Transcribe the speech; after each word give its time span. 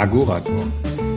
Agorator. 0.00 0.66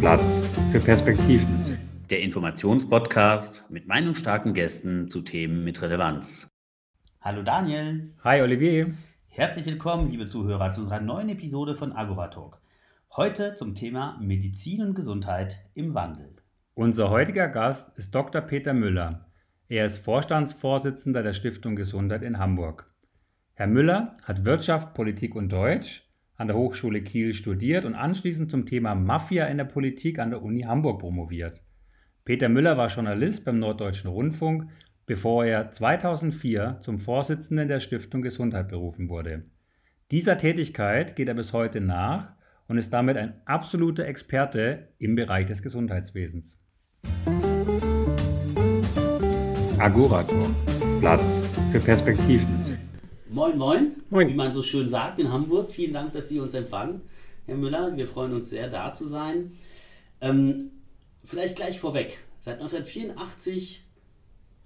Platz 0.02 0.46
für 0.74 0.80
Perspektiven. 0.82 1.80
Der 2.10 2.20
Informationspodcast 2.20 3.72
mit 3.72 3.88
meinungsstarken 3.88 4.54
Gästen 4.54 5.08
zu 5.08 5.22
Themen 5.22 5.64
mit 5.64 5.82
Relevanz. 5.82 6.50
Hallo 7.22 7.44
Daniel. 7.44 8.14
Hi 8.26 8.42
Olivier. 8.42 8.94
Herzlich 9.30 9.66
willkommen, 9.66 10.10
liebe 10.10 10.28
Zuhörer, 10.28 10.74
zu 10.74 10.82
unserer 10.82 11.00
neuen 11.00 11.30
Episode 11.30 11.76
von 11.76 11.94
Agoratalk. 11.94 12.60
Heute 13.16 13.56
zum 13.56 13.74
Thema 13.74 14.20
Medizin 14.20 14.82
und 14.82 14.96
Gesundheit 14.96 15.60
im 15.74 15.94
Wandel. 15.94 16.36
Unser 16.74 17.10
heutiger 17.10 17.48
Gast 17.48 17.98
ist 17.98 18.14
Dr. 18.14 18.42
Peter 18.42 18.74
Müller. 18.74 19.22
Er 19.70 19.86
ist 19.86 20.00
Vorstandsvorsitzender 20.00 21.24
der 21.24 21.32
Stiftung 21.32 21.78
Gesundheit 21.78 22.22
in 22.22 22.38
Hamburg. 22.38 22.94
Herr 23.54 23.68
Müller 23.68 24.14
hat 24.24 24.44
Wirtschaft, 24.44 24.94
Politik 24.94 25.36
und 25.36 25.54
Deutsch 25.54 26.03
an 26.36 26.48
der 26.48 26.58
Hochschule 26.58 27.02
Kiel 27.02 27.34
studiert 27.34 27.86
und 27.86 27.96
anschließend 27.96 28.50
zum 28.50 28.66
Thema 28.66 28.96
Mafia 28.96 29.46
in 29.46 29.58
der 29.58 29.66
Politik 29.66 30.20
an 30.20 30.32
der 30.32 30.42
Uni 30.42 30.62
Hamburg 30.62 31.00
promoviert. 31.00 31.62
Peter 32.26 32.50
Müller 32.50 32.78
war 32.78 32.88
Journalist 32.88 33.46
beim 33.46 33.60
Norddeutschen 33.60 34.10
Rundfunk, 34.10 34.70
bevor 35.06 35.46
er 35.46 35.72
2004 35.72 36.78
zum 36.82 37.00
Vorsitzenden 37.00 37.68
der 37.68 37.80
Stiftung 37.80 38.22
Gesundheit 38.22 38.70
berufen 38.70 39.10
wurde. 39.10 39.44
Dieser 40.12 40.38
Tätigkeit 40.38 41.16
geht 41.16 41.28
er 41.28 41.34
bis 41.34 41.54
heute 41.54 41.82
nach 41.82 42.34
und 42.68 42.78
ist 42.78 42.94
damit 42.94 43.18
ein 43.18 43.42
absoluter 43.46 44.06
Experte 44.06 44.90
im 45.00 45.16
Bereich 45.16 45.46
des 45.48 45.62
Gesundheitswesens. 45.62 46.58
Agorator. 49.78 50.50
Platz 51.02 51.50
für 51.74 51.80
Perspektiven. 51.80 52.63
Moin, 53.34 53.58
moin, 53.58 53.96
moin, 54.12 54.30
wie 54.30 54.36
man 54.36 54.54
so 54.54 54.62
schön 54.62 54.88
sagt 54.88 55.18
in 55.18 55.32
Hamburg. 55.32 55.72
Vielen 55.72 55.92
Dank, 55.92 56.12
dass 56.12 56.30
Sie 56.30 56.40
uns 56.40 56.54
empfangen, 56.54 57.02
Herr 57.48 57.56
Müller. 57.56 57.98
Wir 57.98 58.06
freuen 58.06 58.32
uns 58.32 58.52
sehr, 58.52 58.70
da 58.70 58.94
zu 58.94 59.08
sein. 59.08 59.54
Ähm, 60.22 60.70
vielleicht 61.24 61.56
gleich 61.56 61.80
vorweg. 61.80 62.20
Seit 62.40 62.62
1984 62.62 63.82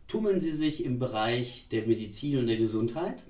tummeln 0.09 0.41
Sie 0.41 0.51
sich 0.51 0.83
im 0.83 0.99
Bereich 0.99 1.69
der 1.69 1.87
Medizin 1.87 2.39
und 2.39 2.47
der 2.47 2.57
Gesundheit. 2.57 3.23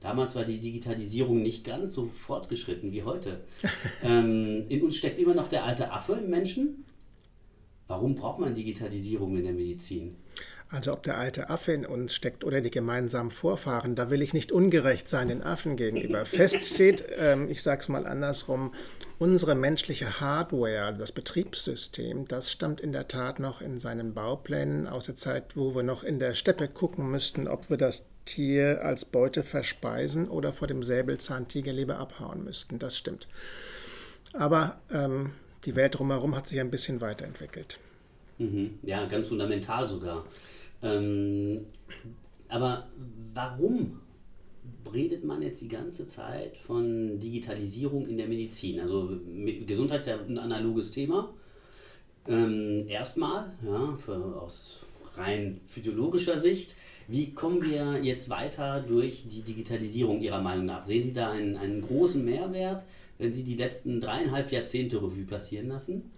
Damals 0.00 0.34
war 0.34 0.44
die 0.44 0.58
Digitalisierung 0.58 1.40
nicht 1.40 1.62
ganz 1.62 1.94
so 1.94 2.06
fortgeschritten 2.08 2.90
wie 2.90 3.04
heute. 3.04 3.44
ähm, 4.02 4.64
in 4.68 4.82
uns 4.82 4.96
steckt 4.96 5.20
immer 5.20 5.34
noch 5.34 5.46
der 5.46 5.64
alte 5.64 5.92
Affe 5.92 6.14
im 6.14 6.30
Menschen. 6.30 6.84
Warum 7.86 8.16
braucht 8.16 8.40
man 8.40 8.54
Digitalisierung 8.54 9.36
in 9.36 9.44
der 9.44 9.52
Medizin? 9.52 10.16
Also 10.74 10.92
ob 10.92 11.04
der 11.04 11.18
alte 11.18 11.50
Affe 11.50 11.70
in 11.70 11.86
uns 11.86 12.16
steckt 12.16 12.42
oder 12.42 12.60
die 12.60 12.70
gemeinsamen 12.72 13.30
Vorfahren, 13.30 13.94
da 13.94 14.10
will 14.10 14.22
ich 14.22 14.34
nicht 14.34 14.50
ungerecht 14.50 15.08
sein 15.08 15.28
den 15.28 15.40
Affen 15.40 15.76
gegenüber. 15.76 16.26
Fest 16.26 16.64
steht, 16.64 17.04
ähm, 17.16 17.48
ich 17.48 17.62
sage 17.62 17.82
es 17.82 17.88
mal 17.88 18.08
andersrum, 18.08 18.74
unsere 19.20 19.54
menschliche 19.54 20.18
Hardware, 20.20 20.92
das 20.98 21.12
Betriebssystem, 21.12 22.26
das 22.26 22.50
stammt 22.50 22.80
in 22.80 22.90
der 22.90 23.06
Tat 23.06 23.38
noch 23.38 23.60
in 23.60 23.78
seinen 23.78 24.14
Bauplänen 24.14 24.88
aus 24.88 25.06
der 25.06 25.14
Zeit, 25.14 25.56
wo 25.56 25.76
wir 25.76 25.84
noch 25.84 26.02
in 26.02 26.18
der 26.18 26.34
Steppe 26.34 26.66
gucken 26.66 27.08
müssten, 27.08 27.46
ob 27.46 27.70
wir 27.70 27.76
das 27.76 28.06
Tier 28.24 28.82
als 28.82 29.04
Beute 29.04 29.44
verspeisen 29.44 30.28
oder 30.28 30.52
vor 30.52 30.66
dem 30.66 30.82
Säbelzahntiger 30.82 31.72
lieber 31.72 31.98
abhauen 31.98 32.42
müssten. 32.42 32.80
Das 32.80 32.98
stimmt. 32.98 33.28
Aber 34.32 34.80
ähm, 34.90 35.34
die 35.66 35.76
Welt 35.76 35.96
drumherum 35.96 36.34
hat 36.34 36.48
sich 36.48 36.58
ein 36.58 36.72
bisschen 36.72 37.00
weiterentwickelt. 37.00 37.78
Mhm. 38.38 38.80
Ja, 38.82 39.06
ganz 39.06 39.28
fundamental 39.28 39.86
sogar. 39.86 40.24
Ähm, 40.84 41.62
aber 42.48 42.86
warum 43.32 44.00
redet 44.92 45.24
man 45.24 45.42
jetzt 45.42 45.60
die 45.62 45.68
ganze 45.68 46.06
Zeit 46.06 46.58
von 46.58 47.18
Digitalisierung 47.18 48.06
in 48.06 48.16
der 48.16 48.28
Medizin? 48.28 48.78
Also 48.80 49.18
Gesundheit 49.66 50.02
ist 50.02 50.06
ja 50.06 50.18
ein 50.20 50.38
analoges 50.38 50.90
Thema. 50.90 51.30
Ähm, 52.28 52.84
erstmal, 52.86 53.52
ja, 53.64 53.96
für, 53.96 54.40
aus 54.40 54.84
rein 55.16 55.60
physiologischer 55.66 56.38
Sicht. 56.38 56.76
Wie 57.08 57.32
kommen 57.32 57.62
wir 57.62 58.02
jetzt 58.02 58.30
weiter 58.30 58.80
durch 58.80 59.26
die 59.28 59.42
Digitalisierung 59.42 60.20
Ihrer 60.20 60.40
Meinung 60.40 60.66
nach? 60.66 60.82
Sehen 60.82 61.02
Sie 61.02 61.12
da 61.12 61.30
einen, 61.30 61.56
einen 61.56 61.82
großen 61.82 62.24
Mehrwert, 62.24 62.84
wenn 63.18 63.32
Sie 63.32 63.42
die 63.42 63.56
letzten 63.56 64.00
dreieinhalb 64.00 64.50
Jahrzehnte 64.52 64.96
Revue 64.96 65.24
passieren 65.24 65.68
lassen? 65.68 66.10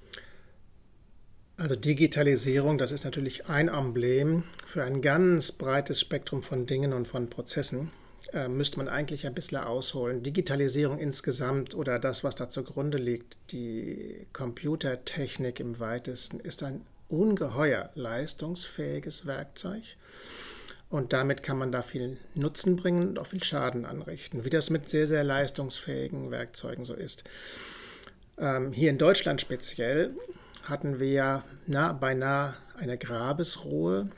Also 1.58 1.74
Digitalisierung, 1.74 2.76
das 2.76 2.92
ist 2.92 3.04
natürlich 3.04 3.46
ein 3.48 3.68
Emblem 3.68 4.44
für 4.66 4.84
ein 4.84 5.00
ganz 5.00 5.52
breites 5.52 6.00
Spektrum 6.00 6.42
von 6.42 6.66
Dingen 6.66 6.92
und 6.92 7.08
von 7.08 7.30
Prozessen. 7.30 7.90
Äh, 8.34 8.48
müsste 8.48 8.76
man 8.76 8.88
eigentlich 8.88 9.26
ein 9.26 9.32
bisschen 9.32 9.56
ausholen. 9.56 10.22
Digitalisierung 10.22 10.98
insgesamt 10.98 11.74
oder 11.74 11.98
das, 11.98 12.24
was 12.24 12.34
da 12.34 12.50
zugrunde 12.50 12.98
liegt, 12.98 13.38
die 13.52 14.26
Computertechnik 14.34 15.58
im 15.58 15.80
weitesten, 15.80 16.40
ist 16.40 16.62
ein 16.62 16.82
ungeheuer 17.08 17.88
leistungsfähiges 17.94 19.24
Werkzeug. 19.24 19.82
Und 20.90 21.14
damit 21.14 21.42
kann 21.42 21.56
man 21.56 21.72
da 21.72 21.82
viel 21.82 22.18
Nutzen 22.34 22.76
bringen 22.76 23.08
und 23.08 23.18
auch 23.18 23.28
viel 23.28 23.42
Schaden 23.42 23.86
anrichten, 23.86 24.44
wie 24.44 24.50
das 24.50 24.68
mit 24.68 24.90
sehr, 24.90 25.06
sehr 25.06 25.24
leistungsfähigen 25.24 26.30
Werkzeugen 26.30 26.84
so 26.84 26.92
ist. 26.92 27.24
Ähm, 28.38 28.72
hier 28.72 28.90
in 28.90 28.98
Deutschland 28.98 29.40
speziell 29.40 30.14
hatten 30.68 30.98
wir 31.00 31.42
na, 31.66 31.92
beinahe 31.92 32.54
eine 32.76 32.98
Grabesruhe 32.98 34.08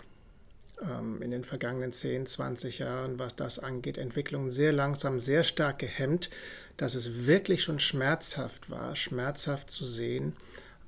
ähm, 0.82 1.22
in 1.22 1.30
den 1.30 1.44
vergangenen 1.44 1.92
10, 1.92 2.26
20 2.26 2.78
Jahren, 2.78 3.18
was 3.18 3.36
das 3.36 3.58
angeht. 3.58 3.98
Entwicklung 3.98 4.50
sehr 4.50 4.72
langsam, 4.72 5.18
sehr 5.18 5.44
stark 5.44 5.78
gehemmt, 5.78 6.30
dass 6.76 6.94
es 6.94 7.26
wirklich 7.26 7.62
schon 7.62 7.80
schmerzhaft 7.80 8.70
war, 8.70 8.96
schmerzhaft 8.96 9.70
zu 9.70 9.84
sehen, 9.84 10.34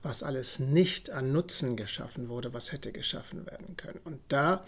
was 0.02 0.22
alles 0.22 0.58
nicht 0.58 1.10
an 1.10 1.32
Nutzen 1.32 1.76
geschaffen 1.76 2.28
wurde, 2.28 2.54
was 2.54 2.72
hätte 2.72 2.92
geschaffen 2.92 3.46
werden 3.46 3.76
können. 3.76 4.00
Und 4.04 4.20
da 4.28 4.64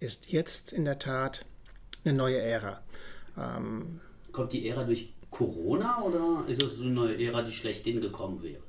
ist 0.00 0.30
jetzt 0.30 0.72
in 0.72 0.84
der 0.84 0.98
Tat 0.98 1.44
eine 2.04 2.14
neue 2.14 2.38
Ära. 2.38 2.80
Ähm, 3.36 4.00
Kommt 4.30 4.52
die 4.52 4.68
Ära 4.68 4.84
durch 4.84 5.12
Corona 5.30 6.02
oder 6.02 6.44
ist 6.48 6.62
es 6.62 6.80
eine 6.80 6.90
neue 6.90 7.20
Ära, 7.20 7.42
die 7.42 7.52
schlechthin 7.52 8.00
gekommen 8.00 8.42
wäre? 8.42 8.62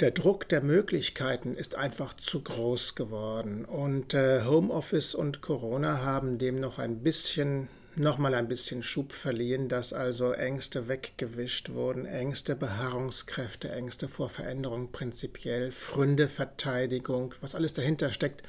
Der 0.00 0.12
Druck 0.12 0.48
der 0.48 0.62
Möglichkeiten 0.62 1.56
ist 1.56 1.76
einfach 1.76 2.14
zu 2.14 2.42
groß 2.42 2.94
geworden. 2.94 3.64
Und 3.66 4.14
äh, 4.14 4.44
Homeoffice 4.44 5.14
und 5.14 5.42
Corona 5.42 6.02
haben 6.02 6.38
dem 6.38 6.58
noch 6.58 6.78
ein 6.78 7.02
bisschen, 7.02 7.68
noch 7.96 8.16
mal 8.16 8.34
ein 8.34 8.48
bisschen 8.48 8.82
Schub 8.82 9.12
verliehen, 9.12 9.68
dass 9.68 9.92
also 9.92 10.32
Ängste 10.32 10.88
weggewischt 10.88 11.70
wurden, 11.70 12.06
Ängste, 12.06 12.56
Beharrungskräfte, 12.56 13.70
Ängste 13.70 14.08
vor 14.08 14.30
Veränderung 14.30 14.90
prinzipiell, 14.90 15.70
Fründeverteidigung, 15.70 17.34
was 17.42 17.54
alles 17.54 17.74
dahinter 17.74 18.10
steckt, 18.10 18.42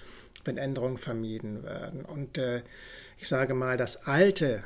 wenn 0.45 0.57
Änderungen 0.57 0.97
vermieden 0.97 1.63
werden. 1.63 2.05
Und 2.05 2.37
äh, 2.37 2.61
ich 3.17 3.27
sage 3.27 3.53
mal, 3.53 3.75
das 3.75 4.07
alte 4.07 4.63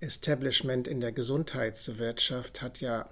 Establishment 0.00 0.88
in 0.88 1.00
der 1.00 1.12
Gesundheitswirtschaft 1.12 2.62
hat 2.62 2.80
ja 2.80 3.08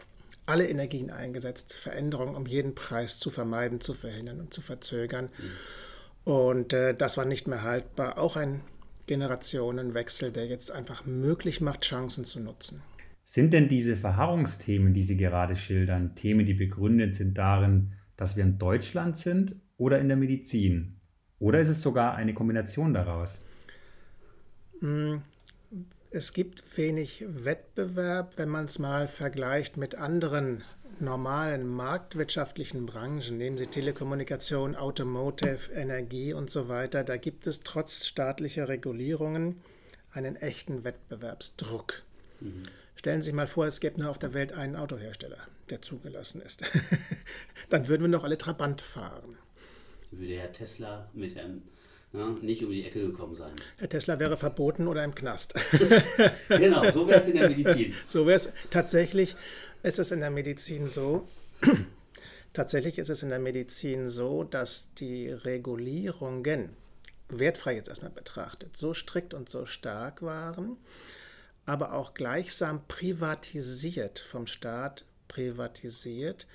alle 0.46 0.68
Energien 0.68 1.10
eingesetzt, 1.10 1.74
Veränderungen 1.74 2.36
um 2.36 2.46
jeden 2.46 2.74
Preis 2.74 3.18
zu 3.18 3.30
vermeiden, 3.30 3.80
zu 3.80 3.94
verhindern 3.94 4.40
und 4.40 4.54
zu 4.54 4.62
verzögern. 4.62 5.28
Mhm. 5.38 6.32
Und 6.32 6.72
äh, 6.72 6.94
das 6.94 7.16
war 7.16 7.24
nicht 7.24 7.46
mehr 7.46 7.62
haltbar. 7.62 8.18
Auch 8.18 8.36
ein 8.36 8.62
Generationenwechsel, 9.06 10.32
der 10.32 10.46
jetzt 10.46 10.70
einfach 10.70 11.04
möglich 11.04 11.60
macht, 11.60 11.82
Chancen 11.82 12.24
zu 12.24 12.40
nutzen. 12.40 12.82
Sind 13.24 13.52
denn 13.52 13.68
diese 13.68 13.96
Verharrungsthemen, 13.96 14.94
die 14.94 15.02
Sie 15.02 15.16
gerade 15.16 15.56
schildern, 15.56 16.14
Themen, 16.14 16.46
die 16.46 16.54
begründet 16.54 17.16
sind 17.16 17.36
darin, 17.36 17.92
dass 18.16 18.36
wir 18.36 18.44
in 18.44 18.58
Deutschland 18.58 19.16
sind 19.16 19.56
oder 19.76 19.98
in 20.00 20.08
der 20.08 20.16
Medizin? 20.16 20.96
Oder 21.38 21.60
ist 21.60 21.68
es 21.68 21.82
sogar 21.82 22.14
eine 22.14 22.34
Kombination 22.34 22.94
daraus? 22.94 23.40
Hm, 24.80 25.22
es 26.16 26.32
gibt 26.32 26.78
wenig 26.78 27.26
Wettbewerb, 27.28 28.38
wenn 28.38 28.48
man 28.48 28.64
es 28.64 28.78
mal 28.78 29.06
vergleicht 29.06 29.76
mit 29.76 29.96
anderen 29.96 30.64
normalen 30.98 31.68
marktwirtschaftlichen 31.68 32.86
Branchen. 32.86 33.36
Nehmen 33.36 33.58
Sie 33.58 33.66
Telekommunikation, 33.66 34.76
Automotive, 34.76 35.70
Energie 35.74 36.32
und 36.32 36.50
so 36.50 36.68
weiter. 36.68 37.04
Da 37.04 37.18
gibt 37.18 37.46
es 37.46 37.60
trotz 37.60 38.06
staatlicher 38.06 38.66
Regulierungen 38.66 39.60
einen 40.10 40.36
echten 40.36 40.84
Wettbewerbsdruck. 40.84 42.02
Mhm. 42.40 42.62
Stellen 42.94 43.20
Sie 43.20 43.26
sich 43.26 43.34
mal 43.34 43.46
vor, 43.46 43.66
es 43.66 43.80
gäbe 43.80 44.00
nur 44.00 44.08
auf 44.08 44.18
der 44.18 44.32
Welt 44.32 44.54
einen 44.54 44.74
Autohersteller, 44.74 45.38
der 45.68 45.82
zugelassen 45.82 46.40
ist. 46.40 46.62
Dann 47.68 47.88
würden 47.88 48.04
wir 48.04 48.08
noch 48.08 48.24
alle 48.24 48.38
Trabant 48.38 48.80
fahren. 48.80 49.36
Würde 50.10 50.38
Herr 50.38 50.52
Tesla 50.52 51.10
mit 51.12 51.34
Herrn 51.34 51.62
ja, 52.12 52.28
nicht 52.40 52.64
um 52.64 52.70
die 52.70 52.84
Ecke 52.84 53.00
gekommen 53.00 53.34
sein. 53.34 53.52
Herr 53.78 53.88
Tesla 53.88 54.18
wäre 54.18 54.36
verboten 54.36 54.88
oder 54.88 55.04
im 55.04 55.14
Knast. 55.14 55.54
genau, 56.48 56.90
so 56.90 57.06
wäre 57.08 57.20
es 57.20 57.28
in 57.28 57.36
der 57.36 57.48
Medizin. 57.56 57.94
So 58.06 58.26
wäre 58.26 58.36
es. 58.36 58.48
Tatsächlich 58.70 59.36
ist 59.82 59.98
es 59.98 60.10
in 60.12 60.20
der 60.20 60.30
Medizin 60.30 60.88
so, 60.88 61.28
tatsächlich 62.52 62.98
ist 62.98 63.10
es 63.10 63.22
in 63.22 63.28
der 63.28 63.38
Medizin 63.38 64.08
so, 64.08 64.44
dass 64.44 64.92
die 64.94 65.30
Regulierungen, 65.30 66.70
wertfrei 67.28 67.74
jetzt 67.74 67.88
erstmal 67.88 68.12
betrachtet, 68.12 68.76
so 68.76 68.94
strikt 68.94 69.34
und 69.34 69.48
so 69.48 69.66
stark 69.66 70.22
waren, 70.22 70.76
aber 71.66 71.92
auch 71.92 72.14
gleichsam 72.14 72.86
privatisiert 72.86 74.20
vom 74.20 74.46
Staat 74.46 75.04
privatisiert, 75.28 76.46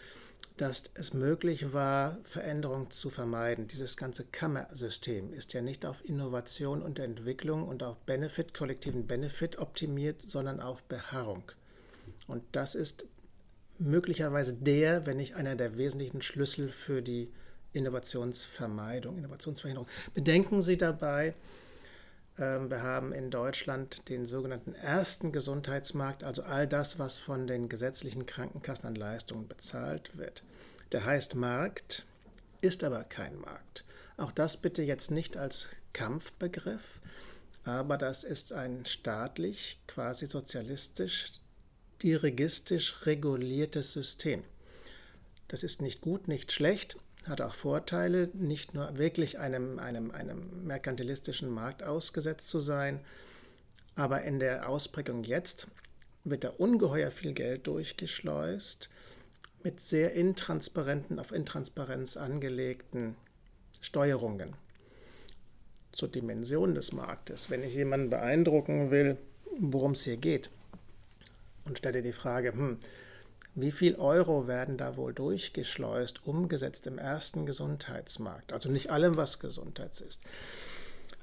dass 0.61 0.91
es 0.93 1.15
möglich 1.15 1.73
war, 1.73 2.19
Veränderungen 2.23 2.91
zu 2.91 3.09
vermeiden. 3.09 3.67
Dieses 3.67 3.97
ganze 3.97 4.25
Kammersystem 4.25 5.33
ist 5.33 5.53
ja 5.53 5.61
nicht 5.63 5.87
auf 5.87 6.07
Innovation 6.07 6.83
und 6.83 6.99
Entwicklung 6.99 7.67
und 7.67 7.81
auf 7.81 7.97
Benefit, 8.05 8.53
kollektiven 8.53 9.07
Benefit 9.07 9.57
optimiert, 9.57 10.21
sondern 10.21 10.59
auf 10.59 10.83
Beharrung. 10.83 11.41
Und 12.27 12.43
das 12.51 12.75
ist 12.75 13.07
möglicherweise 13.79 14.53
der, 14.53 15.07
wenn 15.07 15.17
nicht 15.17 15.33
einer 15.33 15.55
der 15.55 15.77
wesentlichen 15.77 16.21
Schlüssel 16.21 16.69
für 16.69 17.01
die 17.01 17.31
Innovationsvermeidung, 17.73 19.17
Innovationsverhinderung. 19.17 19.89
Bedenken 20.13 20.61
Sie 20.61 20.77
dabei, 20.77 21.33
wir 22.41 22.81
haben 22.81 23.13
in 23.13 23.29
Deutschland 23.29 24.09
den 24.09 24.25
sogenannten 24.25 24.73
ersten 24.73 25.31
Gesundheitsmarkt, 25.31 26.23
also 26.23 26.41
all 26.41 26.67
das, 26.67 26.97
was 26.97 27.19
von 27.19 27.45
den 27.45 27.69
gesetzlichen 27.69 28.25
Krankenkassen 28.25 28.87
an 28.87 28.95
Leistungen 28.95 29.47
bezahlt 29.47 30.17
wird. 30.17 30.43
Der 30.91 31.05
heißt 31.05 31.35
Markt, 31.35 32.07
ist 32.61 32.83
aber 32.83 33.03
kein 33.03 33.39
Markt. 33.39 33.85
Auch 34.17 34.31
das 34.31 34.57
bitte 34.57 34.81
jetzt 34.81 35.11
nicht 35.11 35.37
als 35.37 35.69
Kampfbegriff, 35.93 36.99
aber 37.63 37.97
das 37.99 38.23
ist 38.23 38.53
ein 38.53 38.87
staatlich, 38.87 39.79
quasi 39.85 40.25
sozialistisch, 40.25 41.33
dirigistisch 42.01 43.05
reguliertes 43.05 43.93
System. 43.93 44.43
Das 45.47 45.61
ist 45.61 45.83
nicht 45.83 46.01
gut, 46.01 46.27
nicht 46.27 46.51
schlecht, 46.51 46.97
hat 47.27 47.41
auch 47.41 47.53
Vorteile, 47.53 48.29
nicht 48.33 48.73
nur 48.73 48.97
wirklich 48.97 49.39
einem, 49.39 49.79
einem, 49.79 50.11
einem 50.11 50.65
merkantilistischen 50.65 51.49
Markt 51.49 51.83
ausgesetzt 51.83 52.49
zu 52.49 52.59
sein, 52.59 52.99
aber 53.95 54.23
in 54.23 54.39
der 54.39 54.67
Ausprägung 54.67 55.23
jetzt 55.23 55.67
wird 56.23 56.43
da 56.43 56.49
ungeheuer 56.49 57.11
viel 57.11 57.33
Geld 57.33 57.67
durchgeschleust 57.67 58.89
mit 59.63 59.79
sehr 59.79 60.13
intransparenten, 60.13 61.19
auf 61.19 61.31
Intransparenz 61.31 62.17
angelegten 62.17 63.15
Steuerungen 63.79 64.53
zur 65.91 66.09
Dimension 66.09 66.73
des 66.73 66.91
Marktes. 66.93 67.49
Wenn 67.49 67.63
ich 67.63 67.73
jemanden 67.73 68.09
beeindrucken 68.09 68.91
will, 68.91 69.17
worum 69.59 69.91
es 69.91 70.03
hier 70.03 70.17
geht, 70.17 70.49
und 71.65 71.77
stelle 71.77 72.01
die 72.01 72.13
Frage, 72.13 72.53
hm, 72.53 72.79
wie 73.55 73.71
viel 73.71 73.95
Euro 73.95 74.47
werden 74.47 74.77
da 74.77 74.95
wohl 74.95 75.13
durchgeschleust, 75.13 76.25
umgesetzt 76.25 76.87
im 76.87 76.97
ersten 76.97 77.45
Gesundheitsmarkt? 77.45 78.53
Also 78.53 78.69
nicht 78.69 78.91
allem, 78.91 79.17
was 79.17 79.39
Gesundheit 79.39 79.99
ist. 79.99 80.23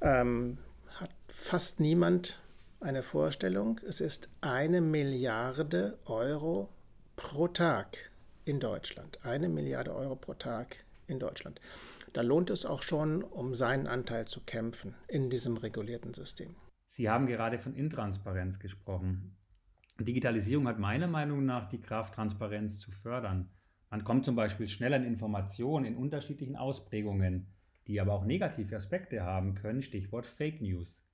Ähm, 0.01 0.59
hat 0.97 1.11
fast 1.29 1.81
niemand 1.81 2.39
eine 2.81 3.03
Vorstellung. 3.03 3.81
Es 3.89 4.01
ist 4.01 4.29
eine 4.41 4.81
Milliarde 4.81 5.99
Euro 6.05 6.69
pro 7.17 7.49
Tag 7.49 8.11
in 8.45 8.61
Deutschland. 8.61 9.19
Eine 9.25 9.49
Milliarde 9.49 9.95
Euro 9.95 10.15
pro 10.15 10.35
Tag 10.35 10.77
in 11.07 11.19
Deutschland. 11.19 11.61
Da 12.13 12.23
lohnt 12.23 12.51
es 12.51 12.65
auch 12.65 12.83
schon, 12.83 13.23
um 13.23 13.55
seinen 13.55 13.87
Anteil 13.87 14.27
zu 14.27 14.41
kämpfen 14.41 14.95
in 15.09 15.31
diesem 15.31 15.57
regulierten 15.57 16.15
System. 16.15 16.55
Sie 16.89 17.09
haben 17.09 17.27
gerade 17.27 17.59
von 17.59 17.75
Intransparenz 17.75 18.59
gesprochen. 18.59 19.37
Digitalisierung 20.05 20.69
hat 20.69 20.79
meiner 20.79 21.09
Meinung 21.09 21.45
nach 21.45 21.67
die 21.67 21.81
Kraft, 21.81 22.15
Transparenz 22.15 22.79
zu 22.81 22.91
fördern. 22.91 23.51
Man 23.91 24.05
kommt 24.05 24.25
zum 24.25 24.37
Beispiel 24.37 24.69
schnell 24.69 24.95
an 24.95 25.05
Informationen 25.05 25.87
in 25.87 25.97
unterschiedlichen 25.97 26.57
Ausprägungen, 26.57 27.47
die 27.87 28.01
aber 28.01 28.13
auch 28.13 28.25
negative 28.25 28.77
Aspekte 28.77 29.23
haben 29.23 29.55
können, 29.55 29.83
Stichwort 29.83 30.27
Fake 30.27 30.61
News. 30.61 31.05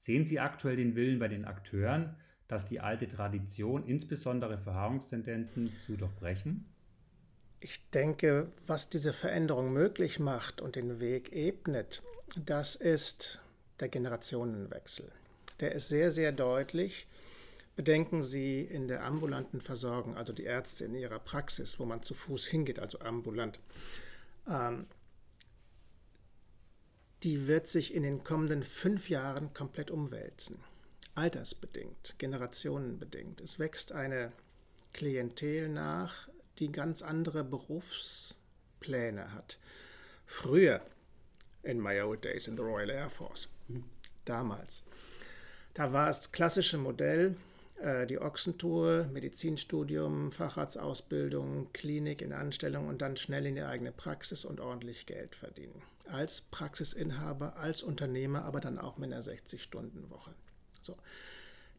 Sehen 0.00 0.24
Sie 0.26 0.38
aktuell 0.38 0.76
den 0.76 0.94
Willen 0.94 1.18
bei 1.18 1.28
den 1.28 1.44
Akteuren, 1.44 2.16
dass 2.46 2.64
die 2.64 2.80
alte 2.80 3.08
Tradition, 3.08 3.84
insbesondere 3.84 4.58
Verharrungstendenzen, 4.58 5.72
zu 5.84 5.96
durchbrechen? 5.96 6.66
Ich 7.60 7.90
denke, 7.90 8.52
was 8.66 8.88
diese 8.88 9.12
Veränderung 9.12 9.72
möglich 9.72 10.20
macht 10.20 10.60
und 10.60 10.76
den 10.76 11.00
Weg 11.00 11.32
ebnet, 11.32 12.02
das 12.36 12.76
ist 12.76 13.42
der 13.80 13.88
Generationenwechsel. 13.88 15.10
Der 15.60 15.72
ist 15.72 15.88
sehr, 15.88 16.10
sehr 16.10 16.30
deutlich. 16.30 17.08
Bedenken 17.78 18.24
Sie 18.24 18.62
in 18.62 18.88
der 18.88 19.04
ambulanten 19.04 19.60
Versorgung, 19.60 20.16
also 20.16 20.32
die 20.32 20.42
Ärzte 20.42 20.84
in 20.84 20.96
ihrer 20.96 21.20
Praxis, 21.20 21.78
wo 21.78 21.84
man 21.84 22.02
zu 22.02 22.12
Fuß 22.12 22.44
hingeht, 22.44 22.80
also 22.80 22.98
ambulant, 22.98 23.60
ähm, 24.48 24.88
die 27.22 27.46
wird 27.46 27.68
sich 27.68 27.94
in 27.94 28.02
den 28.02 28.24
kommenden 28.24 28.64
fünf 28.64 29.08
Jahren 29.08 29.54
komplett 29.54 29.92
umwälzen. 29.92 30.58
Altersbedingt, 31.14 32.16
generationenbedingt. 32.18 33.40
Es 33.40 33.60
wächst 33.60 33.92
eine 33.92 34.32
Klientel 34.92 35.68
nach, 35.68 36.28
die 36.58 36.72
ganz 36.72 37.00
andere 37.00 37.44
Berufspläne 37.44 39.32
hat. 39.32 39.60
Früher, 40.26 40.84
in 41.62 41.80
my 41.80 42.00
old 42.00 42.24
days 42.24 42.48
in 42.48 42.56
the 42.56 42.62
Royal 42.64 42.90
Air 42.90 43.08
Force, 43.08 43.48
damals, 44.24 44.82
da 45.74 45.92
war 45.92 46.10
es 46.10 46.32
klassische 46.32 46.76
Modell, 46.76 47.36
die 48.08 48.20
Ochsentour, 48.20 49.04
Medizinstudium, 49.12 50.32
Facharztausbildung, 50.32 51.72
Klinik 51.72 52.22
in 52.22 52.32
Anstellung 52.32 52.88
und 52.88 53.02
dann 53.02 53.16
schnell 53.16 53.46
in 53.46 53.54
die 53.54 53.62
eigene 53.62 53.92
Praxis 53.92 54.44
und 54.44 54.58
ordentlich 54.60 55.06
Geld 55.06 55.36
verdienen. 55.36 55.80
Als 56.10 56.40
Praxisinhaber, 56.40 57.56
als 57.56 57.82
Unternehmer, 57.82 58.44
aber 58.44 58.60
dann 58.60 58.78
auch 58.78 58.98
mit 58.98 59.12
einer 59.12 59.22
60-Stunden-Woche. 59.22 60.34
So. 60.80 60.96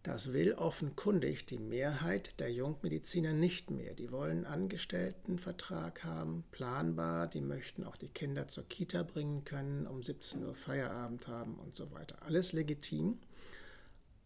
Das 0.04 0.31
will 0.31 0.54
offenkundig 0.54 1.46
die 1.46 1.57
Mehrheit 1.57 2.40
der 2.40 2.50
Jungmediziner 2.54 3.34
nicht 3.34 3.69
mehr. 3.69 3.94
Die 3.94 4.13
wollen 4.13 4.45
Angestelltenvertrag 4.45 6.06
haben, 6.06 6.45
planbar, 6.52 7.28
die 7.28 7.42
möchten 7.42 7.84
auch 7.84 7.98
die 7.98 8.07
Kinder 8.07 8.48
zur 8.48 8.66
Kita 8.69 9.04
bringen 9.04 9.44
können, 9.44 9.86
um 9.86 10.02
17 10.02 10.45
Uhr 10.45 10.56
Feierabend 10.56 11.28
haben 11.28 11.56
und 11.56 11.75
so 11.75 11.92
weiter. 11.92 12.16
Alles 12.22 12.54
legitim. 12.54 13.19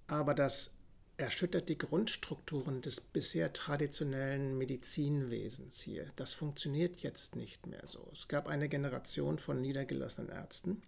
Aber 0.06 0.36
das 0.36 0.70
erschüttert 1.18 1.70
die 1.70 1.78
Grundstrukturen 1.78 2.82
des 2.82 3.00
bisher 3.00 3.54
traditionellen 3.54 4.58
Medizinwesens 4.58 5.80
hier. 5.82 6.08
Das 6.16 6.34
funktioniert 6.34 6.98
jetzt 7.02 7.36
nicht 7.36 7.68
mehr 7.68 7.86
so. 7.86 8.10
Es 8.12 8.28
gab 8.28 8.48
eine 8.48 8.68
Generation 8.68 9.38
von 9.38 9.62
niedergelassenen 9.62 10.32
Ärzten. 10.32 10.82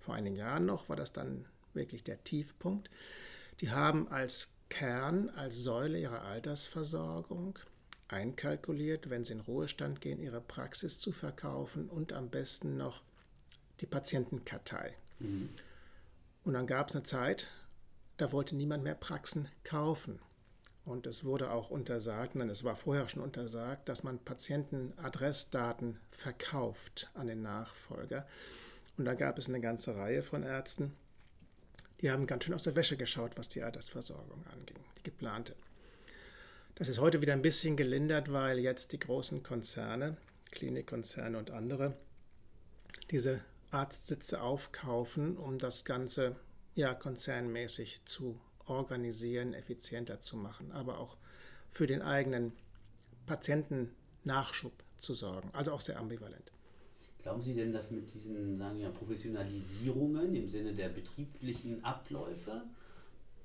Vor 0.00 0.14
einigen 0.14 0.36
Jahren 0.36 0.66
noch 0.66 0.88
war 0.88 0.96
das 0.96 1.12
dann 1.12 1.46
wirklich 1.72 2.02
der 2.04 2.22
Tiefpunkt. 2.24 2.90
Die 3.60 3.70
haben 3.70 4.08
als 4.08 4.50
Kern, 4.68 5.30
als 5.30 5.62
Säule 5.62 6.00
ihrer 6.00 6.22
Altersversorgung 6.22 7.58
einkalkuliert, 8.08 9.08
wenn 9.08 9.24
sie 9.24 9.34
in 9.34 9.40
Ruhestand 9.40 10.00
gehen, 10.00 10.20
ihre 10.20 10.40
Praxis 10.40 10.98
zu 10.98 11.12
verkaufen 11.12 11.88
und 11.88 12.12
am 12.12 12.28
besten 12.28 12.76
noch 12.76 13.02
die 13.80 13.86
Patientenkartei. 13.86 14.94
Mhm. 15.20 15.48
Und 16.44 16.54
dann 16.54 16.66
gab 16.66 16.90
es 16.90 16.96
eine 16.96 17.04
Zeit, 17.04 17.50
da 18.16 18.32
wollte 18.32 18.56
niemand 18.56 18.84
mehr 18.84 18.94
Praxen 18.94 19.48
kaufen. 19.64 20.20
Und 20.84 21.06
es 21.06 21.24
wurde 21.24 21.50
auch 21.50 21.70
untersagt, 21.70 22.34
nein, 22.34 22.50
es 22.50 22.62
war 22.62 22.76
vorher 22.76 23.08
schon 23.08 23.22
untersagt, 23.22 23.88
dass 23.88 24.02
man 24.02 24.18
Patientenadressdaten 24.18 25.98
verkauft 26.10 27.10
an 27.14 27.26
den 27.26 27.42
Nachfolger. 27.42 28.26
Und 28.98 29.06
da 29.06 29.14
gab 29.14 29.38
es 29.38 29.48
eine 29.48 29.60
ganze 29.60 29.96
Reihe 29.96 30.22
von 30.22 30.42
Ärzten, 30.42 30.92
die 32.00 32.10
haben 32.10 32.26
ganz 32.26 32.44
schön 32.44 32.54
aus 32.54 32.64
der 32.64 32.76
Wäsche 32.76 32.98
geschaut, 32.98 33.38
was 33.38 33.48
die 33.48 33.62
Altersversorgung 33.62 34.44
anging, 34.52 34.76
die 34.98 35.02
geplante. 35.04 35.54
Das 36.74 36.88
ist 36.88 36.98
heute 36.98 37.22
wieder 37.22 37.32
ein 37.32 37.40
bisschen 37.40 37.76
gelindert, 37.76 38.30
weil 38.30 38.58
jetzt 38.58 38.92
die 38.92 38.98
großen 38.98 39.42
Konzerne, 39.42 40.16
Klinikkonzerne 40.50 41.38
und 41.38 41.50
andere, 41.50 41.96
diese 43.10 43.40
Arztsitze 43.70 44.42
aufkaufen, 44.42 45.36
um 45.36 45.58
das 45.58 45.84
Ganze 45.84 46.36
ja, 46.74 46.94
konzernmäßig 46.94 48.04
zu 48.04 48.40
organisieren, 48.66 49.54
effizienter 49.54 50.20
zu 50.20 50.36
machen, 50.36 50.72
aber 50.72 50.98
auch 50.98 51.16
für 51.70 51.86
den 51.86 52.02
eigenen 52.02 52.52
Patientennachschub 53.26 54.72
zu 54.96 55.14
sorgen. 55.14 55.50
Also 55.52 55.72
auch 55.72 55.80
sehr 55.80 55.98
ambivalent. 55.98 56.52
Glauben 57.22 57.42
Sie 57.42 57.54
denn, 57.54 57.72
dass 57.72 57.90
mit 57.90 58.12
diesen 58.12 58.58
sagen 58.58 58.78
wir, 58.78 58.90
Professionalisierungen 58.90 60.34
im 60.34 60.48
Sinne 60.48 60.74
der 60.74 60.90
betrieblichen 60.90 61.82
Abläufe, 61.82 62.62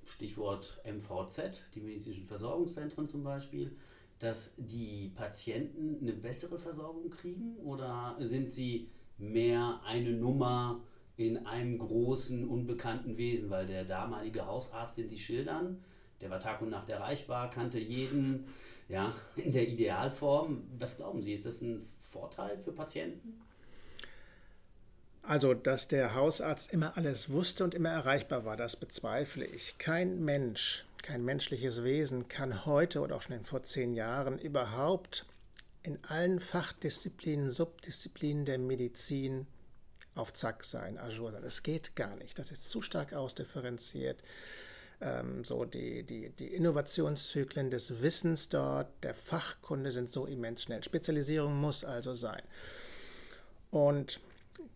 Stichwort 0.06 0.82
MVZ, 0.84 1.62
die 1.76 1.82
medizinischen 1.82 2.26
Versorgungszentren 2.26 3.08
zum 3.08 3.24
Beispiel, 3.24 3.72
dass 4.20 4.54
die 4.58 5.12
Patienten 5.16 5.98
eine 6.02 6.12
bessere 6.12 6.60
Versorgung 6.60 7.10
kriegen 7.10 7.56
oder 7.58 8.18
sind 8.20 8.52
sie 8.52 8.90
mehr 9.18 9.80
eine 9.86 10.12
Nummer, 10.12 10.82
in 11.20 11.46
einem 11.46 11.78
großen, 11.78 12.48
unbekannten 12.48 13.18
Wesen, 13.18 13.50
weil 13.50 13.66
der 13.66 13.84
damalige 13.84 14.46
Hausarzt, 14.46 14.98
den 14.98 15.10
Sie 15.10 15.20
schildern, 15.20 15.84
der 16.22 16.30
war 16.30 16.40
Tag 16.40 16.62
und 16.62 16.70
Nacht 16.70 16.88
erreichbar, 16.90 17.50
kannte 17.50 17.78
jeden 17.78 18.46
ja, 18.88 19.14
in 19.36 19.52
der 19.52 19.68
Idealform. 19.68 20.64
Was 20.78 20.96
glauben 20.96 21.22
Sie, 21.22 21.34
ist 21.34 21.46
das 21.46 21.60
ein 21.60 21.86
Vorteil 22.10 22.58
für 22.58 22.72
Patienten? 22.72 23.42
Also, 25.22 25.54
dass 25.54 25.90
der 25.90 26.16
Hausarzt 26.16 26.72
immer 26.72 26.96
alles 26.96 27.30
wusste 27.30 27.66
und 27.66 27.76
immer 27.76 27.90
erreichbar 27.90 28.46
war, 28.46 28.56
das 28.56 28.78
bezweifle 28.78 29.46
ich. 29.46 29.78
Kein 29.78 30.24
Mensch, 30.24 30.86
kein 31.04 31.26
menschliches 31.26 31.84
Wesen 31.84 32.30
kann 32.30 32.66
heute 32.66 33.02
oder 33.02 33.18
auch 33.18 33.22
schon 33.22 33.44
vor 33.44 33.64
zehn 33.64 33.94
Jahren 33.94 34.40
überhaupt 34.40 35.26
in 35.84 36.00
allen 36.08 36.40
Fachdisziplinen, 36.40 37.52
Subdisziplinen 37.52 38.46
der 38.46 38.58
Medizin 38.58 39.48
auf 40.20 40.34
Zack 40.34 40.64
sein, 40.64 40.98
Azure 40.98 41.32
sein. 41.32 41.44
Es 41.44 41.64
geht 41.64 41.96
gar 41.96 42.16
nicht. 42.16 42.38
Das 42.38 42.52
ist 42.52 42.70
zu 42.70 42.82
stark 42.82 43.14
ausdifferenziert. 43.14 44.22
Ähm, 45.02 45.44
so 45.44 45.66
die, 45.66 46.04
die, 46.04 46.30
die 46.30 46.48
Innovationszyklen 46.48 47.72
des 47.72 48.02
Wissens 48.02 48.50
dort, 48.50 48.88
der 49.04 49.14
Fachkunde 49.14 49.92
sind 49.92 50.10
so 50.10 50.26
immens 50.26 50.64
schnell. 50.64 50.84
Spezialisierung 50.84 51.60
muss 51.60 51.84
also 51.84 52.14
sein. 52.16 52.42
Und 53.72 54.20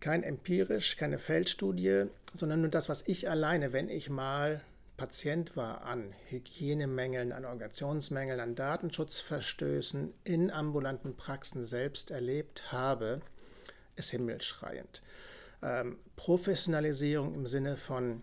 kein 0.00 0.22
empirisch, 0.22 0.96
keine 0.96 1.18
Feldstudie, 1.18 2.06
sondern 2.32 2.62
nur 2.62 2.70
das, 2.70 2.88
was 2.88 3.06
ich 3.06 3.28
alleine, 3.28 3.72
wenn 3.72 3.88
ich 3.88 4.08
mal 4.08 4.60
Patient 4.96 5.56
war 5.56 5.82
an 5.82 6.14
Hygienemängeln, 6.28 7.32
an 7.32 7.44
Organisationsmängeln, 7.44 8.38
an 8.38 8.54
Datenschutzverstößen 8.54 10.14
in 10.22 10.50
ambulanten 10.50 11.16
Praxen 11.16 11.64
selbst 11.64 12.10
erlebt 12.12 12.70
habe, 12.70 13.20
ist 13.96 14.10
himmelschreiend. 14.10 15.02
Ähm, 15.64 15.96
Professionalisierung 16.16 17.34
im 17.34 17.46
Sinne 17.46 17.78
von 17.78 18.22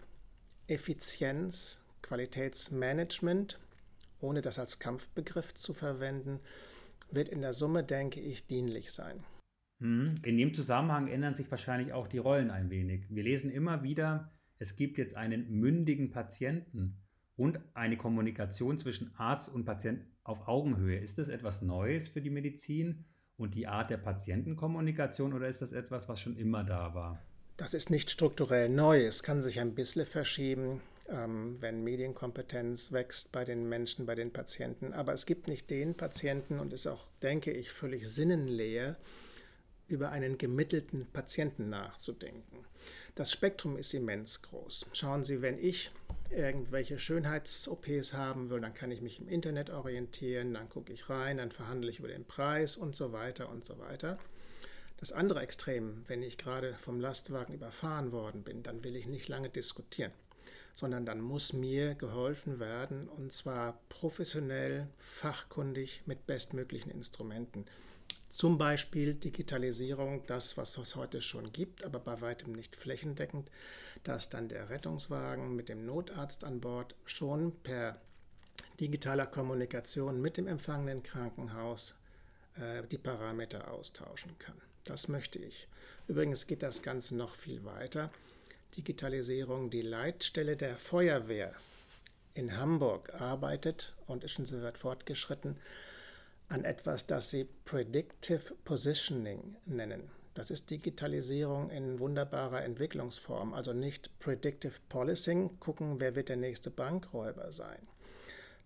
Effizienz, 0.67 1.81
Qualitätsmanagement, 2.03 3.59
ohne 4.19 4.43
das 4.43 4.59
als 4.59 4.77
Kampfbegriff 4.77 5.55
zu 5.55 5.73
verwenden, 5.73 6.39
wird 7.09 7.29
in 7.29 7.41
der 7.41 7.53
Summe, 7.53 7.83
denke 7.83 8.19
ich, 8.19 8.45
dienlich 8.45 8.91
sein. 8.91 9.23
Hm, 9.81 10.19
in 10.23 10.37
dem 10.37 10.53
Zusammenhang 10.53 11.07
ändern 11.07 11.33
sich 11.33 11.49
wahrscheinlich 11.49 11.93
auch 11.93 12.07
die 12.07 12.19
Rollen 12.19 12.51
ein 12.51 12.69
wenig. 12.69 13.05
Wir 13.09 13.23
lesen 13.23 13.49
immer 13.49 13.81
wieder, 13.81 14.31
es 14.59 14.75
gibt 14.75 14.99
jetzt 14.99 15.15
einen 15.15 15.49
mündigen 15.49 16.11
Patienten 16.11 17.01
und 17.37 17.59
eine 17.73 17.97
Kommunikation 17.97 18.77
zwischen 18.77 19.15
Arzt 19.15 19.49
und 19.49 19.65
Patient 19.65 20.05
auf 20.23 20.47
Augenhöhe. 20.47 20.99
Ist 20.99 21.17
das 21.17 21.27
etwas 21.27 21.63
Neues 21.63 22.07
für 22.07 22.21
die 22.21 22.29
Medizin 22.29 23.03
und 23.41 23.55
die 23.55 23.67
Art 23.67 23.89
der 23.89 23.97
Patientenkommunikation 23.97 25.33
oder 25.33 25.47
ist 25.47 25.61
das 25.61 25.71
etwas, 25.71 26.07
was 26.07 26.19
schon 26.19 26.37
immer 26.37 26.63
da 26.63 26.93
war? 26.93 27.19
Das 27.57 27.73
ist 27.73 27.89
nicht 27.89 28.09
strukturell 28.09 28.69
neu. 28.69 29.03
Es 29.05 29.23
kann 29.23 29.41
sich 29.41 29.59
ein 29.59 29.73
bisschen 29.73 30.05
verschieben, 30.05 30.79
ähm, 31.09 31.57
wenn 31.59 31.83
Medienkompetenz 31.83 32.91
wächst 32.91 33.31
bei 33.31 33.43
den 33.43 33.67
Menschen, 33.67 34.05
bei 34.05 34.15
den 34.15 34.31
Patienten. 34.31 34.93
Aber 34.93 35.13
es 35.13 35.25
gibt 35.25 35.47
nicht 35.47 35.69
den 35.69 35.95
Patienten 35.95 36.59
und 36.59 36.71
ist 36.71 36.87
auch, 36.87 37.07
denke 37.21 37.51
ich, 37.51 37.71
völlig 37.71 38.07
sinnenleer, 38.07 38.95
über 39.87 40.11
einen 40.11 40.37
gemittelten 40.37 41.07
Patienten 41.11 41.69
nachzudenken. 41.69 42.65
Das 43.15 43.31
Spektrum 43.31 43.75
ist 43.75 43.93
immens 43.93 44.41
groß. 44.41 44.85
Schauen 44.93 45.25
Sie, 45.25 45.41
wenn 45.41 45.57
ich 45.59 45.91
irgendwelche 46.29 46.97
Schönheits-OPs 46.97 48.13
haben 48.13 48.49
will, 48.49 48.61
dann 48.61 48.73
kann 48.73 48.89
ich 48.89 49.01
mich 49.01 49.19
im 49.19 49.27
Internet 49.27 49.69
orientieren, 49.69 50.53
dann 50.53 50.69
gucke 50.69 50.93
ich 50.93 51.09
rein, 51.09 51.37
dann 51.37 51.51
verhandle 51.51 51.89
ich 51.89 51.99
über 51.99 52.07
den 52.07 52.23
Preis 52.23 52.77
und 52.77 52.95
so 52.95 53.11
weiter 53.11 53.49
und 53.49 53.65
so 53.65 53.77
weiter. 53.79 54.17
Das 54.97 55.11
andere 55.11 55.41
Extrem, 55.41 56.05
wenn 56.07 56.23
ich 56.23 56.37
gerade 56.37 56.73
vom 56.75 57.01
Lastwagen 57.01 57.53
überfahren 57.53 58.13
worden 58.13 58.43
bin, 58.43 58.63
dann 58.63 58.83
will 58.83 58.95
ich 58.95 59.07
nicht 59.07 59.27
lange 59.27 59.49
diskutieren, 59.49 60.13
sondern 60.73 61.05
dann 61.05 61.19
muss 61.19 61.51
mir 61.51 61.95
geholfen 61.95 62.61
werden 62.61 63.09
und 63.09 63.33
zwar 63.33 63.77
professionell, 63.89 64.87
fachkundig 64.99 66.03
mit 66.05 66.27
bestmöglichen 66.27 66.91
Instrumenten. 66.91 67.65
Zum 68.31 68.57
Beispiel 68.57 69.13
Digitalisierung, 69.13 70.25
das, 70.25 70.55
was 70.55 70.77
es 70.77 70.95
heute 70.95 71.21
schon 71.21 71.51
gibt, 71.51 71.83
aber 71.83 71.99
bei 71.99 72.21
weitem 72.21 72.53
nicht 72.53 72.77
flächendeckend, 72.77 73.51
dass 74.05 74.29
dann 74.29 74.47
der 74.47 74.69
Rettungswagen 74.69 75.53
mit 75.53 75.67
dem 75.67 75.85
Notarzt 75.85 76.45
an 76.45 76.61
Bord 76.61 76.95
schon 77.05 77.51
per 77.61 77.99
digitaler 78.79 79.25
Kommunikation 79.25 80.21
mit 80.21 80.37
dem 80.37 80.47
empfangenen 80.47 81.03
Krankenhaus 81.03 81.93
äh, 82.55 82.83
die 82.89 82.97
Parameter 82.97 83.69
austauschen 83.69 84.31
kann. 84.39 84.55
Das 84.85 85.09
möchte 85.09 85.37
ich. 85.37 85.67
Übrigens 86.07 86.47
geht 86.47 86.63
das 86.63 86.81
Ganze 86.81 87.17
noch 87.17 87.35
viel 87.35 87.65
weiter. 87.65 88.09
Digitalisierung, 88.77 89.69
die 89.69 89.81
Leitstelle 89.81 90.55
der 90.55 90.77
Feuerwehr 90.77 91.53
in 92.33 92.57
Hamburg 92.57 93.13
arbeitet 93.19 93.93
und 94.07 94.23
ist 94.23 94.31
schon 94.31 94.45
sehr 94.45 94.63
weit 94.63 94.77
fortgeschritten 94.77 95.57
an 96.51 96.65
etwas, 96.65 97.07
das 97.07 97.29
sie 97.29 97.45
Predictive 97.65 98.53
Positioning 98.65 99.55
nennen. 99.65 100.09
Das 100.33 100.51
ist 100.51 100.69
Digitalisierung 100.69 101.69
in 101.69 101.99
wunderbarer 101.99 102.63
Entwicklungsform, 102.63 103.53
also 103.53 103.73
nicht 103.73 104.19
Predictive 104.19 104.75
Policing, 104.89 105.59
gucken, 105.59 105.99
wer 105.99 106.15
wird 106.15 106.29
der 106.29 106.37
nächste 106.37 106.69
Bankräuber 106.69 107.51
sein, 107.51 107.87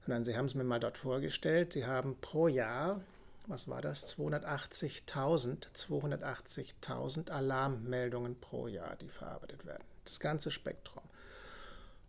sondern 0.01 0.25
sie 0.25 0.35
haben 0.35 0.45
es 0.45 0.55
mir 0.55 0.63
mal 0.63 0.79
dort 0.79 0.97
vorgestellt, 0.97 1.73
sie 1.73 1.85
haben 1.85 2.17
pro 2.21 2.47
Jahr, 2.47 3.01
was 3.47 3.67
war 3.67 3.81
das, 3.81 4.15
280.000 4.17 5.71
280.000 5.75 7.29
Alarmmeldungen 7.29 8.39
pro 8.39 8.67
Jahr, 8.67 8.95
die 8.95 9.09
verarbeitet 9.09 9.65
werden. 9.65 9.83
Das 10.03 10.19
ganze 10.19 10.49
Spektrum. 10.49 11.03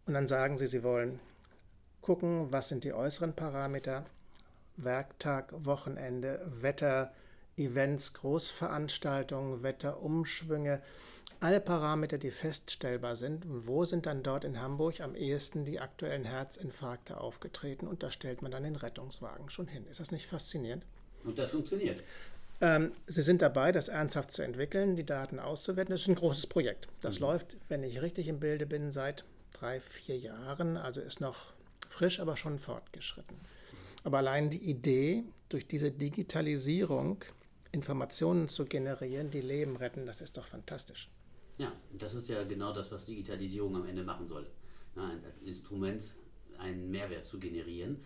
Und 0.06 0.14
dann 0.14 0.28
sagen 0.28 0.56
sie, 0.56 0.66
sie 0.66 0.82
wollen 0.82 1.20
gucken, 2.00 2.52
was 2.52 2.68
sind 2.68 2.84
die 2.84 2.92
äußeren 2.92 3.34
Parameter, 3.34 4.06
Werktag, 4.76 5.52
Wochenende, 5.64 6.40
Wetter, 6.60 7.12
Events, 7.56 8.12
Großveranstaltungen, 8.14 9.62
Wetterumschwünge, 9.62 10.82
alle 11.40 11.60
Parameter, 11.60 12.18
die 12.18 12.30
feststellbar 12.30 13.16
sind. 13.16 13.44
Und 13.44 13.66
wo 13.66 13.84
sind 13.84 14.06
dann 14.06 14.22
dort 14.22 14.44
in 14.44 14.60
Hamburg 14.60 15.00
am 15.00 15.14
ehesten 15.14 15.64
die 15.64 15.80
aktuellen 15.80 16.24
Herzinfarkte 16.24 17.18
aufgetreten? 17.18 17.86
Und 17.86 18.02
da 18.02 18.10
stellt 18.10 18.42
man 18.42 18.50
dann 18.50 18.62
den 18.62 18.76
Rettungswagen 18.76 19.50
schon 19.50 19.68
hin. 19.68 19.86
Ist 19.90 20.00
das 20.00 20.10
nicht 20.10 20.26
faszinierend? 20.26 20.84
Und 21.24 21.38
das 21.38 21.50
funktioniert. 21.50 22.02
Ähm, 22.60 22.92
Sie 23.06 23.22
sind 23.22 23.42
dabei, 23.42 23.70
das 23.70 23.88
ernsthaft 23.88 24.32
zu 24.32 24.42
entwickeln, 24.42 24.96
die 24.96 25.04
Daten 25.04 25.38
auszuwerten. 25.38 25.92
Das 25.92 26.02
ist 26.02 26.08
ein 26.08 26.14
großes 26.14 26.46
Projekt. 26.46 26.88
Das 27.02 27.20
mhm. 27.20 27.26
läuft, 27.26 27.56
wenn 27.68 27.82
ich 27.82 28.00
richtig 28.00 28.28
im 28.28 28.40
Bilde 28.40 28.64
bin, 28.64 28.90
seit 28.90 29.24
drei, 29.52 29.80
vier 29.80 30.16
Jahren. 30.16 30.76
Also 30.76 31.00
ist 31.00 31.20
noch 31.20 31.52
frisch, 31.90 32.18
aber 32.20 32.36
schon 32.36 32.58
fortgeschritten. 32.58 33.36
Aber 34.06 34.18
allein 34.18 34.50
die 34.50 34.70
Idee, 34.70 35.24
durch 35.48 35.66
diese 35.66 35.90
Digitalisierung 35.90 37.24
Informationen 37.72 38.48
zu 38.48 38.64
generieren, 38.64 39.32
die 39.32 39.40
Leben 39.40 39.74
retten, 39.76 40.06
das 40.06 40.20
ist 40.20 40.36
doch 40.36 40.46
fantastisch. 40.46 41.10
Ja, 41.58 41.72
das 41.98 42.14
ist 42.14 42.28
ja 42.28 42.44
genau 42.44 42.72
das, 42.72 42.92
was 42.92 43.04
Digitalisierung 43.04 43.74
am 43.74 43.84
Ende 43.84 44.04
machen 44.04 44.28
soll. 44.28 44.46
ein 44.94 45.18
Instrument, 45.44 46.14
einen 46.56 46.88
Mehrwert 46.88 47.26
zu 47.26 47.40
generieren. 47.40 47.96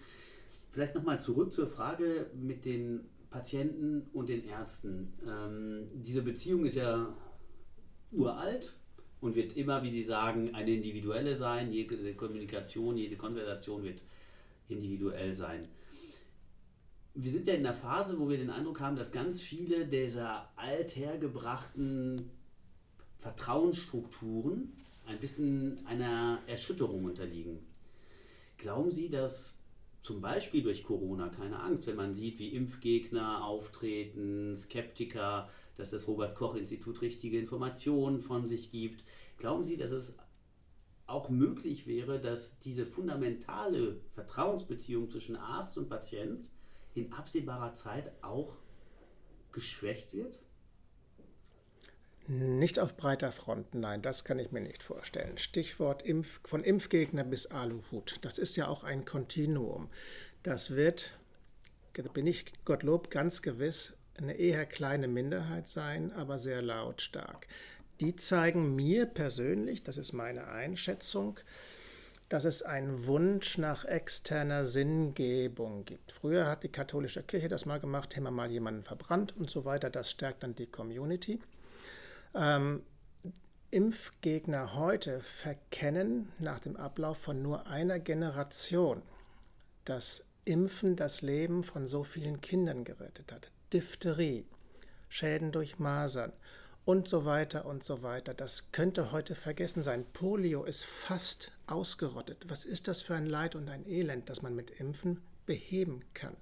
Vielleicht 0.71 0.95
nochmal 0.95 1.21
zurück 1.21 1.53
zur 1.53 1.67
Frage 1.67 2.31
mit 2.35 2.65
den 2.65 3.05
Patienten 3.29 4.09
und 4.15 4.31
den 4.31 4.49
Ärzten. 4.49 5.13
Ähm, 5.29 5.87
diese 5.93 6.23
Beziehung 6.23 6.65
ist 6.65 6.77
ja 6.77 7.15
uralt 8.13 8.75
und 9.21 9.35
wird 9.35 9.55
immer, 9.55 9.83
wie 9.83 9.91
Sie 9.91 10.03
sagen, 10.03 10.55
eine 10.55 10.71
individuelle 10.71 11.35
sein. 11.35 11.71
Jede 11.71 12.15
Kommunikation, 12.15 12.97
jede 12.97 13.17
Konversation 13.17 13.83
wird 13.83 14.03
individuell 14.67 15.35
sein 15.35 15.69
wir 17.15 17.31
sind 17.31 17.47
ja 17.47 17.55
in 17.55 17.63
der 17.63 17.75
Phase, 17.75 18.19
wo 18.19 18.29
wir 18.29 18.39
den 18.39 18.51
Eindruck 18.51 18.81
haben, 18.81 18.97
dass 18.97 19.13
ganz 19.13 19.41
viele 19.41 19.87
dieser 19.87 20.51
althergebrachten 20.57 22.31
Vertrauensstrukturen 23.17 24.73
ein 25.07 25.19
bisschen 25.19 25.85
einer 25.87 26.39
Erschütterung 26.47 27.05
unterliegen. 27.05 27.59
Glauben 28.57 28.91
Sie, 28.91 29.09
dass 29.09 29.57
zum 30.03 30.21
Beispiel 30.21 30.63
durch 30.63 30.85
Corona, 30.85 31.29
keine 31.29 31.61
Angst, 31.61 31.87
wenn 31.87 31.97
man 31.97 32.15
sieht, 32.15 32.39
wie 32.39 32.55
Impfgegner 32.55 33.45
auftreten, 33.45 34.55
Skeptiker, 34.57 35.49
dass 35.77 35.91
das 35.91 36.07
Robert 36.07 36.35
Koch 36.35 36.55
Institut 36.55 37.03
richtige 37.03 37.39
Informationen 37.39 38.21
von 38.21 38.47
sich 38.47 38.71
gibt, 38.71 39.05
glauben 39.37 39.65
Sie, 39.65 39.77
dass 39.77 39.91
es 39.91 40.17
auch 41.07 41.29
möglich 41.29 41.87
wäre, 41.87 42.21
dass 42.21 42.59
diese 42.61 42.87
fundamentale 42.87 44.01
Vertrauensbeziehung 44.11 45.11
zwischen 45.11 45.37
Arzt 45.37 45.77
und 45.77 45.89
Patient 45.89 46.51
in 46.95 47.13
absehbarer 47.13 47.75
Zeit 47.75 48.13
auch 48.23 48.57
geschwächt 49.53 50.13
wird? 50.13 50.41
Nicht 52.27 52.79
auf 52.79 52.97
breiter 52.97 53.33
Front, 53.33 53.75
nein, 53.75 54.03
das 54.03 54.25
kann 54.25 54.39
ich 54.39 54.53
mir 54.53 54.61
nicht 54.61 54.83
vorstellen. 54.85 55.37
Stichwort 55.37 56.03
Impf, 56.03 56.41
von 56.45 56.63
Impfgegner 56.63 57.25
bis 57.25 57.47
Aluhut, 57.47 58.19
das 58.23 58.39
ist 58.39 58.57
ja 58.57 58.69
auch 58.69 58.85
ein 58.85 59.05
Kontinuum. 59.05 59.89
Das 60.45 60.71
wird, 60.71 61.19
bin 62.15 62.27
ich 62.29 62.53
Gottlob 62.65 63.11
ganz 63.11 63.43
gewiss, 63.43 63.97
eine 64.17 64.35
eher 64.35 64.65
kleine 64.65 65.09
Minderheit 65.09 65.67
sein, 65.67 66.13
aber 66.13 66.39
sehr 66.39 66.63
lautstark. 66.63 67.49
Die 68.01 68.15
zeigen 68.15 68.77
mir 68.77 69.07
persönlich, 69.07 69.83
das 69.83 69.97
ist 69.97 70.13
meine 70.13 70.47
Einschätzung, 70.47 71.41
dass 72.31 72.45
es 72.45 72.63
einen 72.63 73.07
Wunsch 73.07 73.59
nach 73.59 73.85
externer 73.85 74.65
Sinngebung 74.65 75.85
gibt. 75.85 76.13
Früher 76.13 76.47
hat 76.47 76.63
die 76.63 76.69
katholische 76.69 77.25
Kirche 77.25 77.49
das 77.49 77.67
mal 77.67 77.81
gemacht, 77.81 78.15
wir 78.25 78.31
mal 78.31 78.51
jemanden 78.51 78.83
verbrannt 78.83 79.35
und 79.37 79.51
so 79.51 79.65
weiter. 79.65 79.91
Das 79.91 80.11
stärkt 80.13 80.45
dann 80.45 80.55
die 80.55 80.69
Community. 80.69 81.41
Ähm, 82.35 82.85
Impfgegner 83.73 84.77
heute 84.77 85.21
verkennen 85.21 86.33
nach 86.39 86.61
dem 86.61 86.77
Ablauf 86.77 87.19
von 87.19 87.43
nur 87.43 87.67
einer 87.67 87.99
Generation, 87.99 89.03
dass 89.85 90.25
Impfen 90.45 90.95
das 90.95 91.23
Leben 91.23 91.65
von 91.65 91.85
so 91.85 92.05
vielen 92.05 92.41
Kindern 92.41 92.85
gerettet 92.85 93.33
hat. 93.33 93.51
Diphtherie, 93.73 94.47
Schäden 95.09 95.51
durch 95.51 95.81
Masern 95.81 96.33
und 96.91 97.07
so 97.07 97.25
weiter 97.25 97.67
und 97.67 97.85
so 97.85 98.03
weiter. 98.03 98.35
Das 98.35 98.73
könnte 98.73 99.13
heute 99.13 99.37
vergessen 99.37 99.85
sein. 99.85 100.05
Polio 100.13 100.65
ist 100.65 100.85
fast 100.85 101.53
ausgerottet. 101.69 102.47
Was 102.49 102.65
ist 102.65 102.89
das 102.89 103.01
für 103.01 103.15
ein 103.15 103.27
Leid 103.27 103.55
und 103.55 103.69
ein 103.69 103.87
Elend, 103.87 104.29
das 104.29 104.43
man 104.43 104.57
mit 104.57 104.73
Impfen 104.73 105.23
beheben 105.47 106.05
kann? 106.15 106.37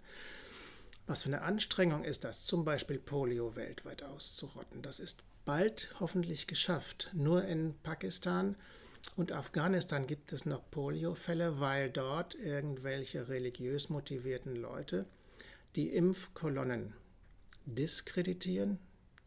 Was 1.07 1.25
für 1.25 1.29
eine 1.29 1.43
Anstrengung 1.43 2.03
ist 2.03 2.25
das, 2.25 2.47
zum 2.47 2.65
Beispiel 2.65 2.99
Polio 2.99 3.57
weltweit 3.57 4.03
auszurotten? 4.03 4.81
Das 4.81 5.01
ist 5.01 5.23
bald 5.45 5.91
hoffentlich 6.01 6.47
geschafft. 6.47 7.11
Nur 7.13 7.45
in 7.45 7.75
Pakistan 7.83 8.57
und 9.17 9.33
Afghanistan 9.33 10.07
gibt 10.07 10.33
es 10.33 10.47
noch 10.47 10.71
Polio-Fälle, 10.71 11.61
weil 11.61 11.91
dort 11.91 12.35
irgendwelche 12.35 13.29
religiös 13.29 13.91
motivierten 13.91 14.57
Leute 14.57 15.05
die 15.77 15.91
Impfkolonnen 15.91 16.95
diskreditieren. 17.67 18.79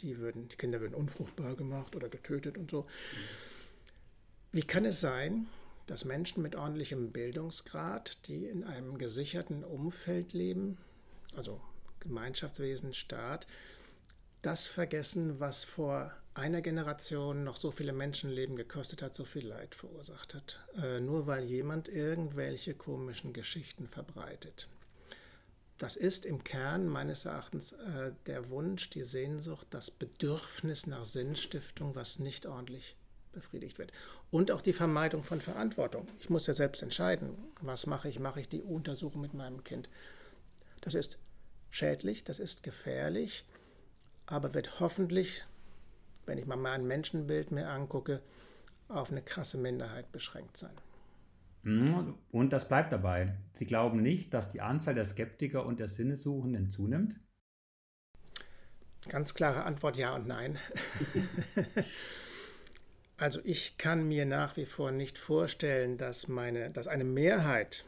Die, 0.01 0.20
würden, 0.20 0.48
die 0.48 0.55
Kinder 0.55 0.81
würden 0.81 0.96
unfruchtbar 0.96 1.55
gemacht 1.55 1.96
oder 1.96 2.10
getötet 2.10 2.58
und 2.58 2.72
so. 2.72 2.88
Wie 4.51 4.63
kann 4.63 4.86
es 4.86 5.00
sein, 5.00 5.48
dass 5.88 6.05
Menschen 6.05 6.41
mit 6.41 6.55
ordentlichem 6.55 7.12
Bildungsgrad, 7.12 8.27
die 8.27 8.46
in 8.46 8.63
einem 8.63 8.98
gesicherten 8.98 9.63
Umfeld 9.63 10.34
leben, 10.34 10.77
also 11.36 11.62
Gemeinschaftswesen, 12.00 12.93
Staat, 12.93 13.48
das 14.41 14.67
vergessen, 14.67 15.39
was 15.39 15.63
vor 15.63 16.12
einer 16.34 16.62
Generation 16.62 17.43
noch 17.43 17.58
so 17.58 17.72
viele 17.72 17.93
Menschenleben 17.93 18.55
gekostet 18.55 19.01
hat, 19.01 19.15
so 19.15 19.25
viel 19.25 19.48
Leid 19.48 19.75
verursacht 19.75 20.34
hat, 20.34 20.62
äh, 20.81 21.00
nur 21.00 21.27
weil 21.27 21.43
jemand 21.43 21.89
irgendwelche 21.89 22.74
komischen 22.74 23.34
Geschichten 23.34 23.88
verbreitet. 23.88 24.67
Das 25.81 25.95
ist 25.95 26.25
im 26.25 26.43
Kern 26.43 26.88
meines 26.88 27.25
Erachtens 27.25 27.71
äh, 27.71 28.11
der 28.27 28.50
Wunsch, 28.50 28.89
die 28.91 29.03
Sehnsucht, 29.03 29.67
das 29.71 29.89
Bedürfnis 29.89 30.85
nach 30.85 31.05
Sinnstiftung, 31.05 31.95
was 31.95 32.19
nicht 32.19 32.45
ordentlich 32.45 32.95
befriedigt 33.31 33.79
wird. 33.79 33.91
Und 34.29 34.51
auch 34.51 34.61
die 34.61 34.73
Vermeidung 34.73 35.23
von 35.23 35.41
Verantwortung. 35.41 36.07
Ich 36.19 36.29
muss 36.29 36.45
ja 36.45 36.53
selbst 36.53 36.83
entscheiden, 36.83 37.35
was 37.61 37.88
mache 37.88 38.09
ich, 38.09 38.19
mache 38.19 38.41
ich 38.41 38.50
die 38.50 38.61
Untersuchung 38.61 39.21
mit 39.21 39.33
meinem 39.33 39.63
Kind. 39.63 39.89
Das 40.81 40.93
ist 40.93 41.17
schädlich, 41.71 42.23
das 42.23 42.39
ist 42.39 42.61
gefährlich, 42.61 43.45
aber 44.27 44.53
wird 44.53 44.79
hoffentlich 44.79 45.45
wenn 46.25 46.38
ich 46.38 46.45
mal 46.45 46.55
mein 46.55 46.85
Menschenbild 46.85 47.51
mir 47.51 47.67
angucke, 47.67 48.21
auf 48.88 49.11
eine 49.11 49.21
krasse 49.21 49.57
Minderheit 49.57 50.11
beschränkt 50.11 50.57
sein. 50.57 50.75
Mhm. 51.63 52.15
Und 52.32 52.53
das 52.53 52.68
bleibt 52.68 52.91
dabei. 52.91 53.38
Sie 53.53 53.65
glauben 53.65 54.01
nicht, 54.01 54.34
dass 54.34 54.50
die 54.50 54.62
Anzahl 54.62 54.96
der 54.96 55.06
Skeptiker 55.06 55.65
und 55.65 55.80
der 55.80 55.88
Sinnesuchenden 55.88 56.70
zunimmt? 56.70 57.20
Ganz 59.10 59.34
klare 59.34 59.63
Antwort 59.63 59.98
ja 59.98 60.15
und 60.15 60.27
nein. 60.27 60.58
also 63.18 63.39
ich 63.44 63.77
kann 63.77 64.08
mir 64.08 64.25
nach 64.25 64.58
wie 64.58 64.65
vor 64.65 64.91
nicht 64.91 65.18
vorstellen, 65.18 65.98
dass, 65.98 66.27
meine, 66.27 66.72
dass 66.72 66.88
eine 66.88 67.03
Mehrheit 67.03 67.86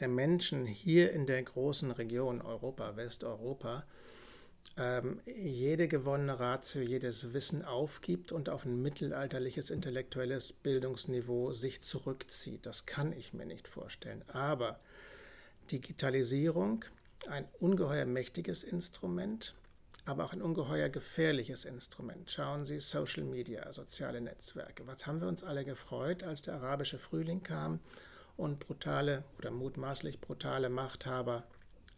der 0.00 0.08
Menschen 0.08 0.66
hier 0.66 1.12
in 1.12 1.26
der 1.26 1.42
großen 1.42 1.90
Region 1.90 2.40
Europa, 2.40 2.96
Westeuropa, 2.96 3.84
ähm, 4.76 5.20
jede 5.26 5.86
gewonnene 5.86 6.40
Ratio, 6.40 6.82
jedes 6.82 7.32
Wissen 7.32 7.64
aufgibt 7.64 8.32
und 8.32 8.48
auf 8.48 8.64
ein 8.64 8.82
mittelalterliches 8.82 9.70
intellektuelles 9.70 10.52
Bildungsniveau 10.52 11.52
sich 11.52 11.82
zurückzieht. 11.82 12.66
Das 12.66 12.86
kann 12.86 13.12
ich 13.12 13.32
mir 13.32 13.46
nicht 13.46 13.68
vorstellen. 13.68 14.24
Aber 14.28 14.80
Digitalisierung, 15.70 16.84
ein 17.28 17.46
ungeheuer 17.60 18.04
mächtiges 18.04 18.62
Instrument, 18.64 19.54
aber 20.06 20.24
auch 20.24 20.32
ein 20.32 20.42
ungeheuer 20.42 20.88
gefährliches 20.88 21.64
Instrument. 21.64 22.30
Schauen 22.30 22.64
Sie 22.64 22.80
Social 22.80 23.22
Media, 23.22 23.70
soziale 23.72 24.20
Netzwerke. 24.20 24.86
Was 24.86 25.06
haben 25.06 25.20
wir 25.20 25.28
uns 25.28 25.42
alle 25.44 25.64
gefreut, 25.64 26.22
als 26.24 26.42
der 26.42 26.54
arabische 26.54 26.98
Frühling 26.98 27.42
kam 27.42 27.80
und 28.36 28.58
brutale 28.58 29.24
oder 29.38 29.50
mutmaßlich 29.50 30.20
brutale 30.20 30.68
Machthaber 30.68 31.44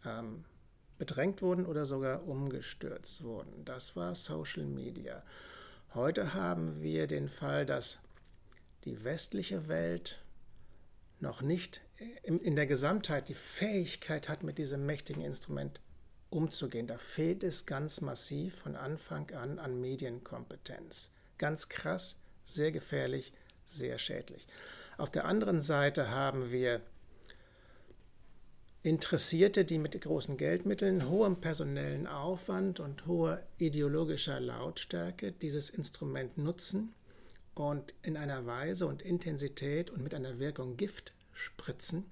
ähm, 0.05 0.45
bedrängt 0.97 1.41
wurden 1.41 1.65
oder 1.65 1.85
sogar 1.85 2.27
umgestürzt 2.27 3.23
wurden. 3.23 3.65
Das 3.65 3.95
war 3.95 4.15
Social 4.15 4.65
Media. 4.65 5.23
Heute 5.93 6.33
haben 6.33 6.81
wir 6.81 7.07
den 7.07 7.29
Fall, 7.29 7.65
dass 7.65 7.99
die 8.83 9.03
westliche 9.03 9.67
Welt 9.67 10.19
noch 11.19 11.41
nicht 11.41 11.81
in 12.23 12.55
der 12.55 12.67
Gesamtheit 12.67 13.27
die 13.29 13.33
Fähigkeit 13.33 14.29
hat, 14.29 14.43
mit 14.43 14.57
diesem 14.57 14.85
mächtigen 14.85 15.23
Instrument 15.23 15.81
umzugehen. 16.29 16.87
Da 16.87 16.97
fehlt 16.97 17.43
es 17.43 17.65
ganz 17.65 18.01
massiv 18.01 18.55
von 18.55 18.75
Anfang 18.75 19.31
an 19.31 19.57
an 19.59 19.81
Medienkompetenz. 19.81 21.11
Ganz 21.37 21.69
krass, 21.69 22.17
sehr 22.45 22.71
gefährlich, 22.71 23.33
sehr 23.65 23.97
schädlich. 23.97 24.45
Auf 24.97 25.11
der 25.11 25.25
anderen 25.25 25.61
Seite 25.61 26.09
haben 26.09 26.51
wir 26.51 26.81
Interessierte, 28.87 29.65
die 29.65 29.79
mit 29.79 29.99
großen 29.99 30.37
Geldmitteln, 30.37 31.09
hohem 31.09 31.41
personellen 31.41 32.07
Aufwand 32.07 32.79
und 32.79 33.05
hoher 33.05 33.43
ideologischer 33.57 34.39
Lautstärke 34.39 35.33
dieses 35.33 35.69
Instrument 35.69 36.37
nutzen 36.37 36.93
und 37.53 37.93
in 38.01 38.15
einer 38.15 38.45
Weise 38.45 38.87
und 38.87 39.01
Intensität 39.01 39.89
und 39.89 40.03
mit 40.03 40.13
einer 40.13 40.39
Wirkung 40.39 40.77
Gift 40.77 41.11
spritzen 41.33 42.05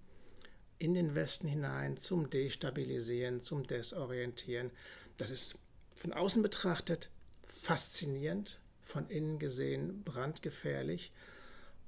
in 0.77 0.93
den 0.93 1.15
Westen 1.15 1.47
hinein 1.47 1.95
zum 1.95 2.29
Destabilisieren, 2.29 3.39
zum 3.39 3.65
Desorientieren. 3.65 4.69
Das 5.17 5.29
ist 5.29 5.55
von 5.95 6.11
außen 6.11 6.43
betrachtet 6.43 7.09
faszinierend, 7.45 8.59
von 8.83 9.07
innen 9.07 9.39
gesehen 9.39 10.03
brandgefährlich 10.03 11.13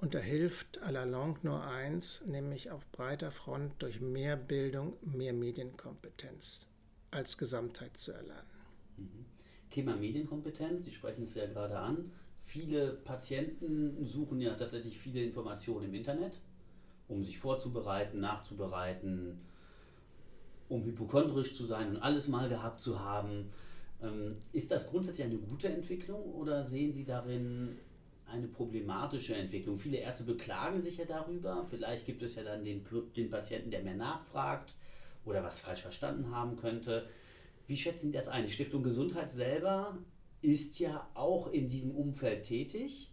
und 0.00 0.14
da 0.14 0.18
hilft 0.18 0.82
à 0.82 0.90
la 0.90 1.04
longue 1.04 1.40
nur 1.42 1.64
eins, 1.64 2.24
nämlich 2.26 2.70
auf 2.70 2.86
breiter 2.92 3.30
Front 3.30 3.82
durch 3.82 4.00
mehr 4.00 4.36
Bildung, 4.36 4.94
mehr 5.02 5.32
Medienkompetenz 5.32 6.68
als 7.10 7.36
Gesamtheit 7.36 7.96
zu 7.96 8.12
erlernen. 8.12 8.48
Mhm. 8.96 9.24
Thema 9.70 9.96
Medienkompetenz, 9.96 10.86
Sie 10.86 10.92
sprechen 10.92 11.22
es 11.22 11.34
ja 11.34 11.46
gerade 11.46 11.78
an. 11.78 12.10
Viele 12.40 12.92
Patienten 12.92 14.04
suchen 14.04 14.40
ja 14.40 14.54
tatsächlich 14.54 14.98
viele 14.98 15.22
Informationen 15.22 15.86
im 15.86 15.94
Internet, 15.94 16.40
um 17.08 17.22
sich 17.24 17.38
vorzubereiten, 17.38 18.20
nachzubereiten, 18.20 19.40
um 20.68 20.84
hypochondrisch 20.84 21.54
zu 21.54 21.66
sein 21.66 21.90
und 21.90 21.96
alles 21.98 22.28
mal 22.28 22.48
gehabt 22.48 22.80
zu 22.80 23.00
haben. 23.00 23.50
Ähm, 24.00 24.36
ist 24.52 24.70
das 24.70 24.88
grundsätzlich 24.88 25.26
eine 25.26 25.38
gute 25.38 25.68
Entwicklung 25.68 26.22
oder 26.34 26.62
sehen 26.62 26.92
Sie 26.92 27.04
darin 27.04 27.78
eine 28.30 28.48
problematische 28.48 29.34
Entwicklung. 29.34 29.76
Viele 29.76 29.98
Ärzte 29.98 30.24
beklagen 30.24 30.82
sich 30.82 30.98
ja 30.98 31.04
darüber. 31.04 31.64
Vielleicht 31.64 32.06
gibt 32.06 32.22
es 32.22 32.34
ja 32.34 32.42
dann 32.42 32.64
den, 32.64 32.84
den 33.16 33.30
Patienten, 33.30 33.70
der 33.70 33.82
mehr 33.82 33.96
nachfragt 33.96 34.74
oder 35.24 35.42
was 35.42 35.58
falsch 35.58 35.82
verstanden 35.82 36.30
haben 36.30 36.56
könnte. 36.56 37.08
Wie 37.66 37.76
schätzen 37.76 38.06
Sie 38.06 38.12
das 38.12 38.28
ein? 38.28 38.44
Die 38.44 38.52
Stiftung 38.52 38.82
Gesundheit 38.82 39.30
selber 39.30 39.98
ist 40.40 40.78
ja 40.78 41.08
auch 41.14 41.52
in 41.52 41.68
diesem 41.68 41.90
Umfeld 41.90 42.44
tätig. 42.44 43.12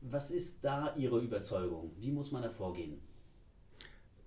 Was 0.00 0.30
ist 0.30 0.64
da 0.64 0.94
Ihre 0.96 1.20
Überzeugung? 1.20 1.92
Wie 1.98 2.10
muss 2.10 2.32
man 2.32 2.42
da 2.42 2.50
vorgehen? 2.50 3.00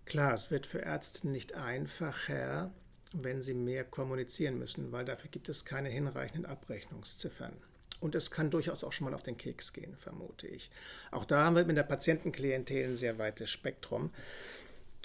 Klar, 0.06 0.34
es 0.34 0.52
wird 0.52 0.68
für 0.68 0.80
Ärzte 0.80 1.28
nicht 1.28 1.54
einfacher, 1.54 2.72
wenn 3.14 3.42
sie 3.42 3.54
mehr 3.54 3.84
kommunizieren 3.84 4.60
müssen, 4.60 4.92
weil 4.92 5.06
dafür 5.06 5.30
gibt 5.30 5.50
es 5.50 5.66
keine 5.66 5.90
hinreichenden 5.90 6.46
Abrechnungsziffern. 6.46 7.54
Und 8.04 8.16
es 8.16 8.32
kann 8.32 8.50
durchaus 8.50 8.84
auch 8.84 8.92
schon 8.92 9.06
mal 9.06 9.14
auf 9.14 9.24
den 9.24 9.38
Keks 9.38 9.72
gehen, 9.72 9.96
vermute 9.96 10.46
ich. 10.46 10.70
Auch 11.12 11.24
da 11.24 11.46
haben 11.46 11.56
wir 11.56 11.64
mit 11.64 11.78
der 11.78 11.84
Patientenklientel 11.84 12.84
ein 12.84 12.96
sehr 12.98 13.18
weites 13.18 13.50
Spektrum. 13.50 14.12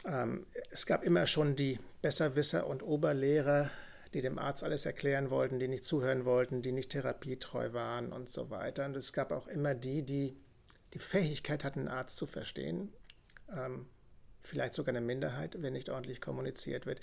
Ähm, 0.04 0.46
es 0.70 0.84
gab 0.84 1.04
immer 1.04 1.28
schon 1.28 1.54
die 1.54 1.78
Besserwisser 2.02 2.66
und 2.66 2.82
Oberlehrer, 2.82 3.70
die 4.14 4.20
dem 4.20 4.36
Arzt 4.36 4.64
alles 4.64 4.84
erklären 4.84 5.30
wollten, 5.30 5.60
die 5.60 5.68
nicht 5.68 5.84
zuhören 5.84 6.24
wollten, 6.24 6.60
die 6.60 6.72
nicht 6.72 6.90
therapietreu 6.90 7.72
waren 7.72 8.12
und 8.12 8.30
so 8.30 8.50
weiter. 8.50 8.84
Und 8.86 8.96
es 8.96 9.12
gab 9.12 9.30
auch 9.30 9.46
immer 9.46 9.76
die, 9.76 10.02
die 10.02 10.36
die 10.92 10.98
Fähigkeit 10.98 11.62
hatten, 11.62 11.80
einen 11.80 11.88
Arzt 11.88 12.16
zu 12.16 12.26
verstehen. 12.26 12.92
Ähm, 13.56 13.86
vielleicht 14.42 14.74
sogar 14.74 14.92
eine 14.92 15.06
Minderheit, 15.06 15.62
wenn 15.62 15.74
nicht 15.74 15.88
ordentlich 15.88 16.20
kommuniziert 16.20 16.84
wird 16.84 17.00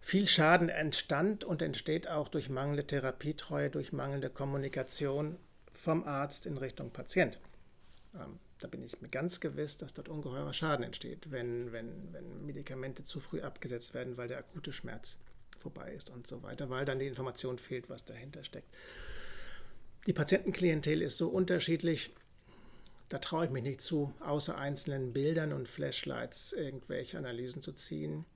viel 0.00 0.26
Schaden 0.26 0.68
entstand 0.68 1.44
und 1.44 1.62
entsteht 1.62 2.08
auch 2.08 2.28
durch 2.28 2.50
mangelnde 2.50 2.86
Therapietreue, 2.86 3.70
durch 3.70 3.92
mangelnde 3.92 4.30
Kommunikation 4.30 5.36
vom 5.72 6.04
Arzt 6.04 6.46
in 6.46 6.58
Richtung 6.58 6.90
Patient. 6.90 7.38
Ähm, 8.14 8.38
da 8.58 8.68
bin 8.68 8.82
ich 8.82 9.00
mir 9.00 9.08
ganz 9.08 9.40
gewiss, 9.40 9.76
dass 9.76 9.94
dort 9.94 10.08
ungeheurer 10.08 10.52
Schaden 10.52 10.84
entsteht, 10.84 11.30
wenn, 11.30 11.72
wenn, 11.72 12.12
wenn 12.12 12.46
Medikamente 12.46 13.04
zu 13.04 13.20
früh 13.20 13.42
abgesetzt 13.42 13.94
werden, 13.94 14.16
weil 14.16 14.28
der 14.28 14.38
akute 14.38 14.72
Schmerz 14.72 15.18
vorbei 15.58 15.92
ist 15.92 16.10
und 16.10 16.26
so 16.26 16.42
weiter, 16.42 16.70
weil 16.70 16.84
dann 16.84 16.98
die 16.98 17.06
Information 17.06 17.58
fehlt, 17.58 17.90
was 17.90 18.04
dahinter 18.04 18.44
steckt. 18.44 18.68
Die 20.06 20.12
Patientenklientel 20.12 21.02
ist 21.02 21.16
so 21.16 21.28
unterschiedlich, 21.28 22.14
da 23.08 23.18
traue 23.18 23.46
ich 23.46 23.50
mich 23.50 23.62
nicht 23.62 23.80
zu, 23.80 24.12
außer 24.20 24.56
einzelnen 24.56 25.12
Bildern 25.12 25.52
und 25.52 25.68
Flashlights 25.68 26.52
irgendwelche 26.52 27.18
Analysen 27.18 27.62
zu 27.62 27.72
ziehen. 27.72 28.26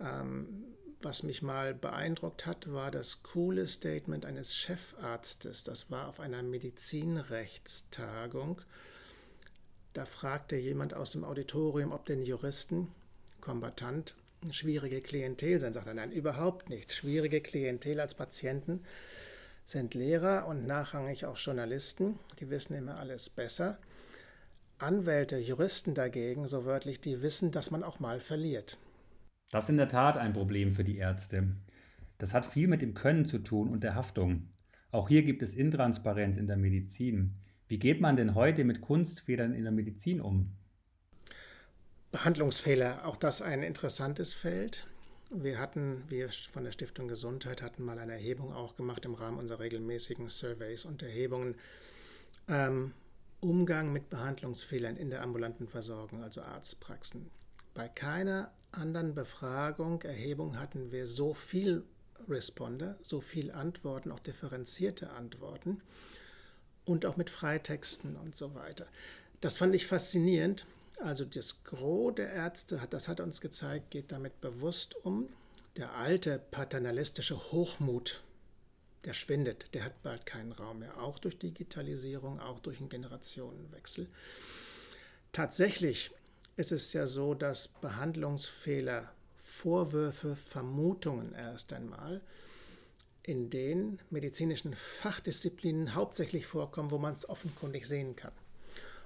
Ähm, 0.00 0.64
was 1.04 1.22
mich 1.22 1.42
mal 1.42 1.74
beeindruckt 1.74 2.46
hat, 2.46 2.72
war 2.72 2.90
das 2.90 3.22
coole 3.22 3.66
Statement 3.66 4.24
eines 4.24 4.56
Chefarztes. 4.56 5.62
Das 5.62 5.90
war 5.90 6.08
auf 6.08 6.20
einer 6.20 6.42
Medizinrechtstagung. 6.42 8.62
Da 9.92 10.06
fragte 10.06 10.56
jemand 10.56 10.94
aus 10.94 11.12
dem 11.12 11.24
Auditorium, 11.24 11.92
ob 11.92 12.06
denn 12.06 12.22
Juristen, 12.22 12.90
Kombatant, 13.40 14.14
schwierige 14.50 15.00
Klientel 15.00 15.60
sind. 15.60 15.74
Sagt 15.74 15.86
er, 15.86 15.94
nein, 15.94 16.10
überhaupt 16.10 16.68
nicht. 16.70 16.92
Schwierige 16.92 17.40
Klientel 17.40 18.00
als 18.00 18.14
Patienten 18.14 18.84
sind 19.64 19.94
Lehrer 19.94 20.46
und 20.46 20.66
nachrangig 20.66 21.26
auch 21.26 21.36
Journalisten. 21.36 22.18
Die 22.40 22.50
wissen 22.50 22.74
immer 22.74 22.96
alles 22.96 23.30
besser. 23.30 23.78
Anwälte, 24.78 25.38
Juristen 25.38 25.94
dagegen, 25.94 26.48
so 26.48 26.64
wörtlich, 26.64 27.00
die 27.00 27.22
wissen, 27.22 27.52
dass 27.52 27.70
man 27.70 27.84
auch 27.84 28.00
mal 28.00 28.18
verliert. 28.20 28.76
Das 29.50 29.64
ist 29.64 29.70
in 29.70 29.76
der 29.76 29.88
Tat 29.88 30.18
ein 30.18 30.32
Problem 30.32 30.72
für 30.72 30.84
die 30.84 30.96
Ärzte. 30.96 31.54
Das 32.18 32.34
hat 32.34 32.46
viel 32.46 32.68
mit 32.68 32.82
dem 32.82 32.94
Können 32.94 33.26
zu 33.26 33.38
tun 33.38 33.68
und 33.68 33.82
der 33.82 33.94
Haftung. 33.94 34.48
Auch 34.90 35.08
hier 35.08 35.22
gibt 35.22 35.42
es 35.42 35.54
Intransparenz 35.54 36.36
in 36.36 36.46
der 36.46 36.56
Medizin. 36.56 37.34
Wie 37.66 37.78
geht 37.78 38.00
man 38.00 38.16
denn 38.16 38.34
heute 38.34 38.64
mit 38.64 38.80
Kunstfedern 38.80 39.54
in 39.54 39.64
der 39.64 39.72
Medizin 39.72 40.20
um? 40.20 40.52
Behandlungsfehler, 42.12 43.06
auch 43.06 43.16
das 43.16 43.42
ein 43.42 43.62
interessantes 43.62 44.34
Feld. 44.34 44.86
Wir 45.30 45.58
hatten, 45.58 46.04
wir 46.08 46.28
von 46.28 46.62
der 46.62 46.70
Stiftung 46.70 47.08
Gesundheit 47.08 47.60
hatten 47.60 47.82
mal 47.82 47.98
eine 47.98 48.12
Erhebung 48.12 48.52
auch 48.52 48.76
gemacht 48.76 49.04
im 49.04 49.14
Rahmen 49.14 49.38
unserer 49.38 49.60
regelmäßigen 49.60 50.28
Surveys 50.28 50.84
und 50.84 51.02
Erhebungen. 51.02 51.56
Ähm, 52.46 52.92
Umgang 53.40 53.92
mit 53.92 54.10
Behandlungsfehlern 54.10 54.96
in 54.96 55.10
der 55.10 55.22
ambulanten 55.22 55.66
Versorgung, 55.66 56.22
also 56.22 56.40
Arztpraxen. 56.42 57.30
Bei 57.74 57.88
keiner 57.88 58.52
anderen 58.70 59.14
Befragung, 59.14 60.02
Erhebung 60.02 60.58
hatten 60.58 60.92
wir 60.92 61.08
so 61.08 61.34
viel 61.34 61.84
Responder, 62.28 62.96
so 63.02 63.20
viel 63.20 63.50
Antworten, 63.50 64.12
auch 64.12 64.20
differenzierte 64.20 65.10
Antworten 65.10 65.82
und 66.84 67.04
auch 67.04 67.16
mit 67.16 67.30
Freitexten 67.30 68.16
und 68.16 68.36
so 68.36 68.54
weiter. 68.54 68.86
Das 69.40 69.58
fand 69.58 69.74
ich 69.74 69.86
faszinierend. 69.86 70.66
Also 71.00 71.24
das 71.24 71.64
Gros 71.64 72.14
der 72.14 72.30
Ärzte, 72.30 72.80
das 72.90 73.08
hat 73.08 73.20
uns 73.20 73.40
gezeigt, 73.40 73.90
geht 73.90 74.12
damit 74.12 74.40
bewusst 74.40 74.94
um. 75.04 75.28
Der 75.76 75.94
alte 75.96 76.38
paternalistische 76.52 77.50
Hochmut, 77.50 78.22
der 79.04 79.12
schwindet, 79.12 79.74
der 79.74 79.84
hat 79.84 80.00
bald 80.04 80.24
keinen 80.24 80.52
Raum 80.52 80.78
mehr, 80.78 81.00
auch 81.00 81.18
durch 81.18 81.36
Digitalisierung, 81.36 82.38
auch 82.38 82.60
durch 82.60 82.78
einen 82.78 82.88
Generationenwechsel. 82.88 84.08
Tatsächlich 85.32 86.12
ist 86.56 86.72
es 86.72 86.92
ja 86.92 87.06
so, 87.06 87.34
dass 87.34 87.68
Behandlungsfehler, 87.68 89.10
Vorwürfe, 89.36 90.36
Vermutungen 90.36 91.34
erst 91.34 91.72
einmal 91.72 92.20
in 93.22 93.50
den 93.50 93.98
medizinischen 94.10 94.74
Fachdisziplinen 94.74 95.94
hauptsächlich 95.94 96.46
vorkommen, 96.46 96.90
wo 96.90 96.98
man 96.98 97.14
es 97.14 97.28
offenkundig 97.28 97.86
sehen 97.86 98.16
kann. 98.16 98.32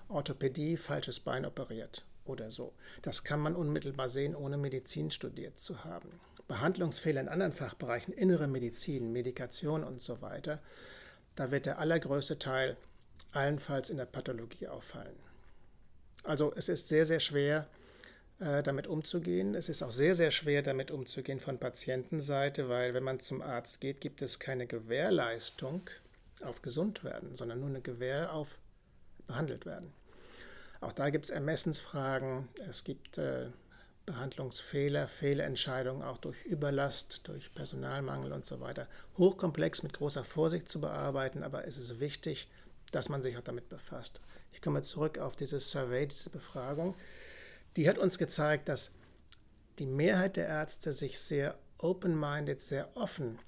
Orthopädie, 0.08 0.76
falsches 0.76 1.20
Bein 1.20 1.46
operiert 1.46 2.04
oder 2.24 2.50
so. 2.50 2.72
Das 3.02 3.24
kann 3.24 3.40
man 3.40 3.54
unmittelbar 3.54 4.08
sehen, 4.08 4.34
ohne 4.34 4.56
Medizin 4.56 5.10
studiert 5.10 5.58
zu 5.58 5.84
haben. 5.84 6.08
Behandlungsfehler 6.48 7.20
in 7.20 7.28
anderen 7.28 7.52
Fachbereichen, 7.52 8.12
innere 8.14 8.48
Medizin, 8.48 9.12
Medikation 9.12 9.84
und 9.84 10.00
so 10.00 10.20
weiter, 10.22 10.60
da 11.36 11.50
wird 11.50 11.66
der 11.66 11.78
allergrößte 11.78 12.38
Teil 12.38 12.76
allenfalls 13.32 13.90
in 13.90 13.98
der 13.98 14.06
Pathologie 14.06 14.66
auffallen. 14.66 15.27
Also 16.28 16.52
es 16.54 16.68
ist 16.68 16.88
sehr, 16.88 17.06
sehr 17.06 17.20
schwer, 17.20 17.66
äh, 18.38 18.62
damit 18.62 18.86
umzugehen. 18.86 19.54
Es 19.54 19.70
ist 19.70 19.82
auch 19.82 19.90
sehr, 19.90 20.14
sehr 20.14 20.30
schwer, 20.30 20.60
damit 20.60 20.90
umzugehen 20.90 21.40
von 21.40 21.58
Patientenseite, 21.58 22.68
weil 22.68 22.92
wenn 22.92 23.02
man 23.02 23.18
zum 23.18 23.40
Arzt 23.40 23.80
geht, 23.80 24.02
gibt 24.02 24.20
es 24.20 24.38
keine 24.38 24.66
Gewährleistung 24.66 25.88
auf 26.42 26.60
gesund 26.60 27.02
werden, 27.02 27.34
sondern 27.34 27.60
nur 27.60 27.70
eine 27.70 27.80
Gewähr 27.80 28.34
auf 28.34 28.58
behandelt 29.26 29.64
werden. 29.64 29.90
Auch 30.82 30.92
da 30.92 31.08
gibt 31.08 31.24
es 31.24 31.30
Ermessensfragen, 31.30 32.48
es 32.68 32.84
gibt 32.84 33.16
äh, 33.16 33.46
Behandlungsfehler, 34.04 35.08
Fehlentscheidungen 35.08 36.02
auch 36.02 36.18
durch 36.18 36.44
Überlast, 36.44 37.26
durch 37.26 37.54
Personalmangel 37.54 38.32
und 38.32 38.44
so 38.44 38.60
weiter. 38.60 38.86
Hochkomplex 39.16 39.82
mit 39.82 39.94
großer 39.94 40.24
Vorsicht 40.24 40.68
zu 40.68 40.78
bearbeiten, 40.78 41.42
aber 41.42 41.66
es 41.66 41.78
ist 41.78 42.00
wichtig, 42.00 42.48
dass 42.90 43.08
man 43.08 43.22
sich 43.22 43.36
auch 43.36 43.42
damit 43.42 43.68
befasst. 43.68 44.20
Ich 44.52 44.62
komme 44.62 44.82
zurück 44.82 45.18
auf 45.18 45.36
dieses 45.36 45.70
Survey, 45.70 46.06
diese 46.06 46.30
Befragung. 46.30 46.96
Die 47.76 47.88
hat 47.88 47.98
uns 47.98 48.18
gezeigt, 48.18 48.68
dass 48.68 48.92
die 49.78 49.86
Mehrheit 49.86 50.36
der 50.36 50.48
Ärzte 50.48 50.92
sich 50.92 51.18
sehr 51.18 51.58
open-minded, 51.78 52.60
sehr 52.60 52.96
offen 52.96 53.38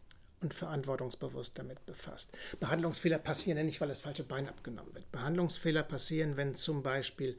und 0.41 0.55
verantwortungsbewusst 0.55 1.59
damit 1.59 1.85
befasst. 1.87 2.37
Behandlungsfehler 2.61 3.19
passieren 3.19 3.59
ja 3.59 3.65
nicht, 3.65 3.81
weil 3.81 3.89
das 3.89 4.01
falsche 4.01 4.25
Bein 4.25 4.49
abgenommen 4.49 4.95
wird. 4.95 5.11
Behandlungsfehler 5.13 5.83
passieren, 5.83 6.37
wenn 6.37 6.55
zum 6.55 6.83
Beispiel 6.83 7.39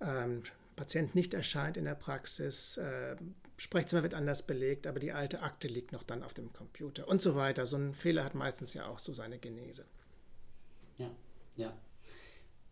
ähm, 0.00 0.42
Patient 0.76 1.14
nicht 1.14 1.34
erscheint 1.34 1.76
in 1.76 1.84
der 1.84 1.94
Praxis, 1.94 2.76
äh, 2.78 3.16
Sprechzimmer 3.56 4.02
wird 4.02 4.14
anders 4.14 4.42
belegt, 4.42 4.86
aber 4.86 4.98
die 4.98 5.12
alte 5.12 5.42
Akte 5.42 5.68
liegt 5.68 5.92
noch 5.92 6.02
dann 6.02 6.22
auf 6.22 6.34
dem 6.34 6.52
Computer 6.52 7.06
und 7.06 7.22
so 7.22 7.36
weiter. 7.36 7.66
So 7.66 7.76
ein 7.76 7.94
Fehler 7.94 8.24
hat 8.24 8.34
meistens 8.34 8.74
ja 8.74 8.86
auch 8.86 8.98
so 8.98 9.14
seine 9.14 9.38
Genese. 9.38 9.84
Ja, 10.98 11.10
ja. 11.56 11.72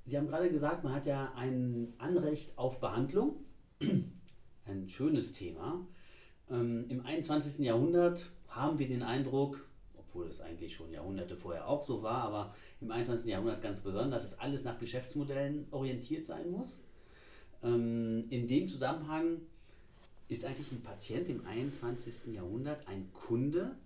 Sie 0.05 0.17
haben 0.17 0.27
gerade 0.27 0.51
gesagt, 0.51 0.85
man 0.85 0.95
hat 0.95 1.07
ja 1.07 1.33
ein 1.35 1.93
Anrecht 1.99 2.57
auf 2.59 2.81
Behandlung. 2.81 3.37
Ein 4.65 4.89
schönes 4.89 5.33
Thema. 5.33 5.85
Ähm, 6.49 6.87
Im 6.89 7.05
21. 7.05 7.65
Jahrhundert 7.65 8.31
haben 8.49 8.79
wir 8.79 8.87
den 8.87 9.03
Eindruck, 9.03 9.67
obwohl 9.97 10.29
es 10.29 10.41
eigentlich 10.41 10.75
schon 10.75 10.93
Jahrhunderte 10.93 11.37
vorher 11.37 11.67
auch 11.67 11.83
so 11.83 12.03
war, 12.03 12.23
aber 12.23 12.55
im 12.81 12.91
21. 12.91 13.29
Jahrhundert 13.29 13.61
ganz 13.61 13.81
besonders, 13.81 14.23
dass 14.23 14.39
alles 14.39 14.63
nach 14.63 14.79
Geschäftsmodellen 14.79 15.67
orientiert 15.73 16.27
sein 16.27 16.51
muss. 16.51 16.85
Ähm, 17.63 18.27
in 18.29 18.47
dem 18.47 18.69
Zusammenhang 18.69 19.41
ist 20.29 20.45
eigentlich 20.45 20.71
ein 20.73 20.83
Patient 20.83 21.29
im 21.29 21.45
21. 21.45 22.35
Jahrhundert 22.35 22.87
ein 22.89 23.13
Kunde 23.13 23.77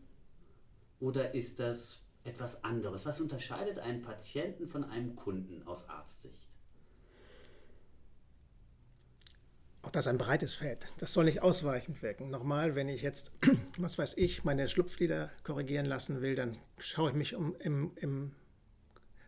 oder 1.00 1.34
ist 1.34 1.58
das 1.58 2.00
etwas 2.26 2.64
anderes? 2.64 3.06
Was 3.06 3.20
unterscheidet 3.20 3.78
einen 3.78 4.02
Patienten 4.02 4.68
von 4.68 4.84
einem 4.84 5.16
Kunden 5.16 5.62
aus 5.66 5.88
Arztsicht? 5.88 6.56
Auch 9.82 9.90
das 9.92 10.06
ist 10.06 10.10
ein 10.10 10.18
breites 10.18 10.56
Feld. 10.56 10.86
Das 10.98 11.12
soll 11.12 11.26
nicht 11.26 11.42
ausweichend 11.42 12.02
wirken. 12.02 12.28
Nochmal, 12.28 12.74
wenn 12.74 12.88
ich 12.88 13.02
jetzt, 13.02 13.30
was 13.78 13.98
weiß 13.98 14.14
ich, 14.16 14.42
meine 14.42 14.68
Schlupflieder 14.68 15.30
korrigieren 15.44 15.86
lassen 15.86 16.22
will, 16.22 16.34
dann 16.34 16.58
schaue 16.78 17.10
ich 17.10 17.16
mich 17.16 17.36
um 17.36 17.54
im, 17.60 17.92
im 17.96 18.32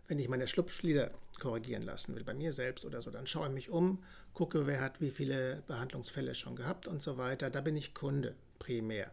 wenn 0.09 0.19
ich 0.19 0.29
meine 0.29 0.49
Schlupflieder 0.49 1.13
korrigieren 1.39 1.83
lassen 1.83 2.17
will, 2.17 2.25
bei 2.25 2.35
mir 2.35 2.53
selbst 2.53 2.85
oder 2.85 3.01
so, 3.01 3.11
dann 3.11 3.27
schaue 3.27 3.47
ich 3.47 3.55
mich 3.55 3.71
um, 3.71 4.03
gucke, 4.35 4.67
wer 4.67 4.81
hat 4.81 5.01
wie 5.01 5.11
viele 5.11 5.63
Behandlungsfälle 5.67 6.35
schon 6.35 6.57
gehabt 6.57 6.89
und 6.89 7.03
so 7.03 7.19
weiter. 7.19 7.51
Da 7.51 7.61
bin 7.61 7.77
ich 7.77 7.95
Kunde 7.95 8.35
primär. 8.59 9.13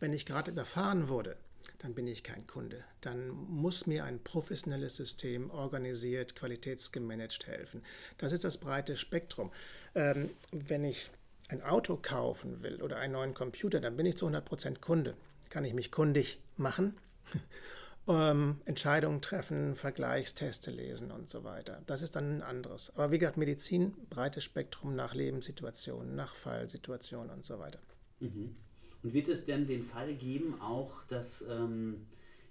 Wenn 0.00 0.12
ich 0.12 0.26
gerade 0.26 0.50
überfahren 0.50 1.08
wurde, 1.08 1.36
dann 1.78 1.94
bin 1.94 2.06
ich 2.06 2.22
kein 2.22 2.46
Kunde. 2.46 2.84
Dann 3.00 3.28
muss 3.28 3.86
mir 3.86 4.04
ein 4.04 4.22
professionelles 4.22 4.96
System 4.96 5.50
organisiert, 5.50 6.36
qualitätsgemanagt 6.36 7.46
helfen. 7.46 7.82
Das 8.18 8.32
ist 8.32 8.44
das 8.44 8.58
breite 8.58 8.96
Spektrum. 8.96 9.50
Ähm, 9.94 10.30
wenn 10.52 10.84
ich 10.84 11.10
ein 11.48 11.62
Auto 11.62 11.96
kaufen 11.96 12.62
will 12.62 12.82
oder 12.82 12.96
einen 12.98 13.14
neuen 13.14 13.34
Computer, 13.34 13.80
dann 13.80 13.96
bin 13.96 14.06
ich 14.06 14.16
zu 14.16 14.26
100% 14.26 14.80
Kunde. 14.80 15.14
Kann 15.48 15.64
ich 15.64 15.74
mich 15.74 15.90
kundig 15.90 16.38
machen, 16.56 16.96
ähm, 18.08 18.60
Entscheidungen 18.66 19.20
treffen, 19.20 19.74
Vergleichsteste 19.74 20.70
lesen 20.70 21.10
und 21.10 21.28
so 21.28 21.44
weiter. 21.44 21.82
Das 21.86 22.02
ist 22.02 22.14
dann 22.14 22.38
ein 22.38 22.42
anderes. 22.42 22.92
Aber 22.94 23.10
wie 23.10 23.18
gesagt, 23.18 23.36
Medizin, 23.36 23.94
breites 24.10 24.44
Spektrum 24.44 24.94
nach 24.94 25.14
Lebenssituationen, 25.14 26.14
nach 26.14 26.34
Fallsituationen 26.34 27.30
und 27.30 27.44
so 27.44 27.58
weiter. 27.58 27.80
Mhm. 28.20 28.56
Und 29.02 29.14
wird 29.14 29.28
es 29.28 29.44
denn 29.44 29.66
den 29.66 29.82
Fall 29.82 30.14
geben, 30.14 30.60
auch 30.60 31.04
dass 31.04 31.42
ähm, 31.48 32.06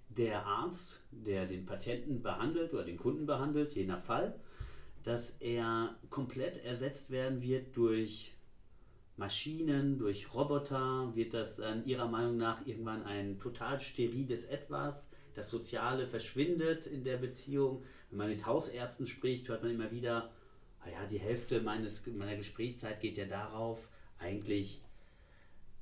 der 0.08 0.44
Arzt, 0.46 1.00
der 1.10 1.46
den 1.46 1.64
Patienten 1.64 2.22
behandelt 2.22 2.74
oder 2.74 2.84
den 2.84 2.96
Kunden 2.96 3.26
behandelt, 3.26 3.74
je 3.74 3.86
nach 3.86 4.02
Fall, 4.02 4.34
dass 5.04 5.30
er 5.40 5.96
komplett 6.10 6.62
ersetzt 6.64 7.10
werden 7.10 7.42
wird 7.42 7.76
durch 7.76 8.32
Maschinen, 9.16 9.98
durch 9.98 10.34
Roboter? 10.34 11.12
Wird 11.14 11.34
das 11.34 11.56
dann 11.56 11.84
Ihrer 11.84 12.08
Meinung 12.08 12.36
nach 12.36 12.66
irgendwann 12.66 13.04
ein 13.04 13.38
total 13.38 13.78
steriles 13.78 14.44
Etwas? 14.44 15.10
Das 15.34 15.50
Soziale 15.50 16.06
verschwindet 16.06 16.86
in 16.86 17.04
der 17.04 17.18
Beziehung. 17.18 17.84
Wenn 18.10 18.18
man 18.18 18.28
mit 18.28 18.46
Hausärzten 18.46 19.06
spricht, 19.06 19.48
hört 19.48 19.62
man 19.62 19.72
immer 19.72 19.92
wieder, 19.92 20.30
naja, 20.84 20.98
ah 21.02 21.06
die 21.06 21.20
Hälfte 21.20 21.60
meines, 21.60 22.04
meiner 22.06 22.36
Gesprächszeit 22.36 23.00
geht 23.00 23.16
ja 23.16 23.26
darauf, 23.26 23.88
eigentlich 24.18 24.82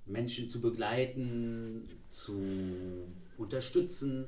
Menschen 0.08 0.48
zu 0.48 0.60
begleiten, 0.60 1.88
zu 2.10 3.06
unterstützen. 3.36 4.26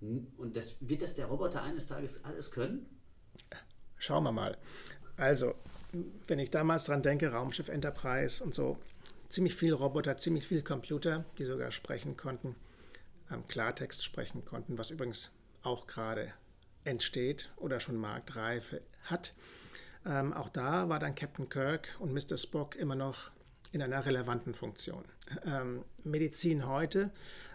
Und 0.00 0.56
das, 0.56 0.76
wird 0.80 1.02
das 1.02 1.14
der 1.14 1.26
Roboter 1.26 1.62
eines 1.62 1.86
Tages 1.86 2.24
alles 2.24 2.50
können? 2.50 2.86
Schauen 3.96 4.24
wir 4.24 4.32
mal. 4.32 4.56
Also, 5.16 5.54
wenn 6.26 6.38
ich 6.38 6.50
damals 6.50 6.84
dran 6.84 7.02
denke, 7.02 7.32
Raumschiff 7.32 7.68
Enterprise 7.68 8.42
und 8.42 8.54
so, 8.54 8.78
ziemlich 9.28 9.54
viel 9.54 9.74
Roboter, 9.74 10.16
ziemlich 10.16 10.46
viel 10.46 10.62
Computer, 10.62 11.24
die 11.38 11.44
sogar 11.44 11.72
sprechen 11.72 12.16
konnten, 12.16 12.54
ähm, 13.30 13.46
Klartext 13.48 14.04
sprechen 14.04 14.44
konnten, 14.44 14.78
was 14.78 14.90
übrigens 14.90 15.30
auch 15.62 15.86
gerade 15.86 16.32
entsteht 16.84 17.50
oder 17.56 17.80
schon 17.80 17.96
Marktreife 17.96 18.80
hat. 19.04 19.34
Ähm, 20.06 20.32
auch 20.32 20.48
da 20.48 20.88
war 20.88 20.98
dann 20.98 21.14
Captain 21.14 21.48
Kirk 21.48 21.88
und 21.98 22.12
Mr. 22.12 22.38
Spock 22.38 22.76
immer 22.76 22.94
noch 22.94 23.30
in 23.72 23.82
einer 23.82 24.04
relevanten 24.06 24.54
Funktion. 24.54 25.04
Ähm, 25.44 25.84
Medizin 26.04 26.66
heute, 26.66 27.10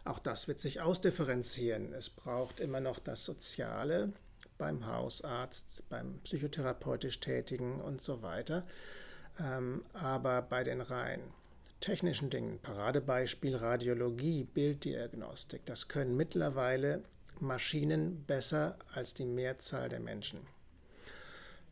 auch 0.05 0.19
das 0.19 0.47
wird 0.47 0.59
sich 0.59 0.81
ausdifferenzieren. 0.81 1.93
Es 1.93 2.09
braucht 2.09 2.59
immer 2.59 2.79
noch 2.79 2.99
das 2.99 3.25
Soziale 3.25 4.13
beim 4.57 4.85
Hausarzt, 4.85 5.83
beim 5.89 6.19
psychotherapeutisch 6.19 7.19
Tätigen 7.19 7.81
und 7.81 8.01
so 8.01 8.21
weiter. 8.21 8.65
Ähm, 9.39 9.83
aber 9.93 10.41
bei 10.43 10.63
den 10.63 10.81
rein 10.81 11.21
technischen 11.79 12.29
Dingen, 12.29 12.59
Paradebeispiel 12.59 13.55
Radiologie, 13.55 14.45
Bilddiagnostik, 14.45 15.65
das 15.65 15.89
können 15.89 16.15
mittlerweile 16.15 17.03
Maschinen 17.41 18.23
besser 18.23 18.77
als 18.93 19.13
die 19.13 19.25
Mehrzahl 19.25 19.89
der 19.89 19.99
Menschen. 19.99 20.39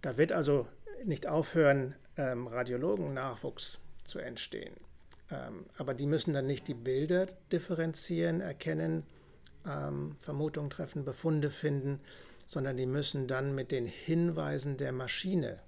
Da 0.02 0.18
wird 0.18 0.34
also 0.34 0.68
nicht 1.06 1.28
aufhören, 1.28 1.96
ähm, 2.18 2.48
Radiologen-Nachwuchs 2.48 3.80
zu 4.12 4.20
entstehen. 4.20 4.76
Ähm, 5.32 5.66
aber 5.78 5.94
die 5.94 6.06
müssen 6.06 6.34
dann 6.34 6.46
nicht 6.46 6.68
die 6.68 6.74
Bilder 6.74 7.28
differenzieren, 7.52 8.42
erkennen, 8.42 9.04
ähm, 9.66 10.18
Vermutungen 10.20 10.70
treffen, 10.70 11.06
Befunde 11.06 11.50
finden, 11.50 12.02
sondern 12.46 12.76
die 12.76 12.86
müssen 12.86 13.28
dann 13.28 13.56
mit 13.56 13.72
den 13.72 13.88
Hinweisen 13.88 14.76
der 14.76 14.92
Maschine 14.92 15.60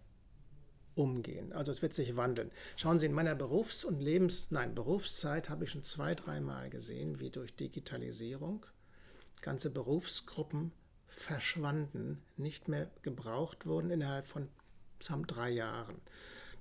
umgehen. 0.95 1.53
Also 1.53 1.71
es 1.71 1.81
wird 1.81 1.93
sich 1.93 2.17
wandeln. 2.17 2.51
Schauen 2.75 2.99
Sie, 2.99 3.05
in 3.05 3.13
meiner 3.13 3.35
Berufs- 3.35 3.85
und 3.85 4.01
Lebens-, 4.01 4.47
nein, 4.51 4.75
Berufszeit 4.75 5.49
habe 5.49 5.63
ich 5.63 5.71
schon 5.71 5.83
zwei, 5.83 6.13
dreimal 6.13 6.69
gesehen, 6.69 7.19
wie 7.19 7.29
durch 7.29 7.55
Digitalisierung 7.55 8.65
ganze 9.41 9.69
Berufsgruppen 9.69 10.71
verschwanden, 11.07 12.23
nicht 12.37 12.67
mehr 12.67 12.89
gebraucht 13.01 13.65
wurden 13.65 13.91
innerhalb 13.91 14.27
von 14.27 14.49
drei 15.27 15.51
Jahren. 15.51 16.01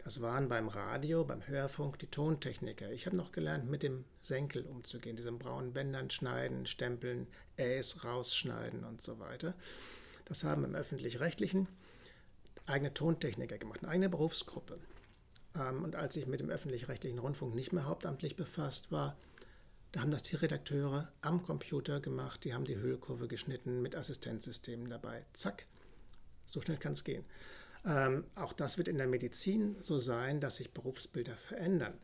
Das 0.04 0.20
waren 0.20 0.48
beim 0.48 0.68
Radio, 0.68 1.24
beim 1.24 1.46
Hörfunk 1.46 1.98
die 2.00 2.08
Tontechniker. 2.08 2.90
Ich 2.90 3.06
habe 3.06 3.16
noch 3.16 3.30
gelernt, 3.30 3.70
mit 3.70 3.84
dem 3.84 4.04
Senkel 4.20 4.66
umzugehen, 4.66 5.16
diesen 5.16 5.38
braunen 5.38 5.72
Bändern 5.72 6.10
schneiden, 6.10 6.66
stempeln, 6.66 7.28
Äs 7.56 8.02
rausschneiden 8.02 8.82
und 8.82 9.00
so 9.00 9.20
weiter. 9.20 9.54
Das 10.24 10.42
haben 10.42 10.64
im 10.64 10.74
öffentlich-rechtlichen 10.74 11.68
eigene 12.66 12.92
Tontechniker 12.92 13.58
gemacht, 13.58 13.80
eine 13.82 13.92
eigene 13.92 14.08
Berufsgruppe. 14.08 14.78
Ähm, 15.54 15.84
und 15.84 15.94
als 15.94 16.16
ich 16.16 16.26
mit 16.26 16.40
dem 16.40 16.50
öffentlich-rechtlichen 16.50 17.20
Rundfunk 17.20 17.54
nicht 17.54 17.72
mehr 17.72 17.86
hauptamtlich 17.86 18.34
befasst 18.34 18.90
war, 18.90 19.16
da 19.92 20.00
haben 20.00 20.10
das 20.10 20.22
die 20.22 20.36
Redakteure 20.36 21.12
am 21.20 21.42
Computer 21.44 22.00
gemacht, 22.00 22.44
die 22.44 22.54
haben 22.54 22.64
die 22.64 22.76
Hüllkurve 22.76 23.28
geschnitten 23.28 23.82
mit 23.82 23.94
Assistenzsystemen 23.94 24.88
dabei. 24.88 25.24
Zack, 25.32 25.66
so 26.46 26.60
schnell 26.60 26.78
kann 26.78 26.92
es 26.92 27.04
gehen. 27.04 27.24
Ähm, 27.84 28.24
auch 28.34 28.52
das 28.52 28.78
wird 28.78 28.88
in 28.88 28.98
der 28.98 29.08
Medizin 29.08 29.76
so 29.80 29.98
sein, 29.98 30.40
dass 30.40 30.56
sich 30.56 30.72
Berufsbilder 30.72 31.36
verändern. 31.36 31.94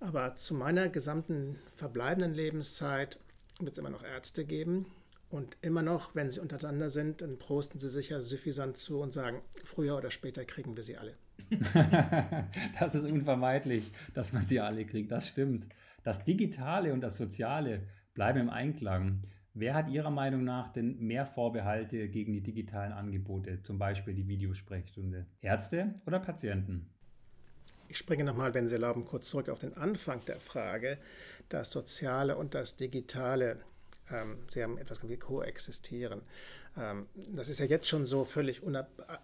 Aber 0.00 0.34
zu 0.34 0.54
meiner 0.54 0.88
gesamten 0.88 1.58
verbleibenden 1.76 2.34
Lebenszeit 2.34 3.18
wird 3.60 3.72
es 3.72 3.78
immer 3.78 3.90
noch 3.90 4.02
Ärzte 4.02 4.44
geben. 4.44 4.86
Und 5.30 5.56
immer 5.62 5.80
noch, 5.80 6.14
wenn 6.14 6.28
sie 6.28 6.40
untereinander 6.40 6.90
sind, 6.90 7.22
dann 7.22 7.38
prosten 7.38 7.78
sie 7.78 7.88
sicher 7.88 8.20
suffisant 8.20 8.76
zu 8.76 9.00
und 9.00 9.14
sagen, 9.14 9.40
früher 9.64 9.96
oder 9.96 10.10
später 10.10 10.44
kriegen 10.44 10.76
wir 10.76 10.82
sie 10.82 10.98
alle. 10.98 11.14
das 12.78 12.94
ist 12.94 13.04
unvermeidlich, 13.04 13.92
dass 14.12 14.34
man 14.34 14.46
sie 14.46 14.60
alle 14.60 14.84
kriegt. 14.84 15.10
Das 15.10 15.26
stimmt. 15.26 15.66
Das 16.02 16.24
Digitale 16.24 16.92
und 16.92 17.00
das 17.00 17.16
Soziale 17.16 17.88
bleiben 18.12 18.40
im 18.40 18.50
Einklang. 18.50 19.22
Wer 19.54 19.74
hat 19.74 19.88
Ihrer 19.90 20.10
Meinung 20.10 20.44
nach 20.44 20.72
denn 20.72 20.98
mehr 20.98 21.26
Vorbehalte 21.26 22.08
gegen 22.08 22.32
die 22.32 22.40
digitalen 22.40 22.92
Angebote, 22.92 23.62
zum 23.62 23.78
Beispiel 23.78 24.14
die 24.14 24.26
Videosprechstunde? 24.26 25.26
Ärzte 25.42 25.94
oder 26.06 26.20
Patienten? 26.20 26.88
Ich 27.88 27.98
springe 27.98 28.24
nochmal, 28.24 28.54
wenn 28.54 28.66
Sie 28.66 28.74
erlauben, 28.74 29.04
kurz 29.04 29.28
zurück 29.28 29.50
auf 29.50 29.58
den 29.58 29.76
Anfang 29.76 30.24
der 30.24 30.40
Frage. 30.40 30.96
Das 31.50 31.70
Soziale 31.70 32.38
und 32.38 32.54
das 32.54 32.76
Digitale, 32.76 33.60
ähm, 34.10 34.38
Sie 34.46 34.62
haben 34.62 34.78
etwas 34.78 35.06
wie 35.06 35.18
koexistieren. 35.18 36.22
Ähm, 36.78 37.06
das 37.34 37.50
ist 37.50 37.60
ja 37.60 37.66
jetzt 37.66 37.86
schon 37.86 38.06
so 38.06 38.24
völlig 38.24 38.62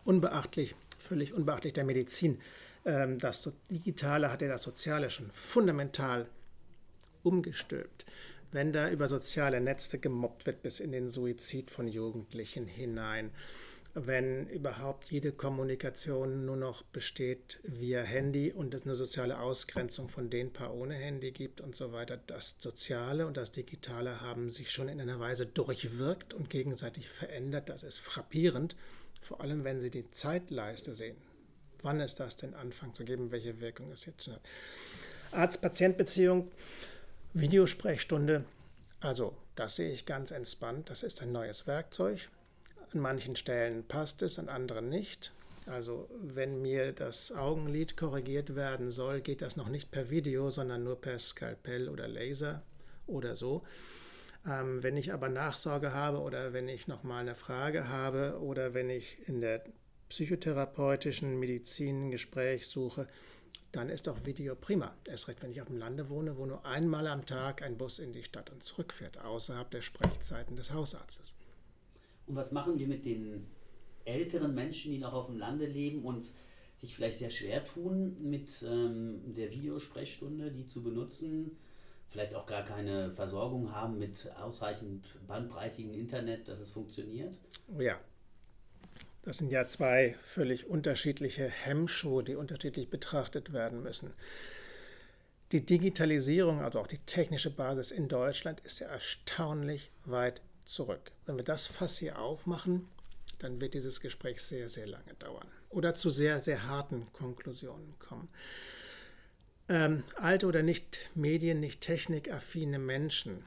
unbeachtlich, 0.05 0.75
völlig 0.99 1.33
unbeachtlich 1.33 1.73
der 1.73 1.85
Medizin. 1.85 2.39
Ähm, 2.85 3.19
das 3.19 3.51
Digitale 3.71 4.31
hat 4.31 4.43
ja 4.43 4.49
das 4.49 4.65
Soziale 4.65 5.09
schon 5.09 5.31
fundamental 5.31 6.29
umgestülpt 7.23 8.05
wenn 8.53 8.73
da 8.73 8.91
über 8.91 9.09
soziale 9.09 9.61
Netze 9.61 9.99
gemobbt 9.99 10.47
wird 10.47 10.63
bis 10.63 10.81
in 10.81 10.93
den 10.93 11.09
Suizid 11.09 11.71
von 11.71 11.89
Jugendlichen 11.89 12.67
hinein, 12.67 13.31
wenn 13.95 14.49
überhaupt 14.49 15.11
jede 15.11 15.33
Kommunikation 15.33 16.45
nur 16.45 16.57
noch 16.57 16.83
besteht 16.83 17.59
via 17.63 18.03
Handy 18.03 18.53
und 18.53 18.75
es 18.75 18.85
eine 18.85 18.95
soziale 18.95 19.41
Ausgrenzung 19.41 20.09
von 20.09 20.31
den 20.31 20.53
paar 20.53 20.75
ohne 20.75 20.95
Handy 20.95 21.33
gibt 21.33 21.61
und 21.61 21.75
so 21.75 21.93
weiter. 21.93 22.17
Das 22.17 22.57
Soziale 22.59 23.27
und 23.27 23.37
das 23.37 23.51
Digitale 23.51 24.21
haben 24.21 24.51
sich 24.51 24.71
schon 24.71 24.89
in 24.89 25.01
einer 25.01 25.19
Weise 25.19 25.47
durchwirkt 25.47 26.35
und 26.35 26.51
gegenseitig 26.51 27.09
verändert. 27.09 27.69
Das 27.69 27.83
ist 27.83 27.99
frappierend, 27.99 28.77
vor 29.21 29.41
allem 29.41 29.65
wenn 29.65 29.81
Sie 29.81 29.91
die 29.91 30.11
Zeitleiste 30.11 30.95
sehen. 30.95 31.17
Wann 31.83 32.01
ist 32.01 32.21
das 32.21 32.37
denn 32.37 32.55
Anfang 32.55 32.95
zu 32.95 33.05
geben? 33.05 33.31
Welche 33.33 33.61
Wirkung 33.61 33.91
es 33.91 34.05
jetzt 34.05 34.25
schon 34.25 34.35
hat? 34.35 34.43
Arzt-Patient-Beziehung 35.33 36.51
Videosprechstunde, 37.35 38.45
also 39.01 39.35
das 39.55 39.77
sehe 39.77 39.91
ich 39.91 40.07
ganz 40.07 40.31
entspannt. 40.31 40.91
Das 40.91 41.03
ist 41.03 41.21
ein 41.23 41.33
neues 41.33 41.67
Werkzeug. 41.67 42.29
An 42.93 43.01
manchen 43.01 43.37
Stellen 43.37 43.85
passt 43.87 44.23
es, 44.23 44.39
an 44.39 44.49
anderen 44.49 44.89
nicht. 44.89 45.33
Also 45.67 46.09
wenn 46.21 46.63
mir 46.63 46.93
das 46.93 47.33
Augenlid 47.33 47.97
korrigiert 47.97 48.55
werden 48.55 48.91
soll, 48.91 49.21
geht 49.21 49.43
das 49.43 49.57
noch 49.57 49.69
nicht 49.69 49.91
per 49.91 50.11
Video, 50.11 50.49
sondern 50.49 50.83
nur 50.83 51.01
per 51.01 51.19
Skalpell 51.19 51.89
oder 51.89 52.09
Laser 52.09 52.63
oder 53.07 53.37
so. 53.37 53.63
Ähm, 54.47 54.83
wenn 54.83 54.97
ich 54.97 55.13
aber 55.13 55.29
Nachsorge 55.29 55.93
habe 55.93 56.21
oder 56.21 56.53
wenn 56.53 56.69
ich 56.69 56.89
nochmal 56.89 57.21
eine 57.21 57.35
Frage 57.35 57.89
habe 57.89 58.39
oder 58.41 58.73
wenn 58.73 58.89
ich 58.89 59.19
in 59.29 59.41
der 59.41 59.63
psychotherapeutischen 60.09 61.39
Medizin 61.39 62.07
ein 62.07 62.11
Gespräch 62.11 62.67
suche, 62.67 63.07
dann 63.73 63.91
ist 63.91 64.09
auch 64.09 64.25
Video 64.25 64.55
prima. 64.55 64.95
Erst 65.07 65.29
recht, 65.29 65.43
wenn 65.43 65.51
ich 65.51 65.61
auf 65.61 65.69
dem 65.69 65.79
Lande 65.79 66.09
wohne, 66.09 66.37
wo 66.37 66.47
nur 66.47 66.65
einmal 66.65 67.07
am 67.07 67.27
Tag 67.27 67.63
ein 67.63 67.77
Bus 67.77 67.99
in 67.99 68.13
die 68.13 68.23
Stadt 68.23 68.51
und 68.51 68.63
zurückfährt, 68.63 69.21
außerhalb 69.21 69.71
der 69.71 69.83
Sprechzeiten 69.83 70.57
des 70.57 70.73
Hausarztes. 70.73 71.37
Und 72.27 72.37
was 72.37 72.53
machen 72.53 72.79
wir 72.79 72.87
mit 72.87 73.05
den 73.05 73.47
älteren 74.05 74.55
Menschen, 74.55 74.93
die 74.93 74.99
noch 74.99 75.13
auf 75.13 75.27
dem 75.27 75.37
Lande 75.37 75.67
leben 75.67 76.03
und 76.05 76.33
sich 76.77 76.95
vielleicht 76.95 77.19
sehr 77.19 77.31
schwer 77.31 77.65
tun 77.65 78.17
mit 78.21 78.65
ähm, 78.67 79.35
der 79.35 79.51
Videosprechstunde, 79.51 80.51
die 80.53 80.67
zu 80.67 80.83
benutzen, 80.83 81.59
vielleicht 82.07 82.35
auch 82.35 82.47
gar 82.47 82.65
keine 82.65 83.13
Versorgung 83.13 83.73
haben 83.73 83.99
mit 83.99 84.31
ausreichend 84.41 85.05
bandbreitigem 85.27 85.93
Internet, 85.93 86.49
dass 86.49 86.61
es 86.61 86.71
funktioniert? 86.71 87.41
Ja, 87.79 87.99
das 89.29 89.37
sind 89.37 89.51
ja 89.51 89.67
zwei 89.67 90.17
völlig 90.23 90.69
unterschiedliche 90.69 91.47
Hemmschuhe, 91.47 92.25
die 92.25 92.35
unterschiedlich 92.35 92.89
betrachtet 92.89 93.53
werden 93.53 93.83
müssen. 93.83 94.15
Die 95.53 95.67
Digitalisierung, 95.67 96.63
also 96.63 96.81
auch 96.81 96.87
die 96.87 96.97
technische 97.05 97.51
Basis 97.51 97.91
in 97.91 98.09
Deutschland, 98.09 98.61
ist 98.61 98.81
ja 98.81 98.87
erstaunlich 98.87 99.91
weit 100.07 100.41
zurück. 100.65 101.13
Wenn 101.27 101.37
wir 101.37 101.45
das 101.45 101.67
Fass 101.67 101.99
hier 101.99 102.19
aufmachen, 102.19 102.89
dann 103.39 103.61
wird 103.61 103.75
dieses 103.75 104.01
Gespräch 104.01 104.41
sehr, 104.41 104.71
sehr 104.71 104.87
lange 104.87 105.13
dauern 105.19 105.47
oder 105.69 105.95
zu 105.95 106.09
sehr, 106.09 106.41
sehr 106.41 106.67
harten 106.67 107.07
Konklusionen 107.13 107.99
kommen. 107.99 108.31
Ähm, 109.69 110.05
alte 110.15 110.47
oder 110.47 110.63
nicht 110.63 111.01
medien-, 111.15 111.61
nicht 111.61 111.83
technikaffine 111.83 112.79
Menschen. 112.79 113.45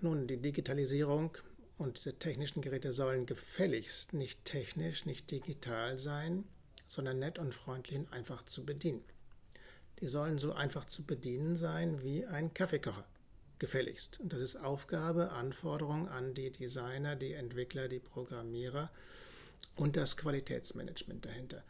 Nun, 0.00 0.26
die 0.26 0.38
Digitalisierung 0.38 1.38
und 1.78 1.96
diese 1.96 2.18
technischen 2.18 2.60
Geräte 2.60 2.92
sollen 2.92 3.26
gefälligst 3.26 4.12
nicht 4.12 4.44
technisch, 4.44 5.06
nicht 5.06 5.30
digital 5.30 5.98
sein, 5.98 6.44
sondern 6.86 7.18
nett 7.18 7.38
und 7.38 7.54
freundlich 7.54 7.98
und 7.98 8.12
einfach 8.12 8.44
zu 8.44 8.66
bedienen. 8.66 9.02
Die 10.00 10.08
sollen 10.08 10.38
so 10.38 10.52
einfach 10.52 10.86
zu 10.86 11.02
bedienen 11.04 11.56
sein 11.56 12.02
wie 12.02 12.26
ein 12.26 12.52
Kaffeekocher. 12.52 13.04
Gefälligst. 13.58 14.20
Und 14.20 14.32
das 14.32 14.40
ist 14.40 14.54
Aufgabe, 14.54 15.32
Anforderung 15.32 16.08
an 16.08 16.32
die 16.32 16.52
Designer, 16.52 17.16
die 17.16 17.32
Entwickler, 17.32 17.88
die 17.88 17.98
Programmierer 17.98 18.88
und 19.74 19.96
das 19.96 20.16
Qualitätsmanagement 20.16 21.26
dahinter. 21.26 21.64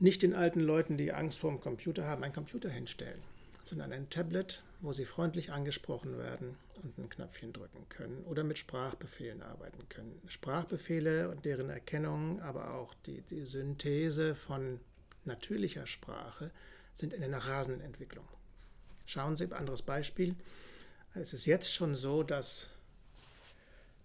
Nicht 0.00 0.22
den 0.22 0.34
alten 0.34 0.60
Leuten, 0.60 0.96
die 0.96 1.12
Angst 1.12 1.38
vor 1.38 1.50
dem 1.50 1.60
Computer 1.60 2.04
haben, 2.04 2.24
einen 2.24 2.34
Computer 2.34 2.68
hinstellen 2.68 3.22
sondern 3.68 3.92
ein 3.92 4.08
Tablet, 4.10 4.62
wo 4.80 4.92
sie 4.92 5.04
freundlich 5.04 5.52
angesprochen 5.52 6.18
werden 6.18 6.56
und 6.82 6.98
ein 6.98 7.08
Knöpfchen 7.08 7.52
drücken 7.52 7.88
können 7.88 8.22
oder 8.24 8.44
mit 8.44 8.58
Sprachbefehlen 8.58 9.42
arbeiten 9.42 9.88
können. 9.88 10.20
Sprachbefehle 10.28 11.30
und 11.30 11.44
deren 11.44 11.68
Erkennung, 11.68 12.40
aber 12.42 12.74
auch 12.74 12.94
die, 13.06 13.22
die 13.22 13.44
Synthese 13.44 14.34
von 14.34 14.80
natürlicher 15.24 15.86
Sprache 15.86 16.50
sind 16.92 17.12
in 17.12 17.22
einer 17.22 17.38
rasenden 17.38 17.84
Entwicklung. 17.84 18.26
Schauen 19.06 19.36
Sie, 19.36 19.50
anderes 19.52 19.82
Beispiel. 19.82 20.36
Es 21.14 21.32
ist 21.32 21.46
jetzt 21.46 21.72
schon 21.72 21.96
so, 21.96 22.22
dass 22.22 22.68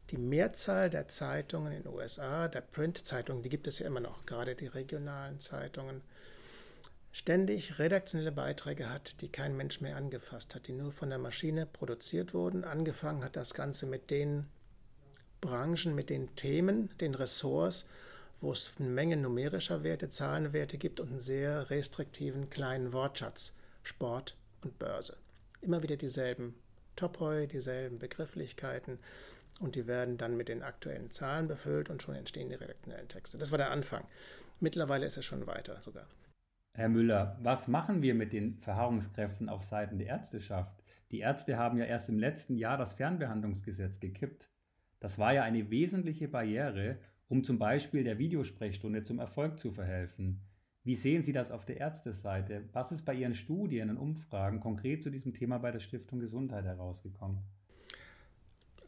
die 0.10 0.18
Mehrzahl 0.18 0.90
der 0.90 1.08
Zeitungen 1.08 1.72
in 1.72 1.84
den 1.84 1.94
USA, 1.94 2.48
der 2.48 2.62
Print-Zeitungen, 2.62 3.44
die 3.44 3.50
gibt 3.50 3.68
es 3.68 3.80
ja 3.80 3.88
immer 3.88 4.00
noch, 4.00 4.26
gerade 4.26 4.56
die 4.56 4.68
regionalen 4.68 5.40
Zeitungen, 5.40 6.02
ständig 7.14 7.78
redaktionelle 7.78 8.32
Beiträge 8.32 8.90
hat, 8.90 9.22
die 9.22 9.30
kein 9.30 9.56
Mensch 9.56 9.80
mehr 9.80 9.96
angefasst 9.96 10.56
hat, 10.56 10.68
die 10.68 10.74
nur 10.74 10.92
von 10.92 11.10
der 11.10 11.20
Maschine 11.20 11.68
produziert 11.68 12.34
wurden. 12.34 12.66
Angefangen 12.66 13.24
hat 13.24 13.36
das 13.36 13.54
Ganze 13.54 13.86
mit 13.86 14.10
den 14.10 14.48
Branchen, 15.40 15.94
mit 15.94 16.10
den 16.10 16.36
Themen, 16.36 16.90
den 16.98 17.14
Ressorts, 17.14 17.86
wo 18.42 18.52
es 18.52 18.72
eine 18.80 18.90
Menge 18.90 19.16
numerischer 19.16 19.84
Werte, 19.84 20.10
Zahlenwerte 20.10 20.80
gibt 20.80 21.00
und 21.00 21.10
einen 21.10 21.20
sehr 21.20 21.70
restriktiven 21.70 22.50
kleinen 22.50 22.94
Wortschatz, 22.94 23.54
Sport 23.84 24.36
und 24.64 24.80
Börse. 24.80 25.16
Immer 25.62 25.84
wieder 25.84 25.98
dieselben 25.98 26.56
Topoi, 26.96 27.46
dieselben 27.46 28.00
Begrifflichkeiten 28.00 28.98
und 29.60 29.76
die 29.76 29.86
werden 29.86 30.18
dann 30.18 30.36
mit 30.36 30.50
den 30.50 30.64
aktuellen 30.64 31.12
Zahlen 31.12 31.48
befüllt 31.48 31.92
und 31.92 32.02
schon 32.02 32.16
entstehen 32.16 32.50
die 32.50 32.56
redaktionellen 32.56 33.08
Texte. 33.08 33.38
Das 33.38 33.52
war 33.52 33.60
der 33.60 33.70
Anfang. 33.70 34.04
Mittlerweile 34.60 35.06
ist 35.06 35.18
es 35.18 35.26
schon 35.26 35.46
weiter 35.46 35.80
sogar. 35.82 36.08
Herr 36.76 36.90
Müller, 36.90 37.38
was 37.40 37.68
machen 37.68 38.02
wir 38.02 38.16
mit 38.16 38.34
den 38.34 38.58
Verharrungskräften 38.58 39.48
auf 39.48 39.64
Seiten 39.64 40.00
der 40.00 40.08
Ärzteschaft? 40.08 40.84
Die 41.12 41.20
Ärzte 41.20 41.56
haben 41.56 41.78
ja 41.78 41.86
erst 41.86 42.10
im 42.10 42.18
letzten 42.18 42.56
Jahr 42.56 42.78
das 42.78 42.96
Fernbehandlungsgesetz 42.96 44.00
gekippt. 44.00 44.50
Das 45.00 45.20
war 45.20 45.34
ja 45.34 45.44
eine 45.44 45.70
wesentliche 45.70 46.28
Barriere, 46.28 46.98
um 47.28 47.44
zum 47.44 47.60
Beispiel 47.60 48.04
der 48.04 48.18
Videosprechstunde 48.18 49.04
zum 49.04 49.20
Erfolg 49.20 49.60
zu 49.60 49.72
verhelfen. 49.72 50.42
Wie 50.84 50.96
sehen 50.96 51.22
Sie 51.22 51.32
das 51.32 51.52
auf 51.52 51.64
der 51.64 51.78
Ärzteseite? 51.78 52.64
Was 52.74 52.92
ist 52.92 53.06
bei 53.06 53.14
Ihren 53.14 53.36
Studien 53.36 53.92
und 53.92 53.98
Umfragen 53.98 54.60
konkret 54.60 55.04
zu 55.04 55.12
diesem 55.12 55.34
Thema 55.34 55.60
bei 55.60 55.70
der 55.70 55.80
Stiftung 55.80 56.20
Gesundheit 56.20 56.66
herausgekommen? 56.66 57.38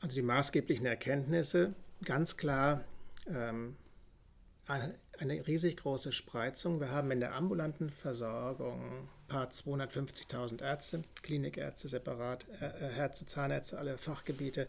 Also 0.02 0.16
die 0.16 0.24
maßgeblichen 0.24 0.88
Erkenntnisse, 0.88 1.76
ganz 2.04 2.36
klar 2.36 2.84
ähm, 3.28 3.78
eine, 5.20 5.46
riesig 5.48 5.78
große 5.78 6.12
Spreizung. 6.12 6.80
Wir 6.80 6.92
haben 6.92 7.12
in 7.12 7.20
der 7.20 7.36
ambulanten 7.36 7.90
Versorgung 7.90 9.08
paar 9.28 9.50
250.000 9.50 10.62
Ärzte, 10.62 11.02
Klinikärzte 11.24 11.88
separat, 11.88 12.46
äh, 12.62 12.98
Ärzte, 12.98 13.26
Zahnärzte, 13.26 13.78
alle 13.78 13.98
Fachgebiete. 13.98 14.68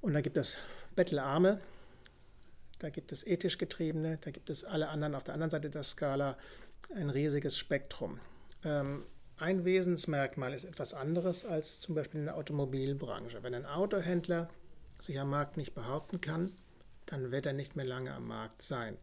Und 0.00 0.14
da 0.14 0.20
gibt 0.20 0.36
es 0.36 0.56
Bettelarme, 0.94 1.60
da 2.78 2.90
gibt 2.90 3.12
es 3.12 3.26
ethisch 3.26 3.58
Getriebene, 3.58 4.18
da 4.20 4.30
gibt 4.30 4.50
es 4.50 4.64
alle 4.64 4.88
anderen 4.88 5.14
auf 5.14 5.24
der 5.24 5.34
anderen 5.34 5.50
Seite 5.50 5.70
der 5.70 5.82
Skala 5.82 6.36
ein 6.94 7.10
riesiges 7.10 7.58
Spektrum. 7.58 8.20
Ähm, 8.64 9.04
ein 9.38 9.64
Wesensmerkmal 9.64 10.54
ist 10.54 10.64
etwas 10.64 10.94
anderes 10.94 11.44
als 11.44 11.80
zum 11.80 11.94
Beispiel 11.94 12.20
in 12.20 12.26
der 12.26 12.36
Automobilbranche. 12.36 13.42
Wenn 13.42 13.54
ein 13.54 13.66
Autohändler 13.66 14.48
sich 15.00 15.18
am 15.18 15.30
Markt 15.30 15.56
nicht 15.56 15.74
behaupten 15.74 16.20
kann, 16.20 16.52
dann 17.06 17.30
wird 17.30 17.46
er 17.46 17.52
nicht 17.52 17.76
mehr 17.76 17.84
lange 17.84 18.12
am 18.12 18.26
Markt 18.26 18.62
sein. 18.62 18.96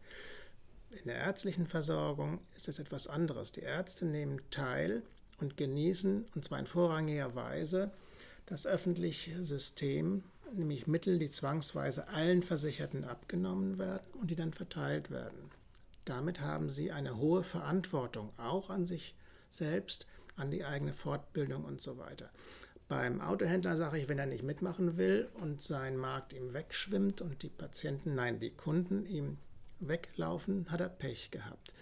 In 0.90 1.06
der 1.06 1.16
ärztlichen 1.16 1.66
Versorgung 1.66 2.40
ist 2.56 2.68
es 2.68 2.78
etwas 2.78 3.08
anderes. 3.08 3.52
Die 3.52 3.62
Ärzte 3.62 4.06
nehmen 4.06 4.40
teil 4.50 5.02
und 5.40 5.56
genießen, 5.56 6.26
und 6.34 6.44
zwar 6.44 6.58
in 6.58 6.66
vorrangiger 6.66 7.34
Weise, 7.34 7.90
das 8.46 8.66
öffentliche 8.66 9.44
System 9.44 10.22
nämlich 10.52 10.86
Mittel, 10.86 11.18
die 11.18 11.28
zwangsweise 11.28 12.08
allen 12.08 12.42
Versicherten 12.42 13.04
abgenommen 13.04 13.78
werden 13.78 14.06
und 14.20 14.30
die 14.30 14.36
dann 14.36 14.52
verteilt 14.52 15.10
werden. 15.10 15.50
Damit 16.04 16.40
haben 16.40 16.70
sie 16.70 16.92
eine 16.92 17.16
hohe 17.16 17.42
Verantwortung 17.42 18.30
auch 18.36 18.70
an 18.70 18.86
sich 18.86 19.14
selbst, 19.48 20.06
an 20.36 20.50
die 20.50 20.64
eigene 20.64 20.92
Fortbildung 20.92 21.64
und 21.64 21.80
so 21.80 21.98
weiter. 21.98 22.30
Beim 22.88 23.20
Autohändler 23.20 23.76
sage 23.76 23.98
ich, 23.98 24.08
wenn 24.08 24.18
er 24.18 24.26
nicht 24.26 24.42
mitmachen 24.42 24.96
will 24.96 25.28
und 25.34 25.62
sein 25.62 25.96
Markt 25.96 26.32
ihm 26.32 26.52
wegschwimmt 26.52 27.20
und 27.22 27.42
die 27.42 27.48
Patienten, 27.48 28.14
nein, 28.14 28.40
die 28.40 28.50
Kunden 28.50 29.06
ihm 29.06 29.38
weglaufen, 29.80 30.70
hat 30.70 30.80
er 30.80 30.90
Pech 30.90 31.30
gehabt. 31.30 31.74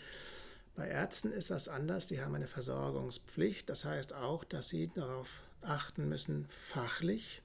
Bei 0.75 0.89
Ärzten 0.89 1.33
ist 1.33 1.51
das 1.51 1.69
anders, 1.69 2.07
die 2.07 2.21
haben 2.21 2.35
eine 2.35 2.47
Versorgungspflicht. 2.47 3.69
Das 3.69 3.85
heißt 3.85 4.15
auch, 4.15 4.45
dass 4.45 4.69
sie 4.69 4.89
darauf 4.89 5.29
achten 5.61 6.09
müssen, 6.09 6.47
fachlich 6.51 7.43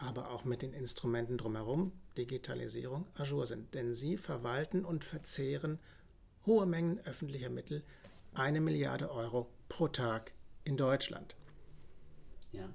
aber 0.00 0.30
auch 0.30 0.44
mit 0.44 0.62
den 0.62 0.72
Instrumenten 0.72 1.36
drumherum, 1.38 1.92
Digitalisierung, 2.16 3.06
Azure 3.14 3.46
sind. 3.46 3.74
Denn 3.74 3.94
sie 3.94 4.16
verwalten 4.16 4.84
und 4.84 5.04
verzehren 5.04 5.78
hohe 6.46 6.66
Mengen 6.66 7.00
öffentlicher 7.00 7.50
Mittel, 7.50 7.82
eine 8.34 8.60
Milliarde 8.60 9.10
Euro 9.10 9.48
pro 9.68 9.88
Tag 9.88 10.32
in 10.64 10.76
Deutschland. 10.76 11.36
Ja, 12.52 12.68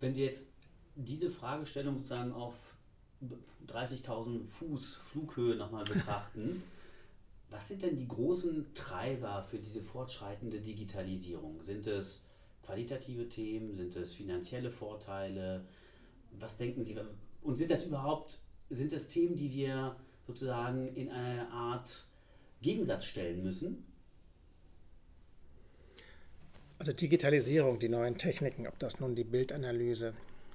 wenn 0.00 0.16
wir 0.16 0.24
jetzt 0.24 0.48
diese 0.96 1.30
Fragestellung 1.30 1.98
sozusagen 1.98 2.32
auf 2.32 2.54
30.000 3.68 4.44
Fuß 4.44 4.96
Flughöhe 4.96 5.56
nochmal 5.56 5.84
betrachten, 5.84 6.62
was 7.50 7.68
sind 7.68 7.82
denn 7.82 7.96
die 7.96 8.08
großen 8.08 8.74
Treiber 8.74 9.42
für 9.42 9.58
diese 9.58 9.82
fortschreitende 9.82 10.60
Digitalisierung? 10.60 11.60
Sind 11.60 11.86
es 11.86 12.22
qualitative 12.62 13.28
Themen? 13.28 13.74
Sind 13.74 13.94
es 13.96 14.14
finanzielle 14.14 14.70
Vorteile? 14.70 15.66
Was 16.38 16.56
denken 16.56 16.84
Sie? 16.84 16.96
Und 17.42 17.58
sind 17.58 17.70
das 17.70 17.84
überhaupt, 17.84 18.38
sind 18.70 18.92
das 18.92 19.08
Themen, 19.08 19.36
die 19.36 19.52
wir 19.52 19.96
sozusagen 20.26 20.94
in 20.94 21.10
eine 21.10 21.50
Art 21.50 22.06
Gegensatz 22.62 23.04
stellen 23.04 23.42
müssen? 23.42 23.84
Also 26.80 26.94
Digitalisierung, 26.94 27.78
die 27.78 27.90
neuen 27.90 28.16
Techniken, 28.16 28.66
ob 28.66 28.78
das 28.78 29.00
nun 29.00 29.14
die 29.14 29.22
Bildanalyse 29.22 30.14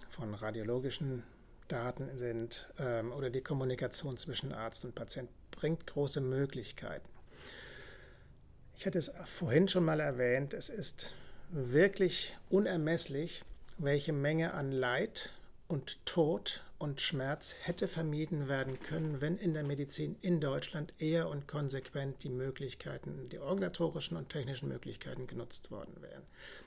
von 0.10 0.34
radiologischen 0.34 1.22
Daten 1.68 2.18
sind 2.18 2.68
ähm, 2.80 3.12
oder 3.12 3.30
die 3.30 3.42
Kommunikation 3.42 4.18
zwischen 4.18 4.52
Arzt 4.52 4.86
und 4.86 4.96
Patient, 4.96 5.30
bringt 5.52 5.86
große 5.86 6.22
Möglichkeiten. 6.22 7.08
Ich 8.76 8.88
hatte 8.88 8.98
es 8.98 9.12
vorhin 9.26 9.68
schon 9.68 9.86
mal 9.86 10.00
erwähnt, 10.00 10.56
es 10.56 10.70
ist 10.70 11.14
wirklich 11.52 12.36
unermesslich, 12.50 13.44
welche 13.78 14.12
Menge 14.12 14.56
an 14.56 14.72
Leid 14.72 15.32
und 15.68 16.04
Tod 16.08 16.64
und 16.78 17.00
Schmerz 17.00 17.56
hätte 17.62 17.88
vermieden 17.88 18.48
werden 18.48 18.80
können, 18.80 19.22
wenn 19.22 19.38
in 19.38 19.54
der 19.54 19.64
Medizin 19.64 20.18
in 20.22 20.42
Deutschland 20.42 20.94
eher 21.00 21.30
und 21.30 21.48
konsequent 21.48 22.24
die 22.24 22.30
Möglichkeiten, 22.30 23.30
die 23.30 23.40
organisatorischen 23.40 24.18
und 24.18 24.30
technischen 24.30 24.68
Möglichkeiten 24.68 25.26
genutzt 25.28 25.72
worden 25.72 26.02
wären. 26.02 26.24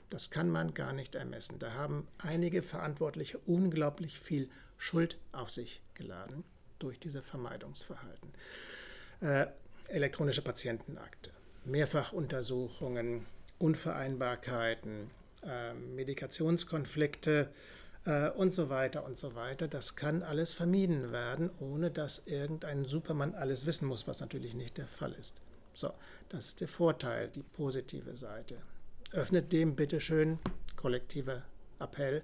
Das 0.09 0.29
kann 0.29 0.49
man 0.49 0.73
gar 0.73 0.93
nicht 0.93 1.15
ermessen. 1.15 1.59
Da 1.59 1.73
haben 1.73 2.07
einige 2.17 2.63
Verantwortliche 2.63 3.37
unglaublich 3.45 4.19
viel 4.19 4.49
Schuld 4.77 5.17
auf 5.31 5.51
sich 5.51 5.81
geladen 5.93 6.43
durch 6.79 6.99
diese 6.99 7.21
Vermeidungsverhalten. 7.21 8.33
Äh, 9.21 9.47
elektronische 9.89 10.41
Patientenakte, 10.41 11.31
Mehrfachuntersuchungen, 11.65 13.25
Unvereinbarkeiten, 13.59 15.11
äh, 15.43 15.73
Medikationskonflikte, 15.73 17.51
äh, 18.09 18.29
und 18.31 18.53
so 18.53 18.69
weiter 18.69 19.05
und 19.05 19.17
so 19.17 19.35
weiter. 19.35 19.67
Das 19.67 19.95
kann 19.95 20.23
alles 20.23 20.53
vermieden 20.53 21.11
werden, 21.11 21.51
ohne 21.59 21.91
dass 21.91 22.23
irgendein 22.25 22.85
Supermann 22.85 23.35
alles 23.35 23.65
wissen 23.65 23.87
muss, 23.87 24.07
was 24.07 24.19
natürlich 24.19 24.55
nicht 24.55 24.77
der 24.77 24.87
Fall 24.87 25.13
ist. 25.13 25.41
So, 25.75 25.93
das 26.29 26.47
ist 26.47 26.61
der 26.61 26.67
Vorteil, 26.67 27.29
die 27.29 27.43
positive 27.43 28.17
Seite. 28.17 28.57
Öffnet 29.11 29.51
dem 29.51 29.75
bitteschön, 29.75 30.39
kollektiver 30.75 31.43
Appell, 31.79 32.23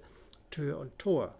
Tür 0.50 0.78
und 0.78 0.98
Tor, 0.98 1.34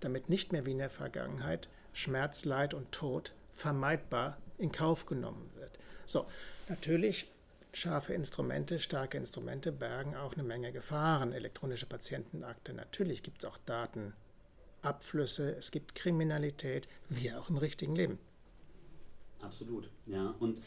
damit 0.00 0.28
nicht 0.28 0.52
mehr 0.52 0.64
wie 0.66 0.72
in 0.72 0.78
der 0.78 0.90
Vergangenheit 0.90 1.68
Schmerz, 1.92 2.44
Leid 2.44 2.74
und 2.74 2.92
Tod 2.92 3.32
vermeidbar 3.52 4.38
in 4.58 4.72
Kauf 4.72 5.06
genommen 5.06 5.50
wird. 5.56 5.78
So, 6.06 6.26
natürlich 6.68 7.26
Scharfe 7.72 8.14
Instrumente, 8.14 8.78
starke 8.78 9.16
Instrumente 9.16 9.72
bergen 9.72 10.16
auch 10.16 10.34
eine 10.34 10.42
Menge 10.42 10.72
Gefahren. 10.72 11.32
Elektronische 11.32 11.86
Patientenakte, 11.86 12.72
natürlich 12.72 13.22
gibt 13.22 13.42
es 13.42 13.48
auch 13.48 13.58
Datenabflüsse, 13.58 15.56
es 15.56 15.70
gibt 15.70 15.94
Kriminalität, 15.94 16.88
wie 17.08 17.32
auch 17.32 17.48
im 17.48 17.56
richtigen 17.56 17.94
Leben. 17.94 18.18
Absolut, 19.40 19.90
ja. 20.06 20.34
Und 20.38 20.60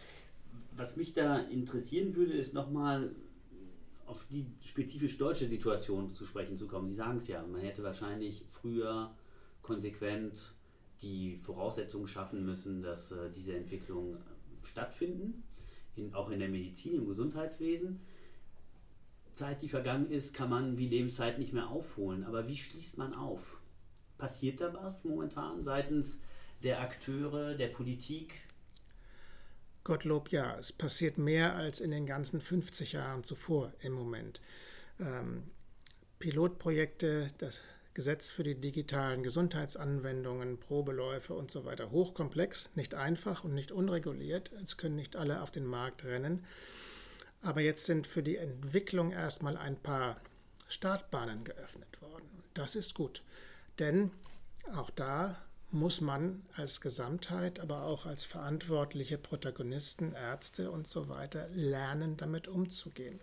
was 0.76 0.96
mich 0.96 1.14
da 1.14 1.40
interessieren 1.40 2.16
würde, 2.16 2.34
ist 2.34 2.54
nochmal 2.54 3.14
auf 4.06 4.26
die 4.30 4.48
spezifisch 4.64 5.18
deutsche 5.18 5.48
Situation 5.48 6.12
zu 6.12 6.26
sprechen 6.26 6.58
zu 6.58 6.68
kommen. 6.68 6.88
Sie 6.88 6.96
sagen 6.96 7.18
es 7.18 7.28
ja, 7.28 7.44
man 7.46 7.62
hätte 7.62 7.84
wahrscheinlich 7.84 8.44
früher 8.48 9.14
konsequent 9.62 10.54
die 11.02 11.36
Voraussetzungen 11.38 12.08
schaffen 12.08 12.46
müssen, 12.46 12.82
dass 12.82 13.12
äh, 13.12 13.30
diese 13.30 13.56
Entwicklungen 13.56 14.18
stattfinden 14.64 15.44
in, 15.96 16.14
auch 16.14 16.30
in 16.30 16.40
der 16.40 16.50
Medizin, 16.50 16.96
im 16.96 17.08
Gesundheitswesen. 17.08 18.02
Zeit, 19.32 19.62
die 19.62 19.70
vergangen 19.70 20.12
ist, 20.12 20.34
kann 20.34 20.50
man 20.50 20.78
wie 20.78 20.88
Lebenszeit 20.88 21.40
nicht 21.40 21.54
mehr 21.54 21.70
aufholen. 21.70 22.24
Aber 22.24 22.48
wie 22.48 22.58
schließt 22.58 22.98
man 22.98 23.14
auf? 23.14 23.58
Passiert 24.18 24.62
da 24.62 24.74
was 24.74 25.04
momentan 25.04 25.64
seitens 25.64 26.22
der 26.62 26.82
Akteure, 26.82 27.56
der 27.56 27.68
Politik? 27.68 28.42
Gottlob, 29.84 30.30
ja. 30.30 30.58
Es 30.58 30.72
passiert 30.72 31.18
mehr 31.18 31.56
als 31.56 31.82
in 31.82 31.92
den 31.92 32.06
ganzen 32.06 32.40
50 32.40 32.94
Jahren 32.94 33.24
zuvor 33.24 33.74
im 33.82 33.94
Moment. 33.94 34.40
Ähm, 35.00 35.44
Pilotprojekte, 36.20 37.28
das 37.40 37.62
Gesetz 37.94 38.32
für 38.32 38.44
die 38.44 38.56
digitalen 38.56 39.22
Gesundheitsanwendungen, 39.22 40.60
Probeläufe 40.60 41.34
und 41.34 41.52
so 41.52 41.64
weiter. 41.66 41.92
Hochkomplex, 41.92 42.72
nicht 42.76 42.96
einfach 42.96 43.44
und 43.44 43.54
nicht 43.54 43.72
unreguliert. 43.72 44.52
Es 44.64 44.78
können 44.78 44.96
nicht 44.96 45.16
alle 45.16 45.42
auf 45.42 45.52
den 45.52 45.66
Markt 45.66 46.04
rennen. 46.04 46.46
Aber 47.42 47.62
jetzt 47.62 47.86
sind 47.86 48.08
für 48.08 48.24
die 48.24 48.38
Entwicklung 48.38 49.12
erstmal 49.12 49.58
ein 49.58 49.76
paar 49.76 50.20
Startbahnen 50.68 51.44
geöffnet 51.44 52.02
worden. 52.02 52.28
Das 52.54 52.76
ist 52.76 52.96
gut, 52.96 53.22
denn 53.80 54.12
auch 54.74 54.90
da 54.90 55.38
muss 55.70 56.02
man 56.02 56.44
als 56.56 56.82
Gesamtheit, 56.82 57.60
aber 57.60 57.84
auch 57.84 58.06
als 58.06 58.26
verantwortliche 58.26 59.18
Protagonisten, 59.18 60.14
Ärzte 60.14 60.72
und 60.72 60.88
so 60.88 61.10
weiter 61.10 61.50
lernen, 61.50 62.16
damit 62.16 62.48
umzugehen. 62.48 63.20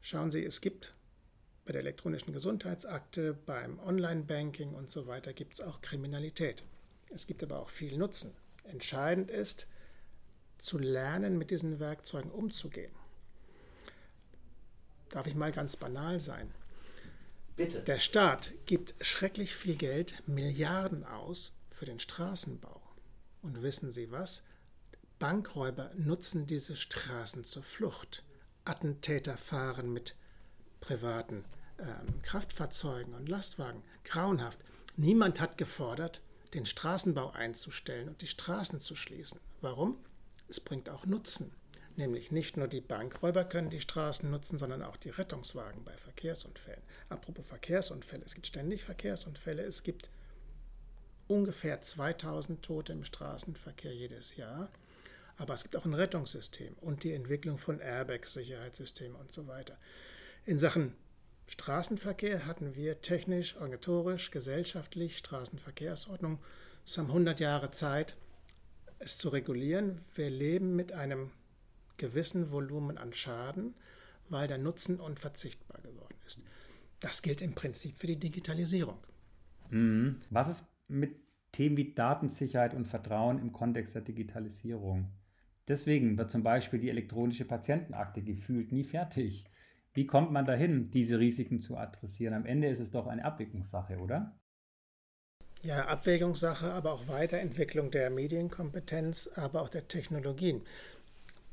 Schauen 0.00 0.30
Sie, 0.30 0.44
es 0.44 0.60
gibt 0.60 0.94
bei 1.72 1.78
der 1.78 1.84
elektronischen 1.84 2.34
Gesundheitsakte, 2.34 3.32
beim 3.32 3.78
Online-Banking 3.78 4.74
und 4.74 4.90
so 4.90 5.06
weiter 5.06 5.32
gibt 5.32 5.54
es 5.54 5.62
auch 5.62 5.80
Kriminalität. 5.80 6.64
Es 7.08 7.26
gibt 7.26 7.42
aber 7.42 7.60
auch 7.60 7.70
viel 7.70 7.96
Nutzen. 7.96 8.34
Entscheidend 8.64 9.30
ist, 9.30 9.66
zu 10.58 10.76
lernen, 10.76 11.38
mit 11.38 11.50
diesen 11.50 11.80
Werkzeugen 11.80 12.30
umzugehen. 12.30 12.92
Darf 15.08 15.26
ich 15.26 15.34
mal 15.34 15.50
ganz 15.50 15.76
banal 15.76 16.20
sein? 16.20 16.50
Bitte. 17.56 17.80
Der 17.80 17.98
Staat 17.98 18.52
gibt 18.66 18.94
schrecklich 19.00 19.54
viel 19.54 19.76
Geld, 19.76 20.22
Milliarden 20.26 21.04
aus 21.04 21.54
für 21.70 21.86
den 21.86 22.00
Straßenbau. 22.00 22.82
Und 23.40 23.62
wissen 23.62 23.90
Sie 23.90 24.10
was? 24.10 24.42
Bankräuber 25.18 25.90
nutzen 25.94 26.46
diese 26.46 26.76
Straßen 26.76 27.44
zur 27.44 27.62
Flucht. 27.62 28.24
Attentäter 28.66 29.38
fahren 29.38 29.90
mit 29.90 30.16
privaten 30.80 31.46
ähm, 31.82 32.22
Kraftfahrzeugen 32.22 33.14
und 33.14 33.28
Lastwagen. 33.28 33.82
Grauenhaft. 34.04 34.60
Niemand 34.96 35.40
hat 35.40 35.58
gefordert, 35.58 36.22
den 36.54 36.66
Straßenbau 36.66 37.30
einzustellen 37.32 38.08
und 38.08 38.22
die 38.22 38.26
Straßen 38.26 38.80
zu 38.80 38.94
schließen. 38.96 39.40
Warum? 39.60 39.98
Es 40.48 40.60
bringt 40.60 40.88
auch 40.90 41.06
Nutzen. 41.06 41.52
Nämlich 41.96 42.30
nicht 42.30 42.56
nur 42.56 42.68
die 42.68 42.80
Bankräuber 42.80 43.44
können 43.44 43.70
die 43.70 43.80
Straßen 43.80 44.30
nutzen, 44.30 44.58
sondern 44.58 44.82
auch 44.82 44.96
die 44.96 45.10
Rettungswagen 45.10 45.84
bei 45.84 45.96
Verkehrsunfällen. 45.96 46.82
Apropos 47.10 47.46
Verkehrsunfälle, 47.46 48.24
es 48.24 48.34
gibt 48.34 48.46
ständig 48.46 48.82
Verkehrsunfälle. 48.82 49.62
Es 49.62 49.82
gibt 49.82 50.08
ungefähr 51.28 51.80
2000 51.82 52.62
Tote 52.62 52.92
im 52.92 53.04
Straßenverkehr 53.04 53.94
jedes 53.94 54.36
Jahr. 54.36 54.70
Aber 55.36 55.54
es 55.54 55.62
gibt 55.62 55.76
auch 55.76 55.84
ein 55.84 55.94
Rettungssystem 55.94 56.74
und 56.80 57.04
die 57.04 57.12
Entwicklung 57.12 57.58
von 57.58 57.80
Airbags, 57.80 58.34
Sicherheitssystemen 58.34 59.16
und 59.16 59.32
so 59.32 59.46
weiter. 59.46 59.76
In 60.44 60.58
Sachen 60.58 60.94
Straßenverkehr 61.52 62.46
hatten 62.46 62.76
wir 62.76 63.02
technisch, 63.02 63.56
organisatorisch, 63.56 64.30
gesellschaftlich, 64.30 65.18
Straßenverkehrsordnung, 65.18 66.38
es 66.86 66.96
haben 66.96 67.08
100 67.08 67.40
Jahre 67.40 67.70
Zeit, 67.70 68.16
es 68.98 69.18
zu 69.18 69.28
regulieren. 69.28 70.00
Wir 70.14 70.30
leben 70.30 70.74
mit 70.74 70.92
einem 70.92 71.30
gewissen 71.98 72.50
Volumen 72.50 72.96
an 72.96 73.12
Schaden, 73.12 73.74
weil 74.30 74.48
der 74.48 74.56
Nutzen 74.56 74.98
unverzichtbar 74.98 75.82
geworden 75.82 76.16
ist. 76.26 76.42
Das 77.00 77.20
gilt 77.20 77.42
im 77.42 77.54
Prinzip 77.54 77.98
für 77.98 78.06
die 78.06 78.18
Digitalisierung. 78.18 78.96
Mhm. 79.68 80.22
Was 80.30 80.48
ist 80.48 80.64
mit 80.88 81.16
Themen 81.52 81.76
wie 81.76 81.92
Datensicherheit 81.92 82.72
und 82.72 82.88
Vertrauen 82.88 83.38
im 83.38 83.52
Kontext 83.52 83.94
der 83.94 84.02
Digitalisierung? 84.02 85.12
Deswegen 85.68 86.16
wird 86.16 86.30
zum 86.30 86.42
Beispiel 86.42 86.80
die 86.80 86.88
elektronische 86.88 87.44
Patientenakte 87.44 88.22
gefühlt 88.22 88.72
nie 88.72 88.84
fertig. 88.84 89.44
Wie 89.94 90.06
kommt 90.06 90.32
man 90.32 90.46
dahin, 90.46 90.90
diese 90.90 91.18
Risiken 91.18 91.60
zu 91.60 91.76
adressieren? 91.76 92.34
Am 92.34 92.46
Ende 92.46 92.68
ist 92.68 92.80
es 92.80 92.90
doch 92.90 93.06
eine 93.06 93.24
Abwägungssache, 93.24 93.98
oder? 93.98 94.38
Ja, 95.62 95.86
Abwägungssache, 95.86 96.72
aber 96.72 96.92
auch 96.92 97.06
Weiterentwicklung 97.08 97.90
der 97.90 98.10
Medienkompetenz, 98.10 99.30
aber 99.36 99.62
auch 99.62 99.68
der 99.68 99.86
Technologien. 99.86 100.62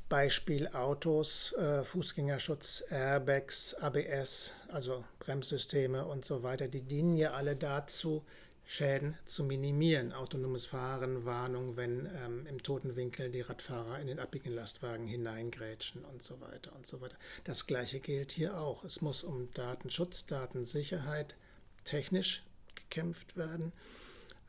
Beispiel 0.08 0.66
Autos, 0.68 1.52
äh, 1.52 1.84
Fußgängerschutz, 1.84 2.82
Airbags, 2.90 3.74
ABS, 3.74 4.54
also 4.68 5.04
Bremssysteme 5.20 6.04
und 6.04 6.24
so 6.24 6.42
weiter, 6.42 6.66
die 6.66 6.82
dienen 6.82 7.16
ja 7.16 7.32
alle 7.32 7.54
dazu, 7.54 8.24
Schäden 8.72 9.18
zu 9.24 9.42
minimieren. 9.42 10.12
Autonomes 10.12 10.64
Fahren, 10.64 11.24
Warnung, 11.24 11.76
wenn 11.76 12.08
ähm, 12.24 12.46
im 12.46 12.62
toten 12.62 12.94
Winkel 12.94 13.28
die 13.28 13.40
Radfahrer 13.40 13.98
in 13.98 14.06
den 14.06 14.20
abbiegenden 14.20 14.54
Lastwagen 14.54 15.08
hineingrätschen 15.08 16.04
und 16.04 16.22
so 16.22 16.40
weiter 16.40 16.72
und 16.76 16.86
so 16.86 17.00
weiter. 17.00 17.16
Das 17.42 17.66
gleiche 17.66 17.98
gilt 17.98 18.30
hier 18.30 18.56
auch. 18.56 18.84
Es 18.84 19.00
muss 19.00 19.24
um 19.24 19.52
Datenschutz, 19.54 20.24
Datensicherheit 20.26 21.34
technisch 21.82 22.44
gekämpft 22.76 23.36
werden. 23.36 23.72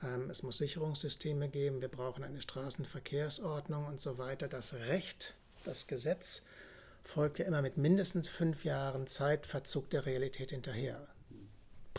Ähm, 0.04 0.30
es 0.30 0.44
muss 0.44 0.60
Sicherungssysteme 0.60 1.50
geben. 1.50 1.82
Wir 1.82 1.90
brauchen 1.90 2.24
eine 2.24 2.42
Straßenverkehrsordnung 2.42 3.88
und 3.88 4.00
so 4.00 4.20
weiter. 4.20 4.48
Das 4.48 4.76
Recht 4.76 5.34
das 5.64 5.88
Gesetz 5.88 6.44
folgt 7.04 7.40
ja 7.40 7.46
immer 7.46 7.64
mit 7.64 7.78
mindestens 7.78 8.30
fünf 8.30 8.66
Jahren 8.66 9.08
Zeitverzug 9.08 9.90
der 9.90 10.06
Realität 10.06 10.52
hinterher. 10.52 11.08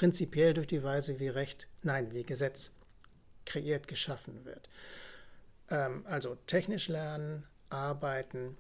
Prinzipiell 0.02 0.52
durch 0.52 0.66
die 0.66 0.82
Weise, 0.82 1.20
wie 1.20 1.28
Recht, 1.28 1.68
nein, 1.84 2.12
wie 2.12 2.24
Gesetz 2.24 2.72
kreiert, 3.46 3.86
geschaffen 3.86 4.44
wird. 4.44 4.68
Ähm, 5.70 6.04
also 6.08 6.34
technisch 6.48 6.88
lernen, 6.88 7.46
arbeiten, 7.70 8.56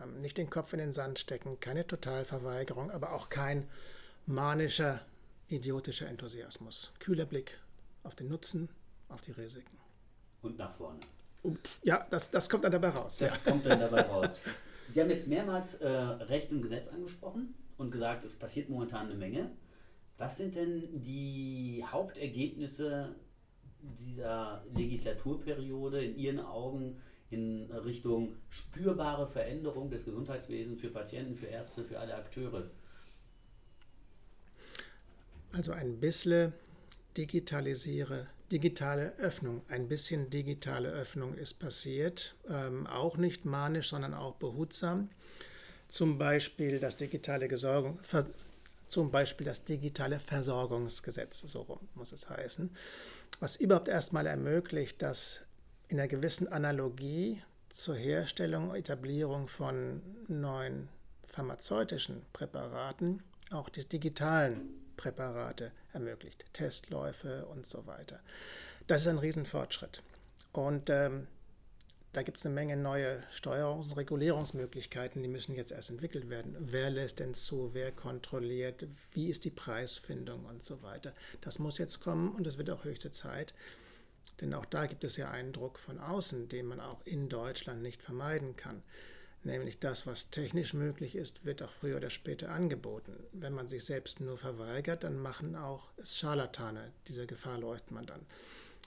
ähm, 0.00 0.20
nicht 0.20 0.38
den 0.38 0.48
Kopf 0.48 0.72
in 0.72 0.78
den 0.78 0.92
Sand 0.92 1.18
stecken, 1.18 1.58
keine 1.58 1.84
Totalverweigerung, 1.84 2.92
aber 2.92 3.10
auch 3.10 3.28
kein 3.28 3.68
manischer, 4.26 5.00
idiotischer 5.48 6.06
Enthusiasmus. 6.06 6.92
Kühler 7.00 7.26
Blick 7.26 7.58
auf 8.04 8.14
den 8.14 8.28
Nutzen, 8.28 8.68
auf 9.08 9.22
die 9.22 9.32
Risiken. 9.32 9.76
Und 10.42 10.58
nach 10.58 10.70
vorne. 10.70 11.00
Ja, 11.82 12.06
das, 12.08 12.30
das 12.30 12.48
kommt 12.48 12.62
dann 12.62 12.70
dabei 12.70 12.90
raus. 12.90 13.18
Das 13.18 13.34
ja. 13.44 13.50
kommt 13.50 13.66
dann 13.66 13.80
dabei 13.80 14.02
raus. 14.02 14.28
Sie 14.92 15.00
haben 15.00 15.10
jetzt 15.10 15.26
mehrmals 15.26 15.74
äh, 15.74 15.88
Recht 15.88 16.52
und 16.52 16.62
Gesetz 16.62 16.86
angesprochen 16.86 17.52
und 17.78 17.90
gesagt, 17.90 18.22
es 18.22 18.32
passiert 18.32 18.68
momentan 18.68 19.06
eine 19.06 19.16
Menge. 19.16 19.50
Was 20.18 20.36
sind 20.36 20.54
denn 20.54 21.02
die 21.02 21.84
Hauptergebnisse 21.86 23.14
dieser 23.80 24.64
Legislaturperiode 24.74 26.04
in 26.04 26.16
Ihren 26.16 26.40
Augen 26.40 27.00
in 27.30 27.70
Richtung 27.70 28.36
spürbare 28.48 29.26
Veränderung 29.26 29.90
des 29.90 30.04
Gesundheitswesens 30.04 30.80
für 30.80 30.90
Patienten, 30.90 31.34
für 31.34 31.46
Ärzte, 31.46 31.84
für 31.84 31.98
alle 31.98 32.14
Akteure? 32.14 32.70
Also 35.52 35.72
ein 35.72 36.00
bisschen 36.00 36.52
digitalisiere 37.16 38.28
digitale 38.52 39.12
Öffnung. 39.18 39.62
Ein 39.68 39.88
bisschen 39.88 40.30
digitale 40.30 40.88
Öffnung 40.90 41.34
ist 41.34 41.54
passiert, 41.54 42.36
ähm, 42.48 42.86
auch 42.86 43.16
nicht 43.16 43.44
manisch, 43.44 43.90
sondern 43.90 44.14
auch 44.14 44.36
behutsam. 44.36 45.10
Zum 45.88 46.18
Beispiel 46.18 46.80
das 46.80 46.96
digitale 46.96 47.48
Gesorgung, 47.48 47.98
zum 48.86 49.10
Beispiel 49.10 49.44
das 49.46 49.64
digitale 49.64 50.18
Versorgungsgesetz, 50.20 51.40
so 51.40 51.80
muss 51.94 52.12
es 52.12 52.28
heißen, 52.30 52.70
was 53.40 53.56
überhaupt 53.56 53.88
erstmal 53.88 54.26
ermöglicht, 54.26 55.02
dass 55.02 55.42
in 55.88 55.98
einer 55.98 56.08
gewissen 56.08 56.48
Analogie 56.48 57.42
zur 57.68 57.96
Herstellung, 57.96 58.70
und 58.70 58.76
Etablierung 58.76 59.48
von 59.48 60.02
neuen 60.28 60.88
pharmazeutischen 61.26 62.22
Präparaten 62.32 63.22
auch 63.50 63.68
die 63.68 63.84
digitalen 63.84 64.70
Präparate 64.96 65.72
ermöglicht, 65.92 66.44
Testläufe 66.52 67.44
und 67.46 67.66
so 67.66 67.86
weiter. 67.86 68.20
Das 68.86 69.02
ist 69.02 69.08
ein 69.08 69.18
Riesenfortschritt. 69.18 70.02
Und 70.52 70.88
ähm, 70.90 71.26
da 72.16 72.22
gibt 72.22 72.38
es 72.38 72.46
eine 72.46 72.54
Menge 72.54 72.78
neue 72.78 73.20
Steuerungs- 73.30 73.90
und 73.90 73.98
Regulierungsmöglichkeiten, 73.98 75.22
die 75.22 75.28
müssen 75.28 75.54
jetzt 75.54 75.70
erst 75.70 75.90
entwickelt 75.90 76.30
werden. 76.30 76.56
Wer 76.58 76.88
lässt 76.88 77.18
denn 77.18 77.34
zu, 77.34 77.74
wer 77.74 77.92
kontrolliert, 77.92 78.86
wie 79.12 79.28
ist 79.28 79.44
die 79.44 79.50
Preisfindung 79.50 80.46
und 80.46 80.62
so 80.62 80.82
weiter. 80.82 81.12
Das 81.42 81.58
muss 81.58 81.76
jetzt 81.76 82.00
kommen 82.00 82.34
und 82.34 82.46
es 82.46 82.56
wird 82.56 82.70
auch 82.70 82.84
höchste 82.84 83.10
Zeit. 83.12 83.52
Denn 84.40 84.54
auch 84.54 84.64
da 84.64 84.86
gibt 84.86 85.04
es 85.04 85.18
ja 85.18 85.30
einen 85.30 85.52
Druck 85.52 85.78
von 85.78 86.00
außen, 86.00 86.48
den 86.48 86.64
man 86.64 86.80
auch 86.80 87.04
in 87.04 87.28
Deutschland 87.28 87.82
nicht 87.82 88.00
vermeiden 88.00 88.56
kann 88.56 88.82
nämlich 89.44 89.78
das, 89.78 90.08
was 90.08 90.30
technisch 90.30 90.74
möglich 90.74 91.14
ist, 91.14 91.44
wird 91.44 91.62
auch 91.62 91.70
früher 91.70 91.98
oder 91.98 92.10
später 92.10 92.50
angeboten. 92.50 93.12
Wenn 93.32 93.52
man 93.52 93.68
sich 93.68 93.84
selbst 93.84 94.20
nur 94.20 94.36
verweigert, 94.38 95.04
dann 95.04 95.16
machen 95.16 95.54
auch 95.54 95.88
Scharlatane. 96.02 96.90
Dieser 97.06 97.26
Gefahr 97.26 97.56
läuft 97.58 97.92
man 97.92 98.06
dann. 98.06 98.26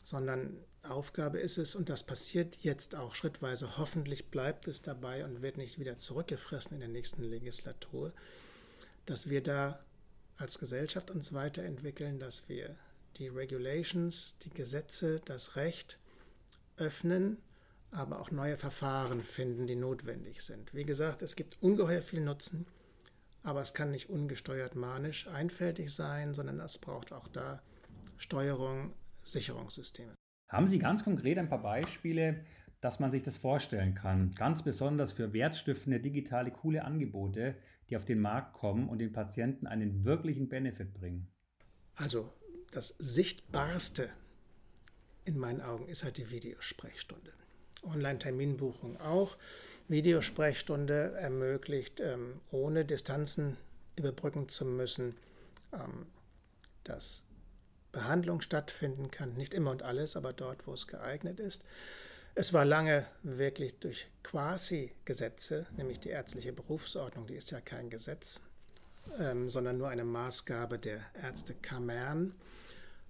Sondern 0.03 0.57
Aufgabe 0.84 1.39
ist 1.39 1.57
es, 1.57 1.75
und 1.75 1.89
das 1.89 2.03
passiert 2.03 2.57
jetzt 2.57 2.95
auch 2.95 3.15
schrittweise, 3.15 3.77
hoffentlich 3.77 4.30
bleibt 4.30 4.67
es 4.67 4.82
dabei 4.82 5.25
und 5.25 5.41
wird 5.41 5.57
nicht 5.57 5.80
wieder 5.80 5.97
zurückgefressen 5.97 6.75
in 6.75 6.80
der 6.80 6.89
nächsten 6.89 7.23
Legislatur, 7.23 8.13
dass 9.05 9.30
wir 9.30 9.43
da 9.43 9.84
als 10.38 10.59
Gesellschaft 10.59 11.11
uns 11.11 11.34
weiterentwickeln, 11.34 12.19
dass 12.19 12.47
wir 12.47 12.75
die 13.17 13.27
Regulations, 13.27 14.38
die 14.39 14.51
Gesetze, 14.51 15.21
das 15.25 15.55
Recht 15.55 15.99
öffnen 16.77 17.38
aber 17.91 18.19
auch 18.19 18.32
neue 18.32 18.57
Verfahren 18.57 19.21
finden, 19.21 19.67
die 19.67 19.75
notwendig 19.75 20.43
sind. 20.43 20.73
Wie 20.73 20.84
gesagt, 20.84 21.21
es 21.21 21.36
gibt 21.36 21.61
ungeheuer 21.61 22.01
viel 22.01 22.21
Nutzen, 22.21 22.67
aber 23.43 23.61
es 23.61 23.73
kann 23.73 23.91
nicht 23.91 24.09
ungesteuert 24.09 24.75
manisch 24.75 25.27
einfältig 25.27 25.93
sein, 25.93 26.34
sondern 26.34 26.59
es 26.59 26.77
braucht 26.77 27.11
auch 27.11 27.27
da 27.30 27.61
Steuerung, 28.17 28.93
Sicherungssysteme. 29.23 30.13
Haben 30.50 30.68
Sie 30.68 30.80
ganz 30.80 31.04
konkret 31.04 31.38
ein 31.38 31.47
paar 31.47 31.62
Beispiele, 31.62 32.43
dass 32.82 33.00
man 33.00 33.12
sich 33.12 33.22
das 33.22 33.38
vorstellen 33.38 33.93
kann? 33.93 34.32
Ganz 34.32 34.64
besonders 34.64 35.12
für 35.12 35.32
wertstiftende 35.32 36.00
digitale 36.00 36.50
coole 36.50 36.84
Angebote, 36.84 37.56
die 37.89 37.95
auf 37.95 38.04
den 38.04 38.20
Markt 38.20 38.54
kommen 38.54 38.89
und 38.89 38.97
den 38.97 39.14
Patienten 39.14 39.68
einen 39.68 40.04
wirklichen 40.06 40.50
Benefit 40.50 40.93
bringen. 40.95 41.28
Also 41.95 42.34
das 42.72 42.95
Sichtbarste 42.97 44.10
in 45.24 45.38
meinen 45.38 45.62
Augen 45.62 45.88
ist 45.88 46.04
halt 46.04 46.18
die 46.18 46.32
Videosprechstunde. 46.32 47.32
Online-Terminbuchung 47.84 49.00
auch. 49.00 49.38
Videosprechstunde 49.88 51.14
ermöglicht, 51.14 52.00
ähm, 52.00 52.41
ohne 52.52 52.86
Distanzen 52.86 53.58
überbrücken 53.95 54.50
zu 54.50 54.66
müssen, 54.66 55.16
ähm, 55.74 56.08
dass 56.84 57.24
Behandlung 57.92 58.42
stattfinden 58.42 59.12
kann. 59.12 59.34
Nicht 59.34 59.54
immer 59.54 59.72
und 59.72 59.84
alles, 59.84 60.16
aber 60.16 60.34
dort, 60.34 60.68
wo 60.68 60.74
es 60.74 60.88
geeignet 60.88 61.40
ist. 61.40 61.64
Es 62.36 62.54
war 62.54 62.64
lange 62.64 63.06
wirklich 63.24 63.80
durch 63.80 64.08
Quasi-Gesetze, 64.24 65.66
nämlich 65.76 66.00
die 66.00 66.10
ärztliche 66.10 66.54
Berufsordnung, 66.54 67.28
die 67.28 67.36
ist 67.36 67.52
ja 67.52 67.60
kein 67.60 67.90
Gesetz, 67.90 68.42
ähm, 69.20 69.50
sondern 69.50 69.78
nur 69.78 69.90
eine 69.90 70.06
Maßgabe 70.06 70.78
der 70.80 71.02
Ärztekammern, 71.22 72.34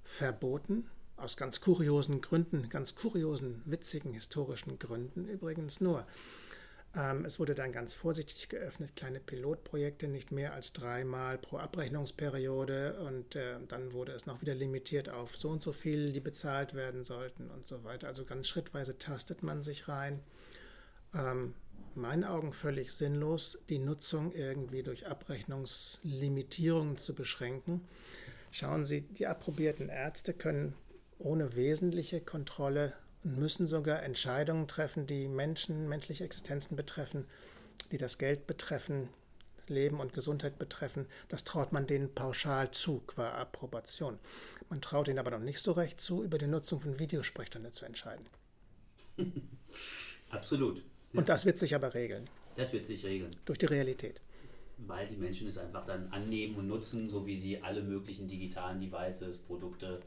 verboten. 0.04 0.90
Aus 1.18 1.36
ganz 1.36 1.60
kuriosen 1.60 2.22
Gründen, 2.22 2.70
ganz 2.70 2.96
kuriosen, 2.96 3.62
witzigen, 3.66 4.14
historischen 4.14 4.80
Gründen 4.80 5.28
übrigens 5.28 5.82
nur. 5.82 6.08
Ähm, 6.96 7.26
es 7.26 7.40
wurde 7.40 7.54
dann 7.54 7.72
ganz 7.72 7.94
vorsichtig 7.94 8.50
geöffnet, 8.50 8.96
kleine 8.96 9.20
Pilotprojekte, 9.20 10.08
nicht 10.08 10.32
mehr 10.32 10.54
als 10.54 10.74
dreimal 10.74 11.38
pro 11.38 11.58
Abrechnungsperiode 11.58 13.00
und 13.02 13.36
äh, 13.36 13.58
dann 13.68 13.94
wurde 13.94 14.14
es 14.14 14.26
noch 14.26 14.42
wieder 14.42 14.56
limitiert 14.56 15.10
auf 15.10 15.38
so 15.38 15.50
und 15.50 15.62
so 15.62 15.72
viel, 15.72 16.12
die 16.12 16.20
bezahlt 16.20 16.74
werden 16.74 17.04
sollten 17.04 17.50
und 17.52 17.68
so 17.68 17.84
weiter. 17.84 18.08
Also 18.08 18.26
ganz 18.26 18.48
schrittweise 18.48 18.98
tastet 18.98 19.44
man 19.44 19.62
sich 19.62 19.88
rein. 19.88 20.20
Ähm, 21.14 21.54
in 21.96 22.02
meinen 22.02 22.24
Augen 22.24 22.54
völlig 22.54 22.92
sinnlos, 22.92 23.60
die 23.70 23.80
Nutzung 23.80 24.32
irgendwie 24.32 24.84
durch 24.84 25.08
Abrechnungslimitierungen 25.08 26.98
zu 26.98 27.14
beschränken. 27.14 27.82
Schauen 28.52 28.86
Sie, 28.86 29.02
die 29.02 29.28
approbierten 29.28 29.90
Ärzte 29.90 30.34
können 30.34 30.74
ohne 31.20 31.56
wesentliche 31.56 32.22
Kontrolle 32.22 32.94
müssen 33.24 33.68
sogar 33.68 34.04
Entscheidungen 34.04 34.68
treffen, 34.68 35.08
die 35.08 35.28
Menschen, 35.28 35.90
menschliche 35.90 36.24
Existenzen 36.24 36.78
betreffen, 36.78 37.26
die 37.92 37.98
das 37.98 38.18
Geld 38.18 38.48
betreffen, 38.48 39.10
Leben 39.68 40.00
und 40.00 40.14
Gesundheit 40.14 40.58
betreffen. 40.58 41.06
Das 41.28 41.44
traut 41.44 41.72
man 41.72 41.88
denen 41.88 42.14
pauschal 42.14 42.72
zu, 42.72 43.02
qua 43.06 43.32
Approbation. 43.34 44.20
Man 44.70 44.82
traut 44.82 45.08
ihnen 45.08 45.20
aber 45.20 45.32
noch 45.32 45.40
nicht 45.40 45.60
so 45.60 45.72
recht 45.74 46.00
zu, 46.00 46.24
über 46.24 46.38
die 46.38 46.48
Nutzung 46.48 46.82
von 46.82 47.00
Videosprechstunde 47.00 47.72
zu 47.72 47.86
entscheiden. 47.86 48.26
Absolut. 50.30 50.84
Und 51.14 51.30
das 51.30 51.46
wird 51.46 51.60
sich 51.60 51.76
aber 51.76 51.94
regeln. 51.94 52.30
Das 52.56 52.74
wird 52.74 52.86
sich 52.86 53.04
regeln. 53.06 53.36
Durch 53.46 53.58
die 53.58 53.66
Realität. 53.66 54.22
Weil 54.78 55.08
die 55.08 55.18
Menschen 55.18 55.48
es 55.48 55.58
einfach 55.58 55.86
dann 55.86 56.12
annehmen 56.12 56.56
und 56.56 56.68
nutzen, 56.68 57.10
so 57.10 57.26
wie 57.26 57.36
sie 57.36 57.62
alle 57.62 57.82
möglichen 57.82 58.28
digitalen 58.28 58.80
Devices, 58.80 59.38
Produkte 59.38 60.02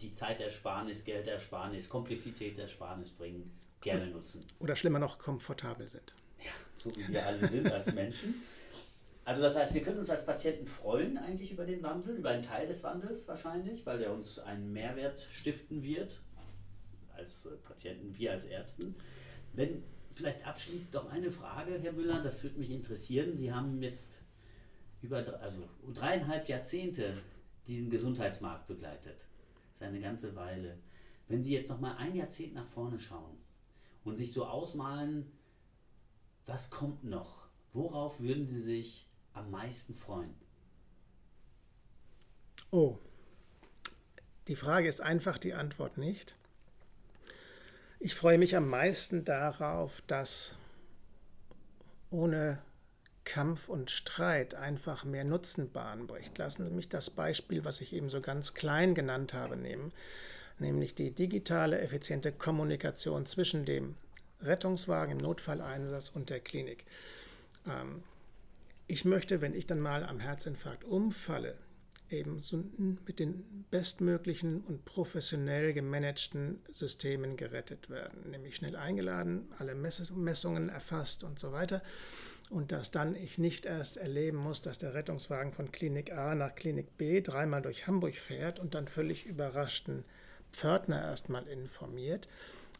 die 0.00 0.12
Zeitersparnis, 0.12 1.04
Geldersparnis, 1.04 1.88
Komplexitätsersparnis 1.88 3.10
bringen, 3.10 3.50
gerne 3.80 4.06
nutzen. 4.08 4.44
Oder 4.58 4.76
schlimmer 4.76 4.98
noch, 4.98 5.18
komfortabel 5.18 5.88
sind. 5.88 6.14
Ja, 6.38 6.50
so 6.78 6.94
wie 6.96 7.08
wir 7.08 7.24
alle 7.24 7.48
sind 7.48 7.70
als 7.70 7.92
Menschen. 7.92 8.34
Also 9.24 9.42
das 9.42 9.56
heißt, 9.56 9.74
wir 9.74 9.82
können 9.82 9.98
uns 9.98 10.10
als 10.10 10.24
Patienten 10.24 10.66
freuen 10.66 11.18
eigentlich 11.18 11.50
über 11.50 11.64
den 11.64 11.82
Wandel, 11.82 12.16
über 12.16 12.30
einen 12.30 12.42
Teil 12.42 12.66
des 12.66 12.84
Wandels 12.84 13.26
wahrscheinlich, 13.26 13.84
weil 13.84 13.98
der 13.98 14.12
uns 14.12 14.38
einen 14.38 14.72
Mehrwert 14.72 15.26
stiften 15.32 15.82
wird, 15.82 16.20
als 17.16 17.48
Patienten, 17.64 18.16
wir 18.16 18.32
als 18.32 18.44
Ärzten. 18.44 18.94
Wenn 19.54 19.82
vielleicht 20.14 20.46
abschließend 20.46 20.94
noch 20.94 21.10
eine 21.10 21.30
Frage, 21.30 21.78
Herr 21.82 21.92
Müller, 21.92 22.20
das 22.20 22.42
würde 22.44 22.58
mich 22.58 22.70
interessieren. 22.70 23.36
Sie 23.36 23.52
haben 23.52 23.82
jetzt 23.82 24.20
über 25.02 25.24
also 25.40 25.68
dreieinhalb 25.92 26.48
Jahrzehnte 26.48 27.14
diesen 27.66 27.90
Gesundheitsmarkt 27.90 28.68
begleitet 28.68 29.26
ist 29.76 29.82
eine 29.82 30.00
ganze 30.00 30.34
Weile. 30.34 30.78
Wenn 31.28 31.42
Sie 31.42 31.52
jetzt 31.52 31.68
noch 31.68 31.80
mal 31.80 31.96
ein 31.96 32.14
Jahrzehnt 32.14 32.54
nach 32.54 32.66
vorne 32.66 32.98
schauen 32.98 33.36
und 34.04 34.16
sich 34.16 34.32
so 34.32 34.46
ausmalen, 34.46 35.30
was 36.46 36.70
kommt 36.70 37.04
noch? 37.04 37.46
Worauf 37.74 38.20
würden 38.20 38.44
Sie 38.44 38.60
sich 38.60 39.06
am 39.34 39.50
meisten 39.50 39.94
freuen? 39.94 40.34
Oh, 42.70 42.98
die 44.48 44.56
Frage 44.56 44.88
ist 44.88 45.00
einfach, 45.00 45.36
die 45.36 45.52
Antwort 45.52 45.98
nicht. 45.98 46.36
Ich 48.00 48.14
freue 48.14 48.38
mich 48.38 48.56
am 48.56 48.70
meisten 48.70 49.26
darauf, 49.26 50.00
dass 50.06 50.56
ohne 52.10 52.62
Kampf 53.26 53.68
und 53.68 53.90
Streit 53.90 54.54
einfach 54.54 55.04
mehr 55.04 55.24
Nutzen 55.24 55.70
Bahn 55.70 56.06
bricht. 56.06 56.38
Lassen 56.38 56.64
Sie 56.64 56.70
mich 56.70 56.88
das 56.88 57.10
Beispiel, 57.10 57.64
was 57.64 57.82
ich 57.82 57.92
eben 57.92 58.08
so 58.08 58.22
ganz 58.22 58.54
klein 58.54 58.94
genannt 58.94 59.34
habe, 59.34 59.56
nehmen, 59.56 59.92
nämlich 60.58 60.94
die 60.94 61.10
digitale, 61.10 61.80
effiziente 61.80 62.32
Kommunikation 62.32 63.26
zwischen 63.26 63.66
dem 63.66 63.96
Rettungswagen 64.40 65.18
im 65.18 65.18
Notfalleinsatz 65.18 66.10
und 66.10 66.30
der 66.30 66.40
Klinik. 66.40 66.84
Ähm, 67.66 68.02
ich 68.86 69.04
möchte, 69.04 69.40
wenn 69.40 69.54
ich 69.54 69.66
dann 69.66 69.80
mal 69.80 70.04
am 70.04 70.20
Herzinfarkt 70.20 70.84
umfalle, 70.84 71.56
eben 72.08 72.38
so 72.38 72.62
mit 72.78 73.18
den 73.18 73.64
bestmöglichen 73.72 74.60
und 74.60 74.84
professionell 74.84 75.72
gemanagten 75.72 76.60
Systemen 76.70 77.36
gerettet 77.36 77.90
werden, 77.90 78.30
nämlich 78.30 78.54
schnell 78.54 78.76
eingeladen, 78.76 79.48
alle 79.58 79.74
Messungen 79.74 80.68
erfasst 80.68 81.24
und 81.24 81.40
so 81.40 81.50
weiter 81.50 81.82
und 82.50 82.72
dass 82.72 82.90
dann 82.90 83.14
ich 83.16 83.38
nicht 83.38 83.66
erst 83.66 83.96
erleben 83.96 84.36
muss, 84.36 84.62
dass 84.62 84.78
der 84.78 84.94
Rettungswagen 84.94 85.52
von 85.52 85.72
Klinik 85.72 86.12
A 86.12 86.34
nach 86.34 86.54
Klinik 86.54 86.96
B 86.96 87.20
dreimal 87.20 87.62
durch 87.62 87.86
Hamburg 87.86 88.14
fährt 88.16 88.60
und 88.60 88.74
dann 88.74 88.88
völlig 88.88 89.26
überraschten 89.26 90.04
Pförtner 90.52 91.02
erstmal 91.02 91.46
informiert, 91.48 92.28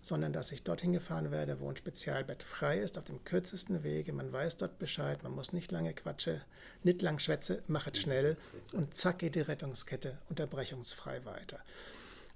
sondern 0.02 0.32
dass 0.32 0.52
ich 0.52 0.62
dorthin 0.62 0.92
gefahren 0.92 1.30
werde, 1.30 1.60
wo 1.60 1.68
ein 1.68 1.76
Spezialbett 1.76 2.42
frei 2.42 2.78
ist, 2.78 2.96
auf 2.96 3.04
dem 3.04 3.24
kürzesten 3.24 3.82
Wege. 3.82 4.12
Man 4.12 4.32
weiß 4.32 4.56
dort 4.56 4.78
Bescheid, 4.78 5.22
man 5.24 5.34
muss 5.34 5.52
nicht 5.52 5.72
lange 5.72 5.94
quatsche, 5.94 6.40
nicht 6.84 7.02
lang 7.02 7.18
schwätze, 7.18 7.62
machet 7.66 7.98
schnell 7.98 8.36
und 8.72 8.96
zack 8.96 9.18
geht 9.18 9.34
die 9.34 9.40
Rettungskette 9.40 10.16
unterbrechungsfrei 10.28 11.24
weiter. 11.24 11.58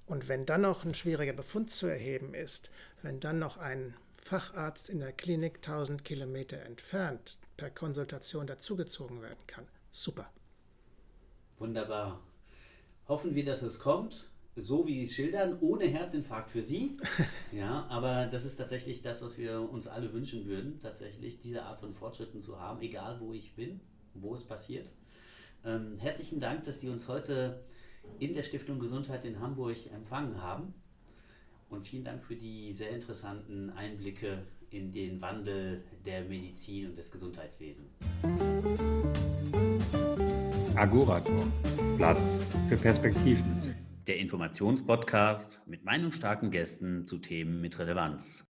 Und 0.06 0.26
wenn 0.26 0.44
dann 0.44 0.62
noch 0.62 0.84
ein 0.84 0.94
schwieriger 0.94 1.32
Befund 1.32 1.70
zu 1.70 1.86
erheben 1.86 2.34
ist, 2.34 2.72
wenn 3.02 3.20
dann 3.20 3.38
noch 3.38 3.58
ein 3.58 3.94
Facharzt 4.22 4.90
in 4.90 5.00
der 5.00 5.12
Klinik 5.12 5.56
1000 5.56 6.04
Kilometer 6.04 6.62
entfernt 6.62 7.38
per 7.56 7.70
Konsultation 7.70 8.46
dazugezogen 8.46 9.22
werden 9.22 9.46
kann. 9.46 9.66
Super. 9.90 10.30
Wunderbar. 11.58 12.20
Hoffen 13.08 13.34
wir, 13.34 13.44
dass 13.44 13.62
es 13.62 13.80
kommt, 13.80 14.30
so 14.54 14.86
wie 14.86 14.94
Sie 14.94 15.04
es 15.04 15.14
schildern, 15.14 15.58
ohne 15.60 15.86
Herzinfarkt 15.86 16.50
für 16.50 16.62
Sie. 16.62 16.96
Ja, 17.52 17.84
aber 17.88 18.26
das 18.26 18.44
ist 18.44 18.54
tatsächlich 18.54 19.02
das, 19.02 19.22
was 19.22 19.36
wir 19.36 19.60
uns 19.60 19.88
alle 19.88 20.12
wünschen 20.12 20.46
würden, 20.46 20.78
tatsächlich 20.78 21.40
diese 21.40 21.64
Art 21.64 21.80
von 21.80 21.92
Fortschritten 21.92 22.40
zu 22.40 22.60
haben, 22.60 22.80
egal 22.80 23.18
wo 23.18 23.32
ich 23.32 23.56
bin, 23.56 23.80
wo 24.14 24.36
es 24.36 24.44
passiert. 24.44 24.92
Ähm, 25.64 25.96
herzlichen 25.98 26.38
Dank, 26.38 26.62
dass 26.62 26.78
Sie 26.78 26.88
uns 26.88 27.08
heute 27.08 27.60
in 28.20 28.32
der 28.32 28.44
Stiftung 28.44 28.78
Gesundheit 28.78 29.24
in 29.24 29.40
Hamburg 29.40 29.76
empfangen 29.92 30.40
haben. 30.40 30.74
Und 31.70 31.86
vielen 31.86 32.04
Dank 32.04 32.24
für 32.24 32.34
die 32.34 32.72
sehr 32.72 32.90
interessanten 32.90 33.70
Einblicke 33.70 34.42
in 34.70 34.92
den 34.92 35.20
Wandel 35.20 35.82
der 36.04 36.24
Medizin 36.24 36.88
und 36.88 36.98
des 36.98 37.10
Gesundheitswesens. 37.10 37.88
Agorator. 40.74 41.46
Platz 41.96 42.44
für 42.68 42.76
Perspektiven. 42.76 43.74
Der 44.06 44.18
Informationspodcast 44.18 45.62
mit 45.66 45.84
meinungsstarken 45.84 46.50
Gästen 46.50 47.06
zu 47.06 47.18
Themen 47.18 47.60
mit 47.60 47.78
Relevanz. 47.78 48.49